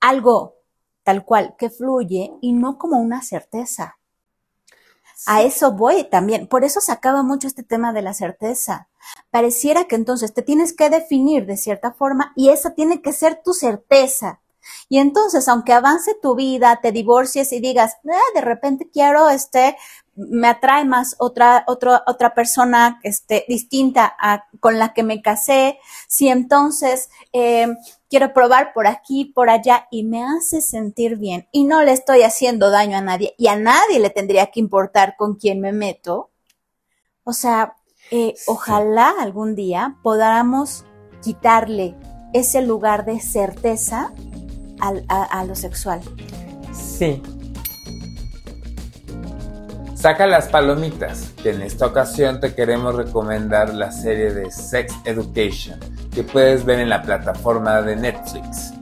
algo 0.00 0.55
tal 1.06 1.24
cual, 1.24 1.54
que 1.56 1.70
fluye 1.70 2.32
y 2.40 2.52
no 2.52 2.78
como 2.78 2.98
una 2.98 3.22
certeza. 3.22 3.96
A 5.24 5.42
eso 5.42 5.70
voy 5.70 6.02
también. 6.02 6.48
Por 6.48 6.64
eso 6.64 6.80
se 6.80 6.90
acaba 6.90 7.22
mucho 7.22 7.46
este 7.46 7.62
tema 7.62 7.92
de 7.92 8.02
la 8.02 8.12
certeza. 8.12 8.88
Pareciera 9.30 9.84
que 9.84 9.94
entonces 9.94 10.34
te 10.34 10.42
tienes 10.42 10.72
que 10.72 10.90
definir 10.90 11.46
de 11.46 11.56
cierta 11.56 11.92
forma 11.92 12.32
y 12.34 12.48
esa 12.48 12.74
tiene 12.74 13.02
que 13.02 13.12
ser 13.12 13.40
tu 13.44 13.54
certeza. 13.54 14.40
Y 14.88 14.98
entonces, 14.98 15.46
aunque 15.46 15.72
avance 15.72 16.12
tu 16.20 16.34
vida, 16.34 16.80
te 16.82 16.90
divorcies 16.90 17.52
y 17.52 17.60
digas, 17.60 17.98
ah, 18.12 18.32
de 18.34 18.40
repente 18.40 18.90
quiero, 18.92 19.30
este, 19.30 19.76
me 20.16 20.48
atrae 20.48 20.84
más 20.84 21.14
otra, 21.18 21.64
otra, 21.66 22.02
otra 22.06 22.34
persona, 22.34 22.98
este, 23.02 23.44
distinta 23.48 24.16
a, 24.18 24.46
con 24.60 24.78
la 24.78 24.92
que 24.94 25.02
me 25.02 25.22
casé, 25.22 25.78
si 26.08 26.28
entonces, 26.28 27.10
eh, 27.32 27.68
quiero 28.08 28.32
probar 28.32 28.72
por 28.72 28.86
aquí, 28.86 29.26
por 29.26 29.50
allá 29.50 29.88
y 29.90 30.04
me 30.04 30.24
hace 30.24 30.60
sentir 30.60 31.16
bien 31.16 31.48
y 31.52 31.64
no 31.64 31.82
le 31.82 31.92
estoy 31.92 32.22
haciendo 32.22 32.70
daño 32.70 32.96
a 32.96 33.00
nadie 33.00 33.34
y 33.38 33.48
a 33.48 33.56
nadie 33.56 33.98
le 33.98 34.10
tendría 34.10 34.46
que 34.46 34.60
importar 34.60 35.16
con 35.16 35.34
quién 35.34 35.60
me 35.60 35.72
meto. 35.72 36.30
O 37.24 37.32
sea, 37.32 37.76
eh, 38.10 38.34
ojalá 38.46 39.14
algún 39.20 39.54
día 39.54 39.96
podamos 40.02 40.84
quitarle 41.22 41.96
ese 42.32 42.62
lugar 42.62 43.04
de 43.04 43.20
certeza 43.20 44.12
a, 44.78 45.44
lo 45.44 45.54
sexual. 45.54 46.00
Sí. 46.72 47.22
Saca 50.06 50.28
las 50.28 50.46
palomitas, 50.46 51.32
que 51.42 51.50
en 51.50 51.62
esta 51.62 51.84
ocasión 51.84 52.38
te 52.38 52.54
queremos 52.54 52.94
recomendar 52.94 53.74
la 53.74 53.90
serie 53.90 54.32
de 54.32 54.52
Sex 54.52 54.94
Education 55.04 55.80
que 56.14 56.22
puedes 56.22 56.64
ver 56.64 56.78
en 56.78 56.90
la 56.90 57.02
plataforma 57.02 57.82
de 57.82 57.96
Netflix. 57.96 58.72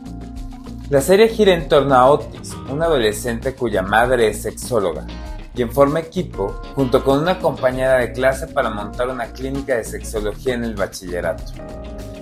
La 0.90 1.00
serie 1.00 1.28
gira 1.28 1.54
en 1.54 1.66
torno 1.66 1.94
a 1.94 2.10
Otis, 2.10 2.52
un 2.68 2.82
adolescente 2.82 3.54
cuya 3.54 3.80
madre 3.80 4.28
es 4.28 4.42
sexóloga, 4.42 5.06
quien 5.54 5.72
forma 5.72 6.00
equipo 6.00 6.60
junto 6.74 7.02
con 7.02 7.20
una 7.20 7.38
compañera 7.38 7.96
de 8.00 8.12
clase 8.12 8.46
para 8.46 8.68
montar 8.68 9.08
una 9.08 9.28
clínica 9.28 9.76
de 9.76 9.84
sexología 9.84 10.52
en 10.52 10.64
el 10.64 10.74
bachillerato. 10.74 11.54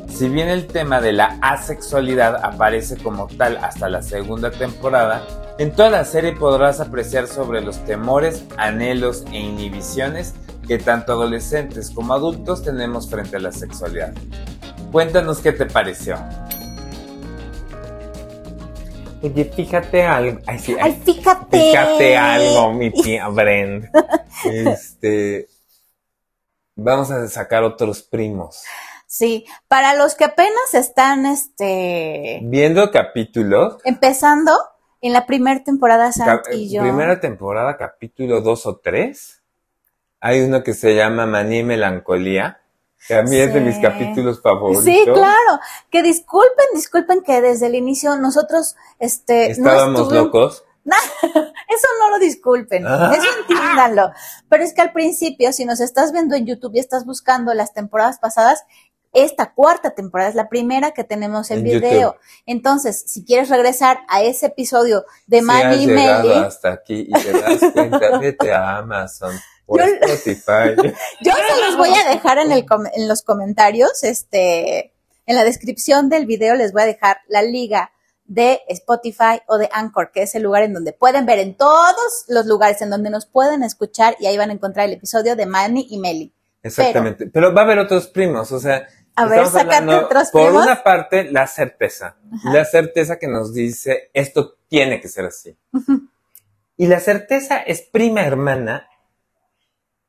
Si 0.07 0.28
bien 0.28 0.48
el 0.48 0.68
tema 0.68 1.00
de 1.00 1.12
la 1.12 1.38
asexualidad 1.42 2.36
aparece 2.44 2.96
como 2.98 3.26
tal 3.26 3.57
hasta 3.57 3.88
la 3.88 4.00
segunda 4.00 4.53
temporada, 4.53 5.26
en 5.62 5.70
toda 5.70 5.90
la 5.90 6.04
serie 6.04 6.32
podrás 6.32 6.80
apreciar 6.80 7.28
sobre 7.28 7.60
los 7.60 7.84
temores, 7.84 8.42
anhelos 8.56 9.22
e 9.30 9.38
inhibiciones 9.38 10.34
que 10.66 10.78
tanto 10.78 11.12
adolescentes 11.12 11.92
como 11.92 12.14
adultos 12.14 12.64
tenemos 12.64 13.08
frente 13.08 13.36
a 13.36 13.38
la 13.38 13.52
sexualidad. 13.52 14.12
Cuéntanos 14.90 15.38
qué 15.38 15.52
te 15.52 15.66
pareció. 15.66 16.16
Oye, 19.22 19.44
fíjate 19.44 20.02
algo. 20.02 20.40
Ay, 20.48 20.58
sí, 20.58 20.74
Ay, 20.80 21.00
fíjate. 21.04 21.60
Fíjate 21.60 22.16
algo, 22.16 22.72
mi 22.72 22.90
tía 23.02 23.28
Brenda. 23.28 23.88
Este. 24.44 25.46
Vamos 26.74 27.12
a 27.12 27.28
sacar 27.28 27.62
otros 27.62 28.02
primos. 28.02 28.64
Sí, 29.06 29.46
para 29.68 29.94
los 29.94 30.16
que 30.16 30.24
apenas 30.24 30.74
están 30.74 31.24
este 31.24 32.40
Viendo 32.42 32.90
capítulos. 32.90 33.76
empezando 33.84 34.50
en 35.03 35.12
la 35.12 35.26
primera 35.26 35.62
temporada 35.62 36.11
Sant 36.12 36.42
cap- 36.44 36.53
y 36.55 36.70
yo. 36.72 36.80
Primera 36.82 37.20
temporada, 37.20 37.76
capítulo 37.76 38.40
2 38.40 38.66
o 38.66 38.76
3. 38.76 39.42
Hay 40.20 40.40
uno 40.42 40.62
que 40.62 40.72
se 40.72 40.94
llama 40.94 41.26
Maní 41.26 41.59
y 41.59 41.64
Melancolía. 41.64 42.59
Que 43.09 43.16
a 43.16 43.22
mí 43.22 43.36
es 43.36 43.53
de 43.53 43.61
mis 43.61 43.78
capítulos 43.80 44.40
favoritos. 44.40 44.84
Sí, 44.84 45.03
claro. 45.05 45.59
Que 45.90 46.05
disculpen, 46.05 46.66
disculpen 46.72 47.22
que 47.24 47.40
desde 47.40 47.66
el 47.66 47.74
inicio 47.74 48.14
nosotros 48.16 48.76
este 49.00 49.46
no 49.59 49.70
Estábamos 49.70 50.00
estuvimos- 50.03 50.24
locos. 50.26 50.64
Eso 51.22 51.88
no 52.00 52.11
lo 52.11 52.18
disculpen, 52.18 52.84
Ah. 52.86 53.12
eso 53.16 53.26
entiéndanlo. 53.40 54.11
Pero 54.48 54.62
es 54.64 54.74
que 54.74 54.82
al 54.82 54.92
principio, 54.92 55.53
si 55.53 55.64
nos 55.64 55.80
estás 55.80 56.12
viendo 56.12 56.34
en 56.34 56.44
YouTube 56.46 56.74
y 56.74 56.80
estás 56.80 57.05
buscando 57.07 57.55
las 57.55 57.72
temporadas 57.72 58.18
pasadas, 58.18 58.64
esta 59.12 59.52
cuarta 59.54 59.90
temporada 59.94 60.30
es 60.30 60.34
la 60.34 60.48
primera 60.48 60.92
que 60.92 61.04
tenemos 61.04 61.50
en, 61.50 61.58
En 61.58 61.64
video. 61.64 61.80
YouTube. 62.12 62.16
Entonces, 62.46 63.04
si 63.06 63.24
quieres 63.24 63.48
regresar 63.50 64.00
a 64.08 64.22
ese 64.22 64.46
episodio 64.46 65.04
de 65.26 65.40
Si 65.40 65.44
Manny 65.44 65.74
has 65.76 65.82
y 65.82 65.86
Meli, 65.88 66.32
hasta 66.32 66.72
aquí 66.72 67.06
y 67.08 67.12
te 67.12 67.32
das 67.32 67.60
cuenta, 67.72 68.18
vete 68.18 68.52
a 68.52 68.78
Amazon 68.78 69.34
o 69.66 69.78
Yo- 69.78 69.84
Spotify. 69.84 70.74
yo 71.22 71.32
se 71.32 71.60
los 71.66 71.76
voy 71.76 71.90
a 71.94 72.08
dejar 72.08 72.38
en, 72.38 72.52
el 72.52 72.64
com- 72.66 72.86
en 72.92 73.06
los 73.08 73.22
comentarios, 73.22 74.02
este, 74.02 74.94
en 75.26 75.36
la 75.36 75.44
descripción 75.44 76.08
del 76.08 76.26
video 76.26 76.54
les 76.54 76.72
voy 76.72 76.82
a 76.82 76.86
dejar 76.86 77.18
la 77.28 77.42
liga 77.42 77.92
de 78.24 78.60
Spotify 78.68 79.42
o 79.46 79.58
de 79.58 79.68
Anchor, 79.72 80.10
que 80.10 80.22
es 80.22 80.34
el 80.34 80.42
lugar 80.42 80.62
en 80.62 80.72
donde 80.72 80.92
pueden 80.94 81.26
ver 81.26 81.38
en 81.38 81.54
todos 81.56 82.24
los 82.28 82.46
lugares 82.46 82.80
en 82.80 82.88
donde 82.88 83.10
nos 83.10 83.26
pueden 83.26 83.62
escuchar 83.62 84.16
y 84.20 84.26
ahí 84.26 84.38
van 84.38 84.48
a 84.50 84.54
encontrar 84.54 84.86
el 84.86 84.94
episodio 84.94 85.36
de 85.36 85.44
Manny 85.44 85.86
y 85.90 85.98
Meli. 85.98 86.32
Exactamente. 86.62 87.26
Pero, 87.26 87.52
va 87.52 87.62
a 87.62 87.64
haber 87.64 87.78
otros 87.80 88.06
primos, 88.08 88.52
o 88.52 88.60
sea. 88.60 88.86
A 89.14 89.26
ver, 89.26 89.40
hablando, 89.40 90.06
otros 90.06 90.30
Por 90.30 90.48
primos. 90.48 90.64
una 90.64 90.82
parte, 90.82 91.24
la 91.30 91.46
certeza. 91.46 92.16
La 92.44 92.64
certeza 92.64 93.18
que 93.18 93.28
nos 93.28 93.52
dice 93.52 94.10
esto 94.14 94.56
tiene 94.68 95.00
que 95.00 95.08
ser 95.08 95.26
así. 95.26 95.56
Y 96.76 96.86
la 96.86 96.98
certeza 97.00 97.58
es 97.58 97.82
prima 97.82 98.22
hermana 98.22 98.88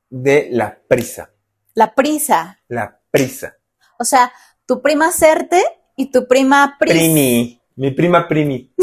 de 0.10 0.48
la 0.52 0.80
prisa. 0.88 1.32
La 1.74 1.94
prisa. 1.96 2.60
La 2.68 3.00
prisa. 3.12 3.58
O 4.00 4.06
sea, 4.06 4.32
tu 4.66 4.82
prima 4.82 5.12
Certe 5.12 5.62
y 5.96 6.12
tu 6.12 6.28
prima 6.28 6.78
Pris. 6.80 6.94
Primi. 6.94 7.62
Mi 7.76 7.92
prima 7.92 8.28
Primi. 8.28 8.74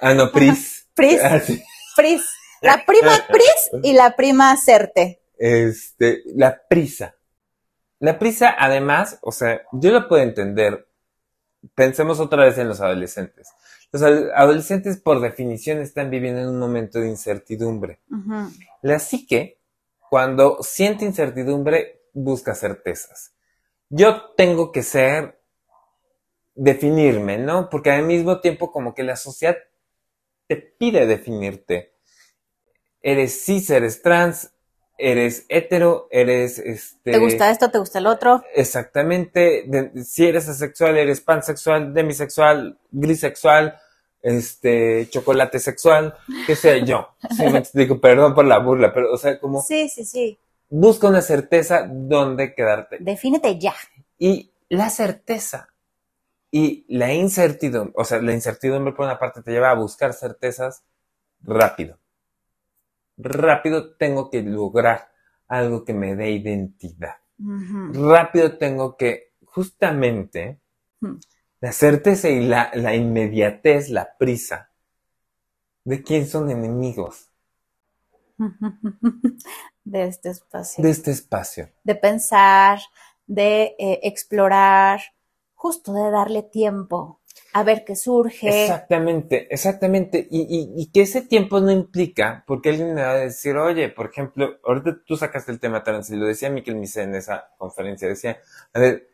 Ah, 0.00 0.14
no, 0.14 0.32
Pris. 0.32 0.88
Pris. 0.94 1.20
Ah, 1.22 1.40
sí. 1.40 1.62
Pris. 1.94 2.22
La 2.60 2.84
prima 2.86 3.12
Pris 3.28 3.70
y 3.82 3.92
la 3.92 4.16
prima 4.16 4.56
Certe. 4.56 5.22
Este, 5.36 6.22
la 6.34 6.60
prisa. 6.68 7.16
La 8.02 8.18
prisa, 8.18 8.54
además, 8.58 9.20
o 9.22 9.32
sea, 9.32 9.62
yo 9.72 9.92
lo 9.92 10.08
puedo 10.08 10.22
entender. 10.24 10.88
Pensemos 11.74 12.20
otra 12.20 12.44
vez 12.44 12.58
en 12.58 12.68
los 12.68 12.80
adolescentes. 12.80 13.48
Los 13.92 14.02
ad- 14.02 14.30
adolescentes, 14.34 14.98
por 15.00 15.20
definición, 15.20 15.78
están 15.80 16.10
viviendo 16.10 16.42
en 16.42 16.48
un 16.48 16.58
momento 16.60 17.00
de 17.00 17.08
incertidumbre. 17.08 18.00
Ujú. 18.10 18.50
La 18.82 18.98
psique, 18.98 19.60
cuando 20.10 20.58
siente 20.62 21.04
incertidumbre, 21.04 22.02
busca 22.14 22.54
certezas. 22.54 23.32
Yo 23.90 24.32
tengo 24.36 24.72
que 24.72 24.82
ser, 24.82 25.40
definirme, 26.54 27.36
¿no? 27.38 27.68
Porque 27.68 27.90
al 27.90 28.04
mismo 28.06 28.40
tiempo 28.40 28.70
como 28.72 28.94
que 28.94 29.02
la 29.02 29.16
sociedad 29.16 29.56
te 30.48 30.56
pide 30.56 31.06
definirte. 31.06 31.94
Eres 33.02 33.44
cis, 33.44 33.68
eres 33.70 34.00
trans, 34.02 34.51
eres 35.10 35.44
hetero, 35.48 36.06
eres 36.10 36.58
este... 36.58 37.10
¿Te 37.12 37.18
gusta 37.18 37.50
esto? 37.50 37.70
¿Te 37.70 37.78
gusta 37.78 37.98
el 37.98 38.06
otro? 38.06 38.42
Exactamente, 38.54 39.64
de- 39.66 40.04
si 40.04 40.26
eres 40.26 40.48
asexual, 40.48 40.96
eres 40.96 41.20
pansexual, 41.20 41.92
demisexual, 41.92 42.78
grisexual, 42.90 43.78
este, 44.22 45.08
chocolate 45.10 45.58
sexual, 45.58 46.14
qué 46.46 46.54
sé 46.56 46.84
yo. 46.84 47.08
Sí 47.36 47.44
me 47.50 47.58
explico, 47.58 48.00
perdón 48.00 48.34
por 48.34 48.44
la 48.44 48.58
burla, 48.58 48.92
pero, 48.94 49.12
o 49.12 49.16
sea, 49.18 49.38
como 49.40 49.60
Sí, 49.62 49.88
sí, 49.88 50.04
sí. 50.04 50.38
busca 50.68 51.08
una 51.08 51.20
certeza 51.22 51.86
dónde 51.90 52.54
quedarte. 52.54 52.98
Defínete 53.00 53.58
ya. 53.58 53.74
Y 54.18 54.52
la 54.68 54.88
certeza 54.90 55.68
y 56.50 56.84
la 56.88 57.12
incertidumbre, 57.12 57.92
o 57.96 58.04
sea, 58.04 58.20
la 58.22 58.32
incertidumbre 58.34 58.92
por 58.92 59.06
una 59.06 59.18
parte 59.18 59.42
te 59.42 59.50
lleva 59.50 59.70
a 59.70 59.74
buscar 59.74 60.12
certezas 60.12 60.82
rápido. 61.40 61.98
Rápido 63.16 63.94
tengo 63.96 64.30
que 64.30 64.42
lograr 64.42 65.10
algo 65.48 65.84
que 65.84 65.94
me 65.94 66.16
dé 66.16 66.30
identidad 66.32 67.16
rápido 67.92 68.58
tengo 68.58 68.96
que, 68.96 69.32
justamente, 69.44 70.60
Hmm. 71.00 71.18
la 71.60 71.72
certeza 71.72 72.28
y 72.28 72.46
la, 72.46 72.70
la 72.74 72.94
inmediatez, 72.94 73.88
la 73.90 74.16
prisa, 74.16 74.70
de 75.84 76.02
quién 76.02 76.28
son 76.28 76.50
enemigos 76.50 77.30
De 79.84 80.04
este 80.06 80.30
espacio. 80.30 80.82
de 80.84 80.90
este 80.90 81.10
espacio. 81.10 81.68
de 81.84 81.94
pensar, 81.94 82.78
de 83.26 83.74
eh, 83.78 84.00
explorar, 84.04 85.00
justo 85.54 85.92
de 85.92 86.10
darle 86.10 86.42
tiempo 86.42 87.20
a 87.52 87.62
ver 87.62 87.84
qué 87.84 87.96
surge. 87.96 88.64
Exactamente, 88.64 89.52
exactamente. 89.52 90.26
Y, 90.30 90.40
y, 90.42 90.82
y 90.82 90.90
que 90.90 91.02
ese 91.02 91.22
tiempo 91.22 91.60
no 91.60 91.70
implica, 91.70 92.44
porque 92.46 92.70
alguien 92.70 92.94
me 92.94 93.02
va 93.02 93.12
a 93.12 93.16
decir, 93.16 93.56
oye, 93.56 93.88
por 93.88 94.06
ejemplo, 94.06 94.58
ahorita 94.64 95.02
tú 95.06 95.16
sacaste 95.16 95.52
el 95.52 95.60
tema 95.60 95.82
trans, 95.82 96.10
y 96.10 96.16
lo 96.16 96.26
decía 96.26 96.50
Miquel 96.50 96.76
Misé 96.76 97.02
en 97.02 97.14
esa 97.14 97.50
conferencia, 97.58 98.08
decía, 98.08 98.38
a 98.72 98.80
ver, 98.80 99.08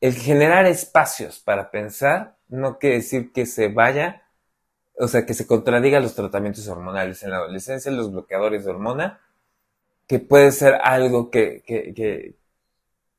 el 0.00 0.14
generar 0.14 0.66
espacios 0.66 1.40
para 1.40 1.70
pensar 1.70 2.36
no 2.48 2.78
quiere 2.78 2.96
decir 2.96 3.32
que 3.32 3.46
se 3.46 3.68
vaya, 3.68 4.22
o 4.98 5.08
sea, 5.08 5.24
que 5.24 5.34
se 5.34 5.46
contradiga 5.46 6.00
los 6.00 6.14
tratamientos 6.14 6.66
hormonales 6.68 7.22
en 7.22 7.30
la 7.30 7.38
adolescencia, 7.38 7.90
los 7.90 8.12
bloqueadores 8.12 8.64
de 8.64 8.70
hormona, 8.70 9.20
que 10.06 10.18
puede 10.18 10.52
ser 10.52 10.74
algo 10.82 11.30
que, 11.30 11.62
que, 11.64 11.94
que 11.94 12.36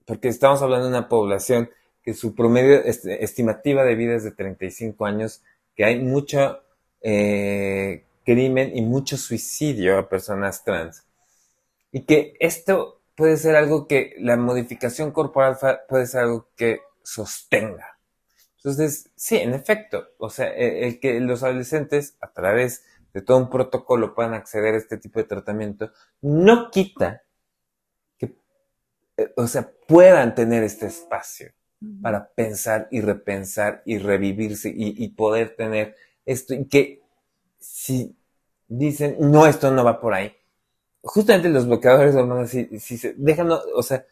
porque 0.06 0.28
estamos 0.28 0.62
hablando 0.62 0.86
de 0.86 0.98
una 0.98 1.10
población 1.10 1.70
que 2.04 2.14
su 2.14 2.36
promedio 2.36 2.76
est- 2.84 3.06
estimativa 3.06 3.84
de 3.84 3.96
vida 3.96 4.16
es 4.16 4.24
de 4.24 4.32
35 4.32 5.06
años, 5.06 5.42
que 5.76 5.86
hay 5.86 6.00
mucho 6.02 6.62
eh, 7.02 8.06
crimen 8.26 8.76
y 8.76 8.82
mucho 8.82 9.18
suicidio 9.18 9.98
a 9.98 10.10
personas 10.10 10.64
trans. 10.64 11.04
Y 11.92 12.06
que 12.06 12.36
esto 12.40 13.02
puede 13.16 13.38
ser 13.38 13.56
algo 13.56 13.88
que 13.88 14.16
la 14.20 14.38
modificación 14.38 15.12
corporal 15.12 15.58
puede 15.88 16.08
ser 16.08 16.22
algo 16.22 16.50
que 16.56 16.82
sostenga. 17.04 17.98
Entonces, 18.58 19.12
sí, 19.16 19.38
en 19.38 19.54
efecto, 19.54 20.08
o 20.18 20.30
sea, 20.30 20.48
el, 20.50 20.84
el 20.86 21.00
que 21.00 21.20
los 21.20 21.44
adolescentes 21.44 22.18
a 22.22 22.32
través 22.32 22.86
de 23.14 23.22
todo 23.22 23.38
un 23.38 23.50
protocolo 23.50 24.16
puedan 24.16 24.34
acceder 24.34 24.74
a 24.74 24.78
este 24.78 24.98
tipo 24.98 25.20
de 25.20 25.26
tratamiento, 25.26 25.92
no 26.22 26.72
quita 26.72 27.24
que, 28.18 28.36
eh, 29.18 29.34
o 29.38 29.48
sea, 29.48 29.72
puedan 29.88 30.36
tener 30.36 30.64
este 30.64 30.88
espacio 30.88 31.52
para 32.02 32.30
pensar 32.34 32.88
y 32.92 33.02
repensar 33.02 33.82
y 33.86 33.98
revivirse 33.98 34.70
y, 34.70 35.04
y 35.04 35.10
poder 35.10 35.56
tener 35.56 35.96
esto 36.26 36.54
y 36.54 36.66
que 36.68 37.02
si 37.60 38.16
dicen 38.68 39.18
no 39.20 39.48
esto 39.48 39.72
no 39.72 39.84
va 39.86 40.02
por 40.02 40.14
ahí 40.14 40.34
justamente 41.04 41.50
los 41.50 41.68
bloqueadores 41.68 42.16
de 42.16 42.22
hormonas 42.22 42.52
si, 42.52 42.80
si 42.80 42.98
se 42.98 43.14
dejan 43.18 43.52
o 43.52 43.84
sea 43.84 44.06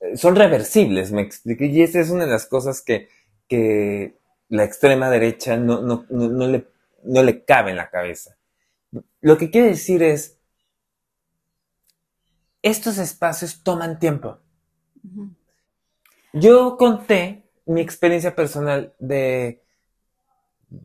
eh, 0.00 0.16
son 0.16 0.36
reversibles 0.36 1.12
me 1.12 1.22
expliqué 1.22 1.66
y 1.66 1.82
esa 1.82 2.00
es 2.00 2.10
una 2.10 2.24
de 2.24 2.30
las 2.30 2.46
cosas 2.46 2.82
que, 2.82 3.08
que 3.48 4.16
la 4.48 4.64
extrema 4.64 5.10
derecha 5.10 5.56
no, 5.56 5.80
no, 5.82 6.06
no, 6.10 6.28
no 6.28 6.46
le, 6.48 6.66
no 7.04 7.22
le 7.22 7.44
cabe 7.44 7.70
en 7.70 7.76
la 7.76 7.90
cabeza. 7.90 8.36
Lo 9.20 9.38
que 9.38 9.50
quiere 9.50 9.68
decir 9.68 10.02
es 10.02 10.38
estos 12.62 12.96
espacios 12.98 13.62
toman 13.62 13.98
tiempo. 13.98 14.38
Ujú. 15.04 15.30
Yo 16.32 16.76
conté 16.76 17.44
mi 17.66 17.80
experiencia 17.80 18.34
personal 18.34 18.94
de... 18.98 19.62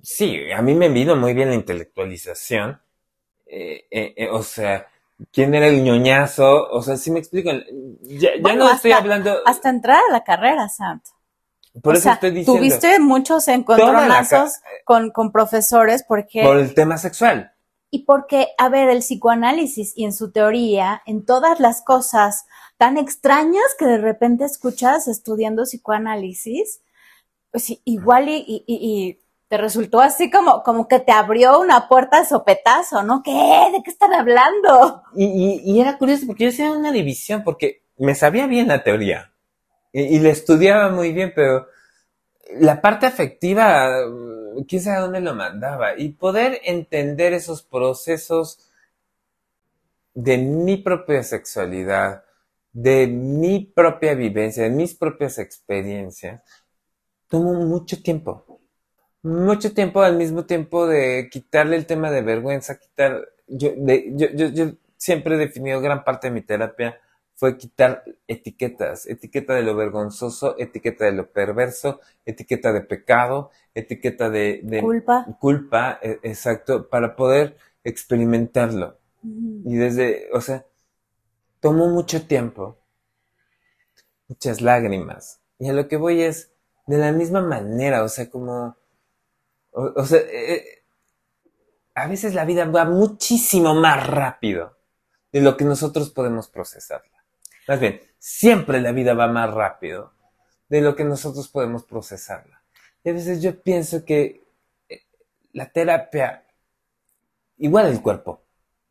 Sí, 0.01 0.51
a 0.51 0.61
mí 0.61 0.73
me 0.73 0.89
vino 0.89 1.15
muy 1.15 1.33
bien 1.33 1.49
la 1.49 1.55
intelectualización. 1.55 2.81
Eh, 3.45 3.85
eh, 3.91 4.13
eh, 4.17 4.29
o 4.31 4.41
sea, 4.41 4.87
¿quién 5.31 5.53
era 5.53 5.67
el 5.67 5.83
ñoñazo? 5.83 6.67
O 6.69 6.81
sea, 6.81 6.97
sí 6.97 7.11
me 7.11 7.19
explico. 7.19 7.51
Ya, 8.01 8.35
ya 8.35 8.41
Bueno, 8.41 8.65
no 8.65 8.71
estoy 8.73 8.91
hablando... 8.91 9.39
Hasta 9.45 9.69
entrar 9.69 9.99
a 10.09 10.11
la 10.11 10.23
carrera, 10.23 10.67
Sant. 10.69 11.03
por 11.81 11.93
o 11.93 11.97
eso 11.97 12.03
sea, 12.03 12.13
estoy 12.13 12.31
diciendo... 12.31 12.59
tuviste 12.59 12.99
muchos 12.99 13.47
encontronazos 13.47 14.59
con, 14.83 15.11
con 15.11 15.31
profesores 15.31 16.03
porque... 16.07 16.43
Por 16.43 16.57
el 16.57 16.73
tema 16.73 16.97
sexual. 16.97 17.54
Y 17.95 17.99
porque, 17.99 18.49
a 18.57 18.67
ver, 18.67 18.89
el 18.89 18.99
psicoanálisis 18.99 19.93
y 19.95 20.03
en 20.03 20.11
su 20.11 20.29
teoría, 20.29 21.01
en 21.05 21.23
todas 21.23 21.61
las 21.61 21.81
cosas 21.81 22.45
tan 22.75 22.97
extrañas 22.97 23.63
que 23.79 23.85
de 23.85 23.99
repente 23.99 24.43
escuchas 24.43 25.07
estudiando 25.07 25.63
psicoanálisis, 25.63 26.81
pues 27.51 27.71
igual 27.85 28.25
y, 28.27 29.21
te 29.47 29.57
resultó 29.57 30.01
así 30.01 30.29
como, 30.29 30.61
como 30.63 30.89
que 30.89 30.99
te 30.99 31.13
abrió 31.13 31.57
una 31.61 31.87
puerta 31.87 32.19
de 32.19 32.25
sopetazo, 32.27 33.01
¿no? 33.03 33.23
¿Qué? 33.23 33.31
¿De 33.71 33.81
qué 33.81 33.91
están 33.91 34.11
hablando? 34.13 35.03
Y, 35.15 35.79
era 35.79 35.97
curioso 35.97 36.27
porque 36.27 36.43
yo 36.43 36.49
hacía 36.49 36.71
una 36.71 36.91
división, 36.91 37.45
porque 37.45 37.85
me 37.97 38.13
sabía 38.13 38.45
bien 38.45 38.67
la 38.67 38.83
teoría 38.83 39.31
y 39.93 40.19
la 40.19 40.31
estudiaba 40.31 40.89
muy 40.89 41.13
bien, 41.13 41.31
pero 41.33 41.67
la 42.59 42.81
parte 42.81 43.05
afectiva, 43.05 43.87
quién 44.67 44.81
sabe 44.81 45.01
dónde 45.01 45.21
lo 45.21 45.35
mandaba. 45.35 45.97
Y 45.97 46.09
poder 46.09 46.61
entender 46.63 47.33
esos 47.33 47.63
procesos 47.63 48.71
de 50.13 50.37
mi 50.37 50.77
propia 50.77 51.23
sexualidad, 51.23 52.23
de 52.71 53.07
mi 53.07 53.59
propia 53.59 54.15
vivencia, 54.15 54.63
de 54.63 54.69
mis 54.69 54.95
propias 54.95 55.37
experiencias, 55.39 56.41
tomó 57.27 57.53
mucho 57.53 58.01
tiempo. 58.01 58.59
Mucho 59.23 59.73
tiempo 59.73 60.01
al 60.01 60.17
mismo 60.17 60.45
tiempo 60.45 60.87
de 60.87 61.29
quitarle 61.31 61.75
el 61.75 61.85
tema 61.85 62.11
de 62.11 62.21
vergüenza, 62.21 62.79
quitar, 62.79 63.27
yo, 63.47 63.71
siempre 64.97 65.35
he 65.35 65.39
definido 65.39 65.81
gran 65.81 66.03
parte 66.03 66.27
de 66.27 66.33
mi 66.33 66.41
terapia 66.41 66.99
fue 67.35 67.57
quitar 67.57 68.03
etiquetas, 68.27 69.05
etiqueta 69.05 69.53
de 69.53 69.63
lo 69.63 69.75
vergonzoso, 69.75 70.55
etiqueta 70.57 71.05
de 71.05 71.11
lo 71.11 71.31
perverso, 71.31 71.99
etiqueta 72.25 72.71
de 72.71 72.81
pecado, 72.81 73.51
etiqueta 73.73 74.29
de, 74.29 74.61
culpa, 74.81 75.25
culpa, 75.39 75.99
e, 76.01 76.19
exacto, 76.23 76.87
para 76.87 77.15
poder 77.15 77.57
experimentarlo. 77.83 78.97
Y 79.21 79.75
desde, 79.75 80.29
o 80.33 80.39
sea, 80.39 80.65
tomó 81.59 81.87
mucho 81.87 82.25
tiempo, 82.25 82.77
muchas 84.27 84.61
lágrimas. 84.61 85.41
Y 85.59 85.69
a 85.69 85.73
lo 85.73 85.87
que 85.87 85.97
voy 85.97 86.21
es, 86.21 86.51
de 86.87 86.97
la 86.97 87.11
misma 87.11 87.41
manera, 87.41 88.03
o 88.03 88.07
sea, 88.07 88.29
como, 88.29 88.77
o, 89.71 90.05
sea, 90.05 90.19
eh, 90.19 90.53
eh, 90.53 90.83
a 91.95 92.07
veces 92.07 92.33
la 92.33 92.45
vida 92.45 92.65
va 92.65 92.85
muchísimo 92.85 93.73
más 93.73 94.05
rápido 94.07 94.77
de 95.31 95.41
lo 95.41 95.57
que 95.57 95.65
nosotros 95.65 96.11
podemos 96.11 96.47
procesar. 96.47 97.03
Más 97.67 97.79
bien, 97.79 98.01
siempre 98.19 98.81
la 98.81 98.91
vida 98.91 99.13
va 99.13 99.27
más 99.27 99.53
rápido 99.53 100.13
de 100.69 100.81
lo 100.81 100.95
que 100.95 101.03
nosotros 101.03 101.47
podemos 101.47 101.83
procesarla. 101.83 102.61
Y 103.03 103.09
a 103.09 103.13
veces 103.13 103.41
yo 103.41 103.61
pienso 103.61 104.03
que 104.03 104.43
eh, 104.89 105.01
la 105.53 105.71
terapia, 105.71 106.43
igual 107.57 107.87
el 107.87 108.01
cuerpo, 108.01 108.41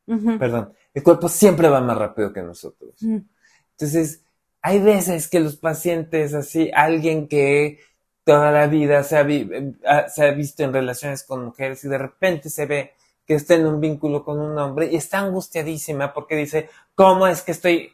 perdón, 0.07 0.73
el 0.93 1.03
cuerpo 1.03 1.29
siempre 1.29 1.69
va 1.69 1.81
más 1.81 1.97
rápido 1.97 2.33
que 2.33 2.43
nosotros. 2.43 2.95
Entonces, 3.03 4.23
hay 4.61 4.81
veces 4.81 5.29
que 5.29 5.41
los 5.41 5.57
pacientes, 5.57 6.35
así, 6.35 6.71
alguien 6.75 7.27
que 7.27 7.81
toda 8.25 8.51
la 8.51 8.67
vida 8.67 9.03
se 9.03 9.17
ha, 9.19 10.09
se 10.09 10.25
ha 10.25 10.31
visto 10.33 10.63
en 10.63 10.73
relaciones 10.73 11.23
con 11.25 11.45
mujeres 11.45 11.85
y 11.85 11.89
de 11.89 11.99
repente 11.99 12.49
se 12.51 12.67
ve 12.67 12.93
que 13.27 13.35
está 13.35 13.55
en 13.55 13.67
un 13.67 13.81
vínculo 13.81 14.25
con 14.25 14.41
un 14.41 14.59
hombre 14.59 14.91
y 14.91 14.97
está 14.97 15.19
angustiadísima 15.19 16.13
porque 16.13 16.37
dice, 16.37 16.69
¿cómo 16.95 17.27
es 17.27 17.43
que 17.43 17.53
estoy 17.53 17.93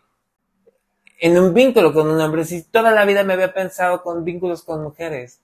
en 1.21 1.39
un 1.39 1.53
vínculo 1.53 1.93
con 1.93 2.09
un 2.09 2.19
hombre, 2.21 2.45
si 2.45 2.63
toda 2.63 2.91
la 2.91 3.05
vida 3.05 3.23
me 3.25 3.35
había 3.35 3.53
pensado 3.53 4.03
con 4.03 4.25
vínculos 4.25 4.63
con 4.63 4.83
mujeres. 4.83 5.41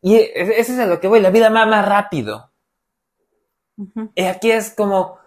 Y 0.00 0.16
eso 0.16 0.72
es 0.72 0.78
a 0.78 0.86
lo 0.86 0.98
que 0.98 1.08
voy, 1.08 1.20
la 1.20 1.30
vida 1.30 1.50
va 1.50 1.66
más 1.66 1.86
rápido. 1.86 2.50
Y 4.14 4.24
aquí 4.24 4.50
es 4.50 4.70
como, 4.70 5.18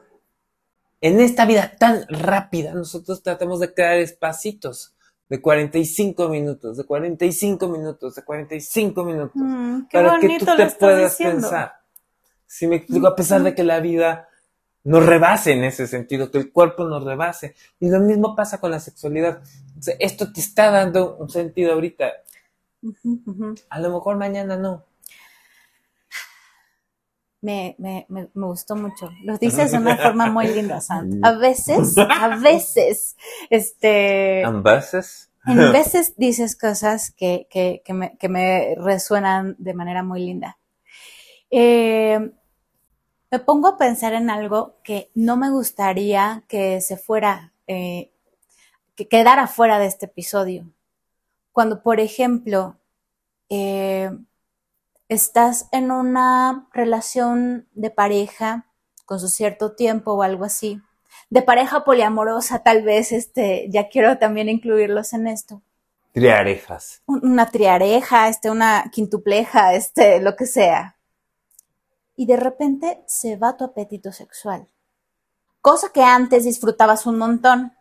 en 1.00 1.22
esta 1.22 1.46
vida 1.46 1.74
tan 1.78 2.06
rápida, 2.10 2.74
nosotros 2.74 3.22
tratamos 3.22 3.60
de 3.60 3.74
crear 3.74 3.98
espacios 3.98 4.96
de 5.30 5.42
45 5.42 6.28
minutos, 6.28 6.78
de 6.78 6.84
45 6.84 7.68
minutos, 7.68 8.16
de 8.16 8.24
45 8.24 9.04
minutos, 9.04 9.36
mm, 9.36 9.82
para 9.92 10.20
que 10.20 10.40
tú 10.40 10.46
te 10.58 10.66
puedas 10.72 11.18
pensar. 11.18 11.74
Si 12.48 12.68
me 12.68 12.78
explico, 12.78 13.08
a 13.08 13.16
pesar 13.16 13.44
de 13.44 13.54
que 13.54 13.64
la 13.64 13.80
vida 13.80 14.28
nos 14.86 15.04
rebase 15.04 15.52
en 15.52 15.64
ese 15.64 15.88
sentido, 15.88 16.30
que 16.32 16.38
el 16.38 16.52
cuerpo 16.52 16.86
nos 16.86 17.04
rebase. 17.04 17.56
Y 17.80 17.90
lo 17.90 18.00
mismo 18.00 18.36
pasa 18.36 18.60
con 18.60 18.72
la 18.72 18.80
sexualidad. 18.80 19.42
esto 20.00 20.32
te 20.32 20.40
está 20.40 20.70
dando 20.70 21.18
un 21.18 21.30
sentido 21.30 21.74
ahorita. 21.74 22.12
A 23.70 23.80
lo 23.80 23.92
mejor 23.92 24.18
mañana 24.18 24.58
no. 24.58 24.86
Me, 27.42 27.76
me, 27.80 28.06
me, 28.10 28.28
gustó 28.34 28.76
mucho. 28.76 29.10
Lo 29.24 29.38
dices 29.38 29.72
de 29.72 29.78
una 29.80 29.98
forma 29.98 30.28
muy 30.32 30.48
linda, 30.48 30.80
Sant. 30.82 31.24
A 31.24 31.34
veces, 31.34 31.96
a 31.98 32.38
veces, 32.38 33.18
este... 33.50 34.44
¿A 34.44 34.52
veces? 34.52 35.32
En 35.48 35.58
veces 35.74 36.16
dices 36.16 36.56
cosas 36.56 37.12
que, 37.12 37.48
que, 37.50 37.82
que, 37.84 37.94
me, 37.94 38.18
que 38.18 38.30
me 38.30 38.76
resuenan 38.78 39.56
de 39.60 39.74
manera 39.74 40.04
muy 40.04 40.26
linda. 40.26 40.58
Eh, 41.52 42.32
me 43.36 43.40
pongo 43.40 43.68
a 43.68 43.78
pensar 43.78 44.14
en 44.14 44.30
algo 44.30 44.78
que 44.82 45.12
no 45.14 45.36
me 45.36 45.50
gustaría 45.50 46.46
que 46.48 46.80
se 46.80 46.96
fuera, 46.96 47.52
eh, 47.68 48.14
que 48.96 49.10
quedara 49.10 49.48
fuera 49.48 49.78
de 49.78 49.88
este 49.88 50.06
episodio. 50.06 50.72
Cuando, 51.52 51.84
por 51.84 52.00
ejemplo, 52.00 52.78
eh, 53.50 54.10
estás 55.10 55.68
en 55.74 55.92
una 55.92 56.70
relación 56.72 57.68
de 57.74 57.90
pareja 57.90 58.68
con 59.06 59.20
su 59.20 59.28
cierto 59.28 59.76
tiempo 59.76 60.14
o 60.14 60.24
algo 60.24 60.46
así, 60.46 60.82
de 61.30 61.42
pareja 61.42 61.84
poliamorosa 61.84 62.64
tal 62.64 62.84
vez, 62.84 63.12
este, 63.12 63.68
ya 63.70 63.90
quiero 63.90 64.18
también 64.18 64.48
incluirlos 64.48 65.12
en 65.12 65.28
esto. 65.28 65.62
Triarejas. 66.14 67.02
Una 67.06 67.48
triareja, 67.52 68.30
este, 68.30 68.50
una 68.50 68.90
quintupleja, 68.94 69.74
este, 69.74 70.22
lo 70.22 70.38
que 70.38 70.46
sea 70.46 70.95
y 72.16 72.26
de 72.26 72.38
repente 72.38 73.04
se 73.08 73.38
va 73.38 73.58
tu 73.58 73.64
apetito 73.64 74.12
sexual. 74.12 74.68
Cosa 75.62 75.90
que 75.92 76.04
antes 76.04 76.44
disfrutabas 76.44 77.06
un 77.06 77.18
montón, 77.18 77.74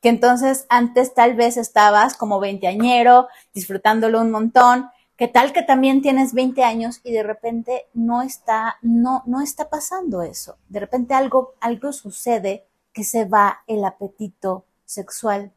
que 0.00 0.08
entonces 0.08 0.66
antes 0.68 1.14
tal 1.14 1.34
vez 1.34 1.56
estabas 1.56 2.16
como 2.16 2.40
veinteañero, 2.40 3.28
disfrutándolo 3.52 4.20
un 4.20 4.30
montón, 4.30 4.90
que 5.16 5.28
tal 5.28 5.52
que 5.52 5.62
también 5.62 6.02
tienes 6.02 6.34
20 6.34 6.62
años 6.64 7.00
y 7.04 7.12
de 7.12 7.22
repente 7.22 7.86
no 7.94 8.22
está, 8.22 8.78
no, 8.82 9.22
no 9.26 9.40
está 9.40 9.70
pasando 9.70 10.22
eso. 10.22 10.58
De 10.68 10.80
repente 10.80 11.14
algo, 11.14 11.54
algo 11.60 11.92
sucede 11.92 12.66
que 12.92 13.04
se 13.04 13.24
va 13.24 13.62
el 13.66 13.84
apetito 13.84 14.64
sexual. 14.84 15.52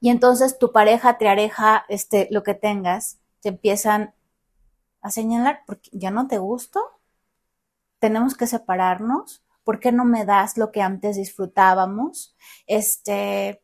Y 0.00 0.08
entonces 0.08 0.58
tu 0.58 0.72
pareja, 0.72 1.18
triareja, 1.18 1.84
este, 1.88 2.26
lo 2.30 2.42
que 2.42 2.54
tengas, 2.54 3.18
te 3.40 3.50
empiezan 3.50 4.14
a 5.02 5.10
señalar 5.10 5.60
porque 5.66 5.90
ya 5.92 6.10
no 6.10 6.26
te 6.26 6.38
gusto, 6.38 6.80
tenemos 8.00 8.36
que 8.36 8.46
separarnos, 8.46 9.44
¿por 9.62 9.78
qué 9.78 9.92
no 9.92 10.04
me 10.04 10.24
das 10.24 10.56
lo 10.56 10.72
que 10.72 10.82
antes 10.82 11.16
disfrutábamos? 11.16 12.34
Este, 12.66 13.62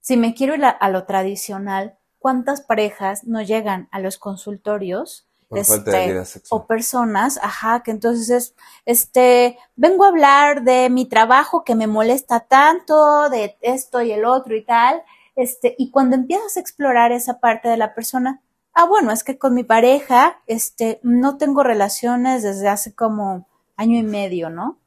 si 0.00 0.16
me 0.16 0.34
quiero 0.34 0.54
ir 0.54 0.64
a, 0.64 0.88
lo 0.88 1.04
tradicional, 1.04 1.98
¿cuántas 2.18 2.62
parejas 2.62 3.24
no 3.24 3.42
llegan 3.42 3.88
a 3.90 4.00
los 4.00 4.16
consultorios? 4.16 5.26
Este, 5.50 6.22
o 6.50 6.66
personas, 6.66 7.38
ajá, 7.42 7.82
que 7.82 7.90
entonces 7.90 8.28
es, 8.28 8.54
este, 8.84 9.58
vengo 9.76 10.04
a 10.04 10.08
hablar 10.08 10.62
de 10.62 10.90
mi 10.90 11.06
trabajo 11.06 11.64
que 11.64 11.74
me 11.74 11.86
molesta 11.86 12.40
tanto, 12.40 13.30
de 13.30 13.56
esto 13.62 14.02
y 14.02 14.12
el 14.12 14.26
otro 14.26 14.54
y 14.54 14.62
tal, 14.62 15.02
este, 15.36 15.74
y 15.78 15.90
cuando 15.90 16.16
empiezas 16.16 16.56
a 16.56 16.60
explorar 16.60 17.12
esa 17.12 17.40
parte 17.40 17.68
de 17.68 17.78
la 17.78 17.94
persona, 17.94 18.42
ah, 18.74 18.84
bueno, 18.84 19.10
es 19.10 19.24
que 19.24 19.38
con 19.38 19.54
mi 19.54 19.64
pareja, 19.64 20.40
este, 20.46 21.00
no 21.02 21.36
tengo 21.36 21.62
relaciones 21.62 22.42
desde 22.42 22.68
hace 22.68 22.94
como 22.94 23.47
año 23.78 23.98
y 23.98 24.02
medio, 24.02 24.50
¿no? 24.50 24.78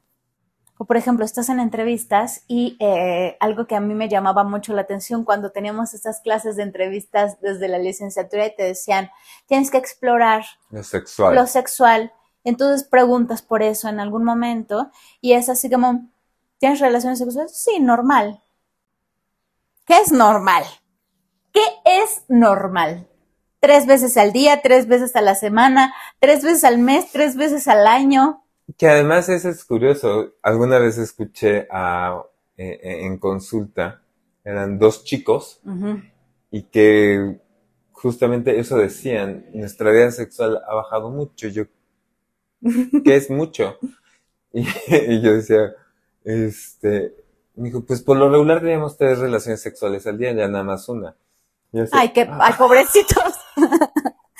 O 0.78 0.84
por 0.84 0.96
ejemplo, 0.96 1.24
estás 1.24 1.48
en 1.48 1.58
entrevistas 1.58 2.44
y 2.46 2.76
eh, 2.78 3.36
algo 3.40 3.66
que 3.66 3.74
a 3.74 3.80
mí 3.80 3.94
me 3.94 4.08
llamaba 4.08 4.44
mucho 4.44 4.72
la 4.72 4.82
atención 4.82 5.24
cuando 5.24 5.50
teníamos 5.50 5.94
estas 5.94 6.20
clases 6.20 6.56
de 6.56 6.62
entrevistas 6.62 7.40
desde 7.40 7.68
la 7.68 7.78
licenciatura 7.78 8.46
y 8.46 8.54
te 8.54 8.62
decían, 8.64 9.10
tienes 9.46 9.70
que 9.70 9.78
explorar 9.78 10.44
lo 10.70 10.82
sexual. 10.82 11.34
Lo 11.34 11.46
sexual. 11.46 12.12
Entonces 12.44 12.86
preguntas 12.86 13.42
por 13.42 13.62
eso 13.62 13.88
en 13.88 13.98
algún 13.98 14.24
momento 14.24 14.90
y 15.20 15.32
es 15.32 15.48
así 15.48 15.70
como, 15.70 16.08
¿tienes 16.58 16.80
relaciones 16.80 17.18
sexuales? 17.18 17.56
Sí, 17.56 17.80
normal. 17.80 18.42
¿Qué 19.86 19.94
es 20.00 20.12
normal? 20.12 20.64
¿Qué 21.52 21.64
es 21.84 22.24
normal? 22.28 23.08
tres 23.62 23.86
veces 23.86 24.16
al 24.16 24.32
día, 24.32 24.60
tres 24.60 24.88
veces 24.88 25.14
a 25.14 25.20
la 25.20 25.36
semana, 25.36 25.94
tres 26.18 26.42
veces 26.42 26.64
al 26.64 26.78
mes, 26.78 27.12
tres 27.12 27.36
veces 27.36 27.68
al 27.68 27.86
año. 27.86 28.41
Que 28.76 28.88
además 28.88 29.28
eso 29.28 29.48
es 29.48 29.64
curioso. 29.64 30.34
Alguna 30.42 30.78
vez 30.78 30.98
escuché 30.98 31.66
a, 31.70 32.22
eh, 32.56 32.78
eh, 32.82 33.06
en 33.06 33.18
consulta, 33.18 34.02
eran 34.44 34.78
dos 34.78 35.04
chicos 35.04 35.60
y 36.50 36.64
que 36.64 37.40
justamente 37.92 38.58
eso 38.58 38.76
decían, 38.76 39.46
nuestra 39.54 39.90
vida 39.90 40.10
sexual 40.10 40.60
ha 40.68 40.74
bajado 40.74 41.10
mucho. 41.10 41.48
Yo, 41.48 41.64
¿qué 43.04 43.16
es 43.16 43.30
mucho? 43.30 43.78
Y, 44.52 45.22
yo 45.22 45.32
decía, 45.32 45.72
este, 46.24 47.14
me 47.54 47.68
dijo, 47.68 47.84
pues 47.84 48.02
por 48.02 48.16
lo 48.16 48.28
regular 48.28 48.60
teníamos 48.60 48.96
tres 48.98 49.18
relaciones 49.18 49.62
sexuales 49.62 50.06
al 50.06 50.18
día, 50.18 50.32
ya 50.32 50.46
nada 50.46 50.64
más 50.64 50.88
una. 50.88 51.16
ay, 51.92 52.12
qué, 52.12 52.28
ay, 52.30 52.52
pobrecitos. 52.58 53.34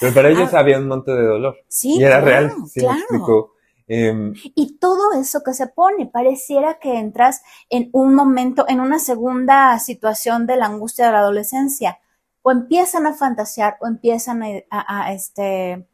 Pero 0.00 0.14
para 0.14 0.30
ellos 0.30 0.52
había 0.52 0.78
un 0.78 0.88
monte 0.88 1.12
de 1.12 1.22
dolor. 1.24 1.56
Sí, 1.68 1.96
y 1.98 2.04
era 2.04 2.20
claro, 2.20 2.26
real, 2.26 2.52
sí 2.68 2.80
me 2.80 3.18
claro. 3.18 3.51
Em, 3.94 4.32
Y 4.54 4.78
todo 4.78 5.12
eso 5.20 5.42
que 5.44 5.52
se 5.54 5.66
pone, 5.66 6.06
pareciera 6.06 6.78
que 6.78 6.98
entras 6.98 7.42
en 7.68 7.90
un 7.92 8.14
momento, 8.14 8.64
en 8.68 8.80
una 8.80 8.98
segunda 8.98 9.78
situación 9.78 10.46
de 10.46 10.56
la 10.56 10.66
angustia 10.66 11.06
de 11.06 11.12
la 11.12 11.18
adolescencia. 11.20 11.98
O 12.42 12.50
empiezan 12.50 13.06
a 13.06 13.12
fantasear 13.14 13.76
o 13.80 13.86
empiezan 13.86 14.42
a, 14.42 14.46
a- 14.70 15.06
a, 15.06 15.12
este, 15.12 15.86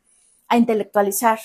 a 0.48 0.56
intelectualizar. 0.56 1.38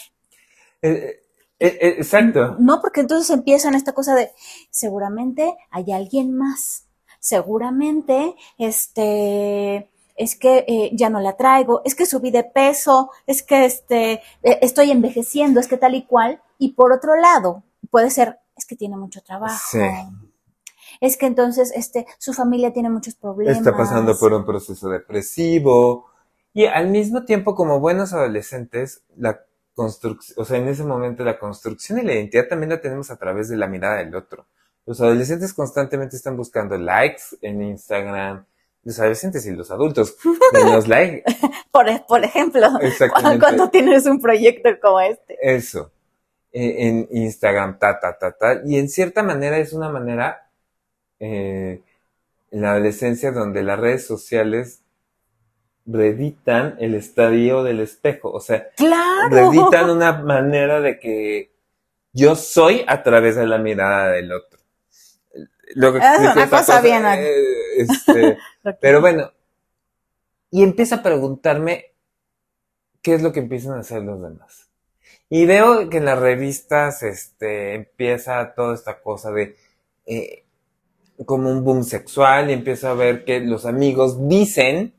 eh, 0.81 1.19
eh, 1.59 1.77
eh, 1.81 1.95
exacto. 1.97 2.55
No, 2.59 2.81
porque 2.81 3.01
entonces 3.01 3.29
empiezan 3.29 3.73
esta 3.75 3.93
cosa 3.93 4.13
de 4.15 4.31
seguramente 4.69 5.55
hay 5.71 5.91
alguien 5.91 6.35
más. 6.37 6.85
Seguramente, 7.19 8.35
este, 8.57 9.89
es 10.15 10.35
que 10.35 10.65
eh, 10.67 10.91
ya 10.93 11.09
no 11.09 11.19
la 11.19 11.35
traigo, 11.35 11.81
es 11.85 11.95
que 11.95 12.05
subí 12.05 12.31
de 12.31 12.43
peso, 12.43 13.11
es 13.25 13.43
que 13.43 13.65
este, 13.65 14.13
eh, 14.43 14.59
estoy 14.61 14.91
envejeciendo, 14.91 15.59
es 15.59 15.67
que 15.67 15.77
tal 15.77 15.95
y 15.95 16.03
cual. 16.03 16.41
Y 16.57 16.73
por 16.73 16.91
otro 16.91 17.15
lado, 17.15 17.63
puede 17.89 18.09
ser, 18.09 18.39
es 18.55 18.65
que 18.65 18.75
tiene 18.75 18.97
mucho 18.97 19.21
trabajo. 19.21 19.59
Sí. 19.69 19.79
Es 21.01 21.17
que 21.17 21.25
entonces, 21.25 21.71
este, 21.75 22.05
su 22.17 22.33
familia 22.33 22.71
tiene 22.71 22.89
muchos 22.89 23.15
problemas. 23.15 23.57
Está 23.57 23.75
pasando 23.75 24.17
por 24.17 24.33
un 24.33 24.45
proceso 24.45 24.89
depresivo. 24.89 26.05
Y 26.53 26.65
al 26.65 26.89
mismo 26.89 27.25
tiempo, 27.25 27.55
como 27.55 27.79
buenos 27.79 28.13
adolescentes, 28.13 29.01
la 29.17 29.41
construcción, 29.73 30.39
o 30.39 30.45
sea, 30.45 30.57
en 30.59 30.67
ese 30.67 30.83
momento 30.83 31.23
la 31.23 31.39
construcción 31.39 31.99
y 31.99 32.03
la 32.03 32.13
identidad 32.13 32.47
también 32.47 32.69
la 32.69 32.79
tenemos 32.79 33.09
a 33.09 33.17
través 33.17 33.49
de 33.49 33.57
la 33.57 33.67
mirada 33.67 33.97
del 33.97 34.13
otro. 34.15 34.45
Los 34.85 35.01
adolescentes 35.01 35.53
constantemente 35.53 36.15
están 36.15 36.37
buscando 36.37 36.77
likes 36.77 37.23
en 37.41 37.61
Instagram. 37.61 38.45
Los 38.83 38.99
adolescentes 38.99 39.45
y 39.45 39.51
los 39.51 39.71
adultos. 39.71 40.17
de 40.53 40.63
los 40.65 40.87
likes. 40.87 41.23
Por, 41.71 41.85
por 42.05 42.23
ejemplo, 42.23 42.67
Exactamente. 42.81 43.39
cuando 43.39 43.69
tienes 43.69 44.05
un 44.05 44.19
proyecto 44.21 44.69
como 44.81 44.99
este. 45.01 45.37
Eso. 45.41 45.91
Eh, 46.51 46.87
en 46.87 47.07
Instagram, 47.11 47.79
ta, 47.79 47.99
ta, 47.99 48.17
ta, 48.17 48.31
ta. 48.33 48.61
Y 48.65 48.77
en 48.77 48.89
cierta 48.89 49.23
manera 49.23 49.57
es 49.57 49.73
una 49.73 49.89
manera 49.89 50.49
eh, 51.19 51.81
en 52.51 52.61
la 52.61 52.71
adolescencia 52.73 53.31
donde 53.31 53.63
las 53.63 53.79
redes 53.79 54.05
sociales 54.05 54.81
reeditan 55.85 56.75
el 56.79 56.95
estadio 56.95 57.63
del 57.63 57.79
espejo. 57.79 58.31
O 58.31 58.39
sea, 58.39 58.67
Claro. 58.75 59.29
reeditan 59.29 59.89
una 59.89 60.13
manera 60.21 60.79
de 60.79 60.99
que 60.99 61.51
yo 62.13 62.35
soy 62.35 62.83
a 62.87 63.01
través 63.03 63.35
de 63.35 63.47
la 63.47 63.57
mirada 63.57 64.09
del 64.09 64.31
otro. 64.31 64.52
Lo 65.75 65.93
que 65.93 65.99
Es 65.99 66.19
una 66.19 66.29
esta 66.29 66.49
cosa 66.49 66.81
bien, 66.81 67.05
eh, 67.05 67.31
este, 67.77 68.37
pero 68.81 69.01
bueno, 69.01 69.31
y 70.51 70.63
empiezo 70.63 70.95
a 70.95 71.03
preguntarme 71.03 71.93
qué 73.01 73.15
es 73.15 73.21
lo 73.21 73.31
que 73.31 73.39
empiezan 73.39 73.77
a 73.77 73.79
hacer 73.79 74.03
los 74.03 74.21
demás. 74.21 74.69
Y 75.29 75.45
veo 75.45 75.89
que 75.89 75.97
en 75.97 76.05
las 76.05 76.19
revistas 76.19 77.01
este, 77.01 77.75
empieza 77.75 78.53
toda 78.53 78.75
esta 78.75 79.01
cosa 79.01 79.31
de 79.31 79.55
eh, 80.05 80.45
como 81.25 81.49
un 81.49 81.63
boom 81.63 81.83
sexual 81.83 82.49
y 82.49 82.53
empiezo 82.53 82.89
a 82.89 82.93
ver 82.93 83.23
que 83.25 83.39
los 83.39 83.65
amigos 83.65 84.27
dicen, 84.27 84.93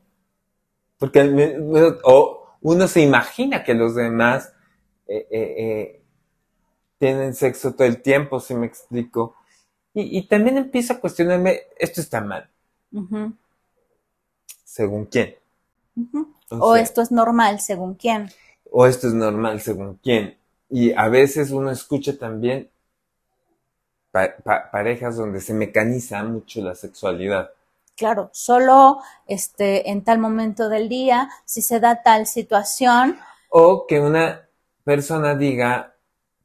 porque 0.97 1.57
o 2.03 2.57
uno 2.61 2.87
se 2.87 3.01
imagina 3.01 3.63
que 3.63 3.75
los 3.75 3.95
demás 3.95 4.51
eh, 5.07 6.01
tienen 6.97 7.33
sexo 7.33 7.75
todo 7.75 7.87
el 7.87 8.01
tiempo, 8.01 8.39
si 8.39 8.55
me 8.55 8.65
explico. 8.65 9.35
Y, 9.95 10.19
y 10.19 10.27
también 10.27 10.57
empiezo 10.57 10.93
a 10.93 10.99
cuestionarme, 10.99 11.61
esto 11.79 11.99
está 12.01 12.21
mal, 12.21 12.47
según 14.65 15.05
quién. 15.05 15.35
O 16.49 16.59
O 16.59 16.59
sea, 16.61 16.81
esto 16.81 17.01
es 17.01 17.11
normal, 17.11 17.61
según 17.61 17.93
quién. 17.95 18.29
o 18.71 18.85
esto 18.85 19.07
es 19.07 19.13
normal 19.15 19.59
según 19.59 19.95
quién. 20.03 20.37
Y 20.69 20.93
a 20.93 21.09
veces 21.09 21.49
uno 21.51 21.71
escucha 21.71 22.17
también 22.17 22.69
pa- 24.11 24.35
pa- 24.43 24.71
parejas 24.71 25.15
donde 25.15 25.39
se 25.41 25.53
mecaniza 25.53 26.23
mucho 26.23 26.59
la 26.61 26.73
sexualidad. 26.73 27.51
Claro, 27.97 28.29
solo 28.31 29.01
este, 29.27 29.89
en 29.89 30.03
tal 30.05 30.19
momento 30.19 30.69
del 30.69 30.87
día, 30.87 31.29
si 31.45 31.61
se 31.61 31.79
da 31.81 32.01
tal 32.03 32.25
situación, 32.25 33.17
O 33.49 33.87
que 33.87 33.99
una 33.99 34.47
persona 34.83 35.33
diga, 35.35 35.94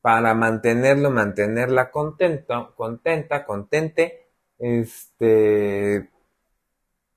para 0.00 0.34
mantenerlo, 0.34 1.10
mantenerla 1.10 1.90
contento, 1.90 2.74
contenta, 2.76 3.44
contente, 3.44 4.28
este, 4.58 6.10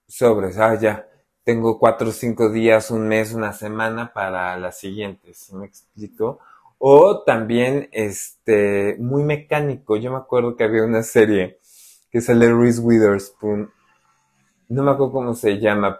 sobres, 0.07 0.57
ah, 0.57 0.75
ya, 0.79 1.07
tengo 1.43 1.79
cuatro 1.79 2.11
cinco 2.11 2.49
días, 2.49 2.91
un 2.91 3.07
mes, 3.07 3.34
una 3.34 3.53
semana 3.53 4.13
para 4.13 4.57
la 4.57 4.71
siguiente, 4.71 5.34
¿sí 5.34 5.55
me 5.55 5.65
explico? 5.65 6.39
O 6.77 7.23
también, 7.23 7.89
este, 7.91 8.97
muy 8.99 9.23
mecánico. 9.23 9.95
Yo 9.97 10.11
me 10.11 10.17
acuerdo 10.17 10.55
que 10.55 10.65
había 10.65 10.84
una 10.84 11.03
serie 11.03 11.59
que 12.11 12.21
sale 12.21 12.53
Reese 12.53 12.81
Witherspoon. 12.81 13.71
No 14.69 14.84
me 14.84 14.91
acuerdo 14.91 15.13
cómo 15.13 15.34
se 15.34 15.59
llama. 15.59 15.97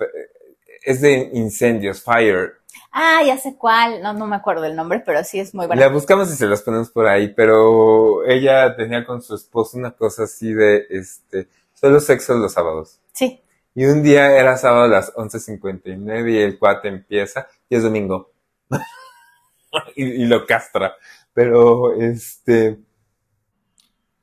Es 0.84 1.01
de 1.01 1.29
incendios, 1.34 2.03
Fire. 2.03 2.62
Ah, 2.94 3.22
ya 3.26 3.38
sé 3.38 3.56
cuál, 3.58 4.02
no, 4.02 4.14
no 4.14 4.28
me 4.28 4.36
acuerdo 4.36 4.66
el 4.66 4.76
nombre, 4.76 5.02
pero 5.06 5.24
sí 5.24 5.39
es 5.39 5.54
muy 5.54 5.68
La 5.68 5.76
bueno. 5.76 5.91
buscamos 5.91 6.32
y 6.32 6.36
se 6.36 6.46
las 6.48 6.62
ponemos 6.62 6.89
por 6.91 7.08
ahí, 7.08 7.34
pero 7.34 8.24
ella 8.26 8.76
tenía 8.76 9.06
con 9.06 9.22
su 9.22 9.36
esposo 9.36 9.78
una 9.78 9.91
cosa 9.91 10.24
así 10.24 10.54
de, 10.54 10.86
este, 10.89 11.48
solo 11.74 12.00
sexo 12.00 12.36
los 12.36 12.54
sábados. 12.54 13.00
Sí, 13.14 13.41
Y 13.76 13.86
un 13.86 14.04
día 14.04 14.38
era 14.39 14.56
sábado 14.58 14.84
a 14.84 14.88
las 14.88 15.14
11.59 15.16 16.32
y 16.32 16.38
el 16.38 16.60
cuate 16.60 16.88
empieza 16.88 17.48
y 17.70 17.76
es 17.76 17.84
domingo. 17.84 18.32
y, 19.96 20.04
y 20.24 20.26
lo 20.26 20.46
castra. 20.46 20.96
Pero, 21.34 22.00
este, 22.00 22.78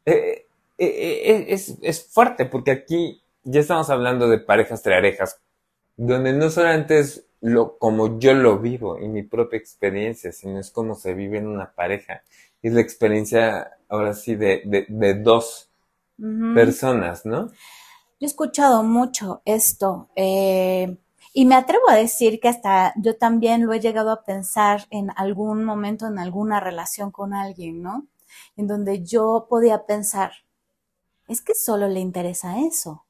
eh, 0.07 0.47
eh, 0.79 0.87
eh, 0.87 1.47
es, 1.49 1.77
es 1.83 2.05
fuerte 2.13 2.47
porque 2.47 2.71
aquí 2.71 3.23
ya 3.43 3.61
estamos 3.61 3.91
hablando 3.91 4.29
de 4.29 4.39
parejas 4.39 4.83
trearejas, 4.83 5.41
donde 6.07 6.33
no 6.33 6.51
solamente 6.51 6.99
es 7.01 7.27
lo, 7.41 7.79
como 7.79 8.19
yo 8.19 8.35
lo 8.35 8.59
vivo 8.59 8.99
y 8.99 9.09
mi 9.09 9.23
propia 9.23 9.59
experiencia, 9.59 10.33
sino 10.33 10.59
es 10.59 10.71
como 10.71 10.95
se 10.95 11.15
vive 11.15 11.39
en 11.39 11.47
una 11.47 11.73
pareja. 11.75 12.23
Es 12.63 12.73
la 12.73 12.81
experiencia, 12.81 13.79
ahora 13.89 14.15
sí, 14.15 14.35
de, 14.35 14.63
de, 14.65 14.87
de 14.89 15.15
dos 15.15 15.71
personas, 16.53 17.25
¿no? 17.27 17.49
Yo 17.49 17.53
he 18.21 18.27
escuchado 18.27 18.83
mucho 18.83 19.43
esto 19.45 20.11
eh, 20.17 20.99
y 21.33 21.47
me 21.47 21.55
atrevo 21.55 21.91
a 21.91 21.97
decir 21.97 22.41
que 22.41 22.49
hasta 22.49 22.95
yo 22.97 23.17
también 23.17 23.67
lo 23.67 23.73
he 23.73 23.81
llegado 23.81 24.11
a 24.11 24.25
pensar 24.25 24.87
en 24.91 25.11
algún 25.17 25.65
momento, 25.65 26.07
en 26.07 26.19
alguna 26.19 26.61
relación 26.61 27.11
con 27.13 27.35
alguien, 27.35 27.83
¿no? 27.83 28.07
En 28.57 28.67
donde 28.67 29.05
yo 29.05 29.47
podía 29.49 29.87
pensar, 29.87 30.33
es 31.29 31.41
que 31.41 31.55
solo 31.55 31.89
le 31.89 32.01
interesa 32.01 32.61
eso. 32.61 33.07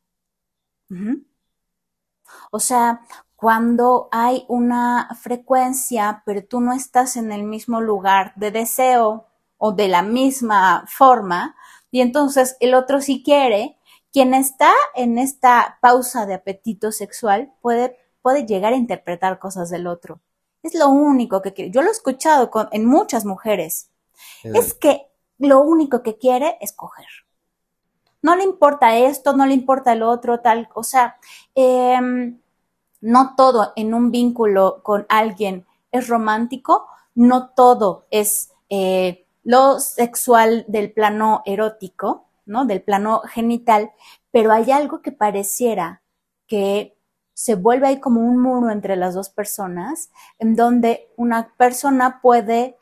O 2.51 2.61
sea, 2.61 3.03
cuando 3.37 4.09
hay 4.13 4.45
una 4.49 5.09
frecuencia, 5.21 6.23
pero 6.27 6.45
tú 6.45 6.61
no 6.61 6.73
estás 6.73 7.17
en 7.17 7.33
el 7.33 7.45
mismo 7.45 7.81
lugar 7.81 8.33
de 8.37 8.51
deseo 8.51 9.27
o 9.57 9.73
de 9.73 9.89
la 9.89 10.03
misma 10.03 10.85
forma, 10.87 11.57
y 11.91 12.01
entonces 12.03 12.57
el 12.61 12.75
otro 12.75 13.01
sí 13.01 13.23
quiere, 13.25 13.79
quien 14.13 14.35
está 14.35 14.73
en 14.95 15.19
esta 15.19 15.79
pausa 15.81 16.27
de 16.27 16.35
apetito 16.35 16.93
sexual 16.93 17.53
puede, 17.61 17.97
puede 18.23 18.47
llegar 18.47 18.73
a 18.73 18.77
interpretar 18.77 19.39
cosas 19.39 19.71
del 19.71 19.87
otro. 19.87 20.21
Es 20.63 20.75
lo 20.75 20.89
único 20.89 21.41
que 21.43 21.53
quiere. 21.55 21.71
Yo 21.71 21.83
lo 21.83 21.89
he 21.89 21.93
escuchado 21.93 22.51
con, 22.51 22.69
en 22.73 22.85
muchas 22.85 23.25
mujeres. 23.25 23.91
Es 24.43 24.75
que 24.75 25.07
lo 25.39 25.61
único 25.61 26.03
que 26.03 26.19
quiere 26.19 26.59
es 26.61 26.73
coger. 26.73 27.07
No 28.23 28.37
le 28.37 28.45
importa 28.45 28.97
esto, 28.97 29.35
no 29.35 29.47
le 29.47 29.55
importa 29.55 29.93
el 29.93 30.03
otro, 30.03 30.41
tal. 30.41 30.69
O 30.75 30.83
sea, 30.83 31.17
em, 31.55 32.39
no 33.01 33.35
todo 33.37 33.73
en 33.77 33.95
un 33.95 34.11
vínculo 34.11 34.83
con 34.83 35.07
alguien 35.09 35.67
es 35.93 36.09
romántico, 36.09 36.87
no 37.15 37.49
todo 37.51 38.07
es 38.11 38.53
eh, 38.69 39.27
lo 39.43 39.81
sexual 39.81 40.65
del 40.69 40.93
plano 40.93 41.43
erótico, 41.47 42.27
¿no? 42.47 42.67
Del 42.67 42.83
plano 42.83 43.23
genital, 43.27 43.93
pero 44.31 44.53
hay 44.53 44.71
algo 44.71 45.03
que 45.03 45.13
pareciera 45.13 46.03
que 46.47 46.97
se 47.35 47.55
vuelve 47.55 47.87
ahí 47.89 48.01
como 48.01 48.21
un 48.21 48.39
muro 48.39 48.71
entre 48.71 48.97
las 48.97 49.15
dos 49.15 49.31
personas, 49.31 50.11
en 50.39 50.57
donde 50.57 51.09
una 51.17 51.55
persona 51.57 52.21
puede 52.21 52.77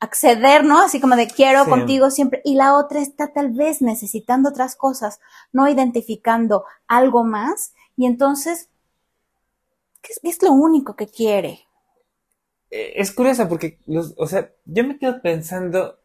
acceder, 0.00 0.64
¿no? 0.64 0.82
Así 0.82 1.00
como 1.00 1.16
de 1.16 1.26
quiero 1.26 1.64
Sí. 1.64 1.70
contigo 1.70 2.10
siempre, 2.10 2.40
y 2.44 2.54
la 2.54 2.76
otra 2.76 3.00
está 3.00 3.32
tal 3.32 3.50
vez 3.52 3.80
necesitando 3.82 4.50
otras 4.50 4.76
cosas, 4.76 5.20
no 5.52 5.68
identificando 5.68 6.64
algo 6.86 7.24
más, 7.24 7.72
y 7.96 8.06
entonces, 8.06 8.68
¿qué 10.02 10.12
es, 10.12 10.20
qué 10.22 10.28
es 10.28 10.42
lo 10.42 10.52
único 10.52 10.96
que 10.96 11.06
quiere? 11.06 11.60
Eh, 12.70 12.94
Es 12.96 13.10
curioso 13.12 13.48
porque, 13.48 13.78
los, 13.86 14.14
o 14.18 14.26
sea, 14.26 14.50
yo 14.64 14.84
me 14.84 14.98
quedo 14.98 15.22
pensando, 15.22 15.98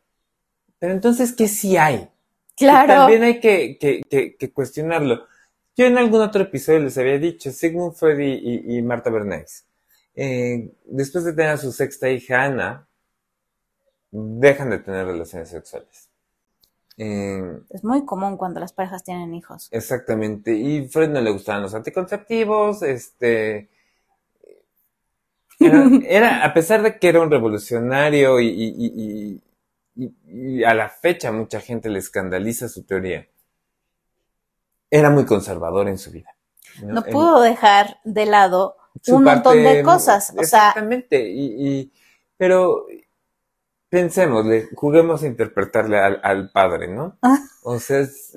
pero 0.80 0.94
entonces, 0.94 1.34
¿qué 1.34 1.48
sí 1.48 1.78
hay? 1.78 2.10
Claro. 2.56 2.94
También 2.94 3.24
hay 3.24 3.39
que, 3.39 3.78
que, 3.80 4.02
que, 4.10 4.36
que 4.38 4.54
cuestionarlo. 4.54 5.26
Yo 5.76 5.86
en 5.86 5.98
algún 5.98 6.22
otro 6.22 6.44
episodio 6.44 6.80
les 6.80 6.98
había 6.98 7.18
dicho, 7.18 7.52
Sigmund 7.52 7.94
Freud 7.96 8.20
y, 8.20 8.34
y- 8.34 8.78
y 8.78 8.82
Marta 8.82 9.10
Bernays. 9.10 9.66
eh, 10.16 10.74
después 10.86 11.24
de 11.24 11.32
tener 11.34 11.52
a 11.52 11.58
su 11.58 11.72
sexta 11.72 12.10
hija, 12.10 12.44
Ana, 12.44 12.88
dejan 14.12 14.70
de 14.70 14.80
tener 14.80 15.05
relaciones 15.07 15.49
sexuales. 15.49 16.09
Eh, 16.97 17.41
Es 17.70 17.84
muy 17.84 18.05
común 18.05 18.38
cuando 18.38 18.59
las 18.59 18.74
parejas 18.74 19.03
tienen 19.03 19.34
hijos. 19.34 19.68
exactamente. 19.72 20.53
Y 20.53 20.88
Freud 20.88 21.09
no 21.09 21.22
le 21.22 21.32
gustaban 21.32 21.62
los 21.64 21.74
anticonceptivos, 21.74 22.84
este... 22.84 23.70
Era, 25.59 25.84
era- 26.07 26.45
a 26.45 26.53
pesar 26.53 26.82
de 26.82 26.97
que 26.99 27.07
era 27.09 27.22
un 27.22 27.32
revolucionario 27.32 28.39
y, 28.39 28.47
y- 28.47 29.41
y- 29.95 30.14
y- 30.28 30.64
a 30.64 30.74
la 30.74 30.89
fecha 30.89 31.32
mucha 31.32 31.59
gente 31.62 31.89
le 31.89 31.99
escandaliza 31.99 32.68
su 32.68 32.84
teoría, 32.84 33.28
era 34.89 35.09
muy 35.09 35.26
conservador 35.26 35.88
en 35.88 35.97
su 35.97 36.12
vida. 36.12 36.36
No 36.84 37.03
En- 37.05 37.12
pudo 37.12 37.41
dejar 37.41 37.99
de 38.03 38.26
lado 38.26 38.76
un 39.07 39.24
montón 39.24 39.43
parte- 39.43 39.59
de 39.78 39.84
cosas. 39.84 40.30
O 40.32 40.43
sea, 40.43 40.70
Exactamente. 40.70 41.30
Y- 41.30 41.91
pero 42.38 42.88
pensémosle, 43.92 44.70
juguemos 44.74 45.22
a 45.22 45.28
interpretarle 45.28 46.00
al, 46.00 46.20
al 46.24 46.50
padre, 46.52 46.88
¿no? 46.88 47.18
Ah. 47.22 47.38
O 47.64 47.80
sea, 47.80 48.00
es- 48.00 48.34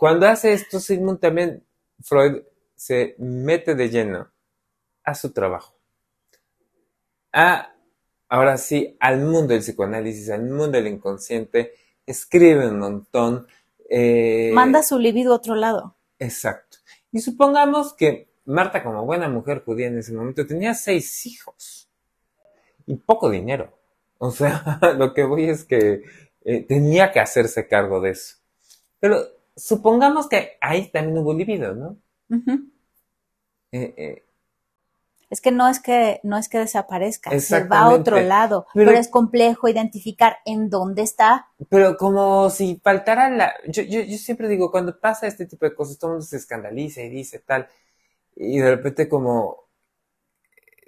cuando 0.00 0.26
hace 0.26 0.52
esto, 0.52 0.80
Sigmund 0.80 1.20
también, 1.20 1.64
Freud 2.02 2.42
se 2.74 3.14
mete 3.18 3.76
de 3.76 3.88
lleno 3.88 4.28
a 5.04 5.14
su 5.14 5.30
trabajo. 5.32 5.76
A, 7.32 7.72
ahora 8.28 8.56
sí, 8.56 8.96
al 8.98 9.18
mundo 9.20 9.48
del 9.54 9.60
psicoanálisis, 9.60 10.28
al 10.30 10.42
mundo 10.42 10.70
del 10.72 10.88
inconsciente, 10.88 11.72
escribe 12.04 12.66
un 12.68 12.80
montón. 12.80 13.46
eh, 13.88 14.50
manda 14.52 14.82
su 14.82 14.98
libido 14.98 15.32
a 15.32 15.36
otro 15.36 15.54
lado. 15.54 15.96
Exacto. 16.18 16.78
Y 17.12 17.20
supongamos 17.20 17.94
que 17.94 18.28
Marta, 18.44 18.82
como 18.82 19.04
buena 19.04 19.28
mujer 19.28 19.62
judía 19.64 19.86
en 19.86 19.98
ese 19.98 20.12
momento, 20.12 20.44
tenía 20.46 20.74
seis 20.74 21.26
hijos 21.26 21.88
y 22.86 22.96
poco 22.96 23.30
dinero. 23.30 23.77
O 24.18 24.30
sea, 24.30 24.78
lo 24.98 25.14
que 25.14 25.24
voy 25.24 25.48
es 25.48 25.64
que 25.64 26.02
eh, 26.44 26.62
tenía 26.64 27.12
que 27.12 27.20
hacerse 27.20 27.66
cargo 27.68 28.00
de 28.00 28.10
eso. 28.10 28.36
Pero 29.00 29.18
supongamos 29.56 30.28
que 30.28 30.56
ahí 30.60 30.88
también 30.90 31.18
hubo 31.18 31.32
libido, 31.34 31.74
¿no? 31.74 31.96
Eh, 33.72 33.94
eh, 33.96 34.24
Es 35.30 35.40
que 35.40 35.50
no 35.52 35.68
es 35.68 35.78
que 35.80 36.20
no 36.22 36.38
es 36.38 36.48
que 36.48 36.58
desaparezca, 36.58 37.38
se 37.38 37.64
va 37.64 37.80
a 37.80 37.88
otro 37.90 38.18
lado, 38.20 38.66
Pero- 38.72 38.86
pero, 38.90 38.98
es 38.98 39.08
complejo 39.08 39.68
identificar 39.68 40.38
en 40.46 40.70
dónde 40.70 41.02
está. 41.02 41.48
pero 41.68 41.96
como 41.96 42.48
si 42.50 42.80
faltara 42.82 43.28
la... 43.30 43.54
Yo, 43.66 43.82
yo, 43.82 44.00
yo 44.00 44.16
siempre 44.16 44.48
digo, 44.48 44.70
cuando 44.70 44.98
pasa 44.98 45.26
este 45.26 45.44
tipo 45.46 45.66
de 45.66 45.74
cosas, 45.74 45.98
todo 45.98 46.12
el 46.12 46.14
mundo 46.14 46.26
se 46.26 46.36
escandaliza 46.38 47.02
y 47.02 47.10
dice 47.10 47.40
tal, 47.40 47.68
y 48.36 48.58
de 48.58 48.70
repente 48.76 49.08
como, 49.08 49.64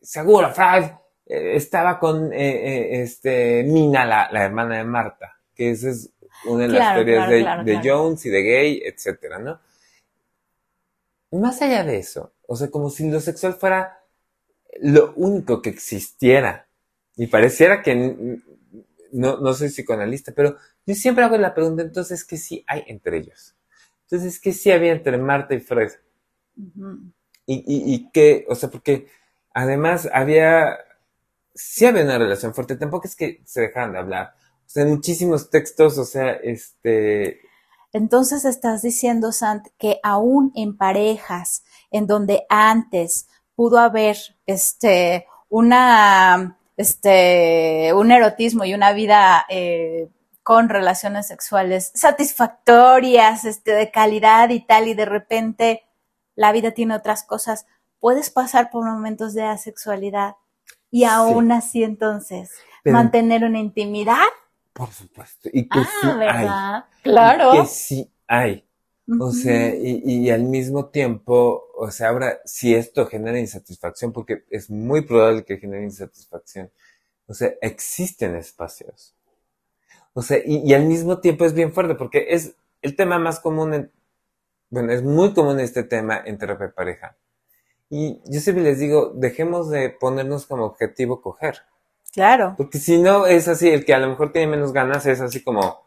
seguro, 0.03 0.51
Freud 0.55 0.85
eh, 1.31 1.57
estaba 1.57 1.99
con 2.01 2.33
eh, 2.33 2.39
eh, 2.41 3.03
este, 3.03 3.65
Mina, 3.65 4.05
la, 4.07 4.31
la 4.33 4.45
hermana 4.45 4.79
de 4.79 4.85
Marta, 4.85 5.39
que 5.55 5.71
esa 5.73 5.91
es 5.91 6.11
una 6.43 6.65
de 6.65 6.69
las 6.71 6.79
Claro, 6.79 6.93
teorías 6.93 7.27
claro, 7.27 7.29
de, 7.29 7.39
claro, 7.39 7.65
de 7.65 7.81
claro. 7.83 7.85
Jones 7.85 8.27
y 8.27 8.31
de 8.31 8.43
Gay, 8.43 8.83
etcétera, 8.85 9.39
¿no? 9.41 9.61
Más 11.33 11.63
allá 11.63 11.85
de 11.85 11.99
eso, 11.99 12.33
o 12.47 12.57
sea, 12.57 12.71
como 12.71 12.91
si 12.91 13.09
lo 13.11 13.21
sexual 13.21 13.55
fuera 13.55 13.99
lo 14.83 15.15
único 15.17 15.63
que 15.63 15.71
existiera. 15.71 16.69
Y 17.17 17.29
pareciera 17.29 17.83
que 17.83 17.95
no, 19.13 19.39
no 19.39 19.55
soy 19.55 19.69
psicoanalista, 19.69 20.33
pero 20.35 20.57
yo 20.87 20.95
siempre 20.95 21.25
hago 21.25 21.37
la 21.39 21.55
pregunta, 21.55 21.83
entonces, 21.83 22.25
¿qué 22.25 22.37
sí 22.37 22.65
hay 22.67 22.85
entre 22.89 23.19
ellos? 23.19 23.57
Entonces, 24.05 24.41
¿qué 24.41 24.53
sí 24.53 24.71
había 24.73 24.93
entre 24.93 25.19
Marta 25.19 25.55
y 25.55 25.61
Freud? 25.61 25.91
Ujú. 26.57 27.13
Y, 27.47 27.55
y, 27.67 27.95
y 27.95 28.11
qué, 28.13 28.45
o 28.49 28.55
sea, 28.55 28.71
porque 28.71 29.09
además 29.53 30.09
había, 30.13 30.79
sí 31.61 31.87
había 31.87 32.05
una 32.05 32.19
relación 32.19 32.55
fuerte, 32.55 32.77
tampoco 32.77 33.07
es 33.07 33.17
que 33.17 33.43
se 33.45 33.61
dejaran 33.63 33.93
de 33.93 33.99
hablar. 33.99 34.35
O 34.67 34.69
sea, 34.69 34.85
muchísimos 34.87 35.51
textos, 35.51 35.99
o 35.99 36.05
sea, 36.05 36.33
este, 36.33 37.41
Entonces 37.93 38.45
estás 38.45 38.83
diciendo, 38.83 39.33
Sant, 39.33 39.67
que 39.79 40.01
aún 40.03 40.53
en 40.55 40.77
parejas 40.77 41.65
en 41.91 42.07
donde 42.07 42.45
antes 42.49 43.29
pudo 43.55 43.79
haber 43.79 44.17
este 44.47 45.27
una 45.49 46.57
este 46.77 47.93
un 47.95 48.13
erotismo 48.13 48.65
y 48.65 48.75
una 48.75 48.93
vida 48.93 49.45
eh, 49.49 50.09
con 50.43 50.69
relaciones 50.69 51.27
sexuales 51.27 51.93
satisfactorias, 51.95 53.45
este, 53.45 53.73
de 53.73 53.91
calidad 53.91 54.49
y 54.51 54.61
tal, 54.65 54.89
y 54.89 54.95
de 54.95 55.05
repente 55.05 55.83
la 56.37 56.53
vida 56.53 56.71
tiene 56.73 56.95
otras 56.95 57.23
cosas, 57.25 57.67
puedes 57.99 58.31
pasar 58.31 58.71
por 58.71 58.85
momentos 58.85 59.35
de 59.35 59.43
asexualidad 59.43 60.37
y 60.91 61.05
aún 61.05 61.53
así 61.53 61.83
entonces 61.85 62.51
pero, 62.83 62.95
mantener 62.97 63.45
una 63.45 63.59
intimidad. 63.59 64.25
por 64.73 64.91
supuesto, 64.93 65.49
y 65.53 65.69
que 65.69 65.79
Ah, 65.81 65.87
sí 66.01 66.09
hay. 66.09 66.19
¿verdad? 66.19 66.85
Claro. 67.03 67.53
Que 67.53 67.67
sí 67.67 68.11
hay. 68.27 68.65
O 69.19 69.33
sea, 69.33 69.75
y, 69.75 70.03
y 70.05 70.31
al 70.31 70.45
mismo 70.45 70.87
tiempo, 70.87 71.65
o 71.77 71.91
sea, 71.91 72.11
ahora, 72.11 72.39
si 72.45 72.75
esto 72.77 73.07
genera 73.07 73.41
insatisfacción, 73.41 74.13
porque 74.13 74.45
es 74.51 74.71
muy 74.71 75.03
probable 75.03 75.45
que 75.45 75.59
genere 75.59 75.83
insatisfacción, 75.85 76.71
o 77.27 77.35
sea, 77.35 77.53
existen 77.61 78.37
espacios. 78.37 79.15
O 80.13 80.23
sea, 80.23 80.39
y, 80.45 80.59
y 80.69 80.75
al 80.75 80.85
mismo 80.87 81.19
tiempo 81.21 81.45
es 81.45 81.55
bien 81.55 81.73
fuerte, 81.73 81.95
porque 81.97 82.27
es 82.31 82.55
el 82.83 82.97
tema 82.97 83.19
más 83.19 83.41
común, 83.41 83.75
en- 83.75 83.93
bueno, 84.71 84.93
es 84.93 85.03
muy 85.03 85.35
común 85.35 85.61
este 85.61 85.83
tema 85.85 86.23
en 86.25 86.39
terapia 86.39 86.69
de 86.69 86.73
pareja. 86.73 87.17
Y 87.91 88.21
yo 88.25 88.41
siempre 88.41 88.63
les 88.65 88.79
digo, 88.79 89.11
dejemos 89.15 89.69
de 89.69 89.91
ponernos 89.91 90.47
como 90.47 90.65
objetivo 90.65 91.21
coger. 91.21 91.63
Claro. 92.13 92.55
Porque 92.57 92.79
si 92.79 92.99
no, 92.99 93.27
es 93.27 93.49
así, 93.49 93.69
el 93.69 93.85
que 93.85 93.95
a 93.95 93.99
lo 93.99 94.09
mejor 94.09 94.33
tiene 94.33 94.47
menos 94.49 94.73
ganas 94.73 95.05
es 95.07 95.21
así 95.21 95.43
como, 95.43 95.87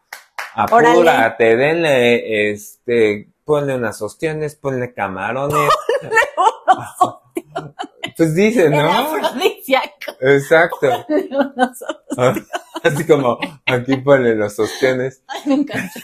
apúrate, 0.54 1.56
denle, 1.56 2.50
este, 2.52 3.30
ponle 3.44 3.74
unas 3.76 4.00
ostiones, 4.02 4.54
ponle 4.54 4.92
camarones. 4.94 5.70
Pues 8.16 8.34
dice, 8.36 8.70
¿no? 8.70 8.76
Exacto. 10.20 10.86
Unos- 11.08 11.84
Así 12.84 13.04
como, 13.06 13.38
aquí 13.66 13.96
ponle 13.96 14.36
los 14.36 14.56
ostiones. 14.58 15.22
Ay, 15.26 15.40
me 15.46 15.54
encantó. 15.54 16.00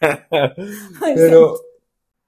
Ay, 1.00 1.14
Pero 1.14 1.54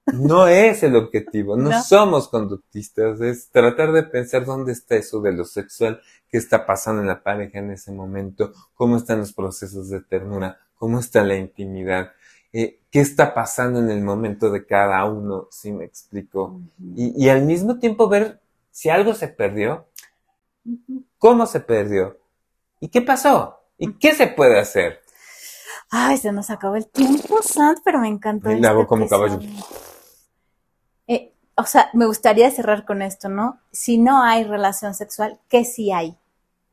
no 0.07 0.47
es 0.47 0.83
el 0.83 0.95
objetivo, 0.95 1.55
no, 1.55 1.69
No. 1.69 1.81
somos 1.83 2.27
conductistas, 2.27 3.21
es 3.21 3.49
tratar 3.49 3.91
de 3.91 4.03
pensar 4.03 4.45
dónde 4.45 4.73
está 4.73 4.95
eso 4.95 5.21
de 5.21 5.31
lo 5.31 5.45
sexual, 5.45 6.01
qué 6.29 6.37
está 6.37 6.65
pasando 6.65 7.01
en 7.01 7.07
la 7.07 7.23
pareja 7.23 7.59
en 7.59 7.71
ese 7.71 7.91
momento, 7.91 8.51
cómo 8.75 8.97
están 8.97 9.19
los 9.19 9.33
procesos 9.33 9.89
de 9.89 10.01
ternura, 10.01 10.57
cómo 10.77 10.99
está 10.99 11.23
la 11.23 11.35
intimidad, 11.35 12.11
eh, 12.51 12.79
qué 12.91 12.99
está 12.99 13.33
pasando 13.33 13.79
en 13.79 13.89
el 13.89 14.01
momento 14.01 14.51
de 14.51 14.65
cada 14.65 15.05
uno, 15.05 15.47
si 15.51 15.71
me 15.71 15.85
explico. 15.85 16.59
Y, 16.95 17.25
y 17.25 17.29
al 17.29 17.43
mismo 17.43 17.79
tiempo 17.79 18.09
ver 18.09 18.41
si 18.71 18.89
algo 18.89 19.13
se 19.13 19.27
perdió, 19.29 19.87
cómo 21.17 21.45
se 21.45 21.59
perdió 21.61 22.17
y 22.79 22.89
qué 22.89 23.01
pasó 23.01 23.59
y 23.77 23.93
qué 23.93 24.13
se 24.13 24.27
puede 24.27 24.59
hacer. 24.59 25.01
Ay, 25.89 26.17
se 26.17 26.31
nos 26.31 26.49
acabó 26.49 26.75
el 26.75 26.87
tiempo, 26.87 27.41
Sant, 27.43 27.79
pero 27.85 27.99
me 27.99 28.07
encantó. 28.07 28.49
Hago 28.49 28.81
este 28.81 28.87
como 28.87 29.07
caballo. 29.07 29.39
O 31.55 31.65
sea, 31.65 31.89
me 31.93 32.05
gustaría 32.05 32.49
cerrar 32.51 32.85
con 32.85 33.01
esto, 33.01 33.29
¿no? 33.29 33.59
Si 33.71 33.97
no 33.97 34.23
hay 34.23 34.43
relación 34.43 34.93
sexual, 34.93 35.39
¿qué 35.49 35.65
sí 35.65 35.91
hay? 35.91 36.17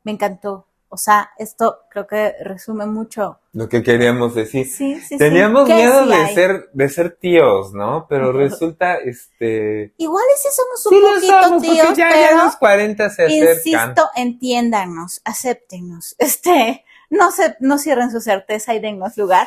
Me 0.04 0.12
encantó. 0.12 0.66
O 0.92 0.96
sea, 0.96 1.30
esto 1.38 1.82
creo 1.88 2.08
que 2.08 2.34
resume 2.42 2.84
mucho. 2.84 3.38
Lo 3.52 3.68
que 3.68 3.80
queríamos 3.80 4.34
decir. 4.34 4.66
Sí, 4.66 5.00
sí. 5.00 5.18
Teníamos 5.18 5.68
¿Qué 5.68 5.74
miedo 5.74 6.04
de 6.04 6.14
hay? 6.14 6.34
ser, 6.34 6.68
de 6.72 6.88
ser 6.88 7.16
tíos, 7.16 7.72
¿no? 7.72 8.06
Pero 8.08 8.32
resulta, 8.32 8.96
este... 8.96 9.92
Igual 9.98 10.24
y 10.34 10.38
sí 10.38 10.48
somos 10.52 10.86
un 10.86 11.14
poquito 11.14 11.42
somos, 11.42 11.62
tíos, 11.62 11.96
ya, 11.96 12.10
ya 12.10 12.10
pero 12.10 12.44
los 12.44 12.56
40 12.56 13.10
se 13.10 13.24
acercan. 13.24 13.56
insisto, 13.56 14.10
entiéndanos, 14.16 15.20
acéptenos. 15.24 16.16
Este, 16.18 16.84
no 17.08 17.30
se, 17.30 17.56
no 17.60 17.78
cierren 17.78 18.10
su 18.10 18.20
certeza 18.20 18.74
y 18.74 18.80
dennos 18.80 19.16
lugar. 19.16 19.46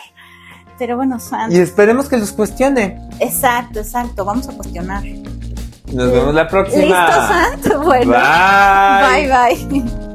Pero 0.80 0.96
bueno, 0.98 1.20
Sant, 1.20 1.54
Y 1.54 1.60
esperemos 1.60 2.10
que 2.10 2.18
los 2.18 2.32
cuestione. 2.32 3.00
exacto, 3.20 3.80
exacto, 3.80 4.26
vamos 4.26 4.48
a 4.50 4.54
cuestionar. 4.54 5.04
Nos 5.92 6.12
vemos 6.12 6.34
la 6.34 6.48
próxima. 6.48 6.82
¿Listo, 6.84 7.28
Sant? 7.28 7.84
Bueno, 7.84 8.12
Bye. 8.14 9.28
bye. 9.30 9.82
bye. 9.82 10.13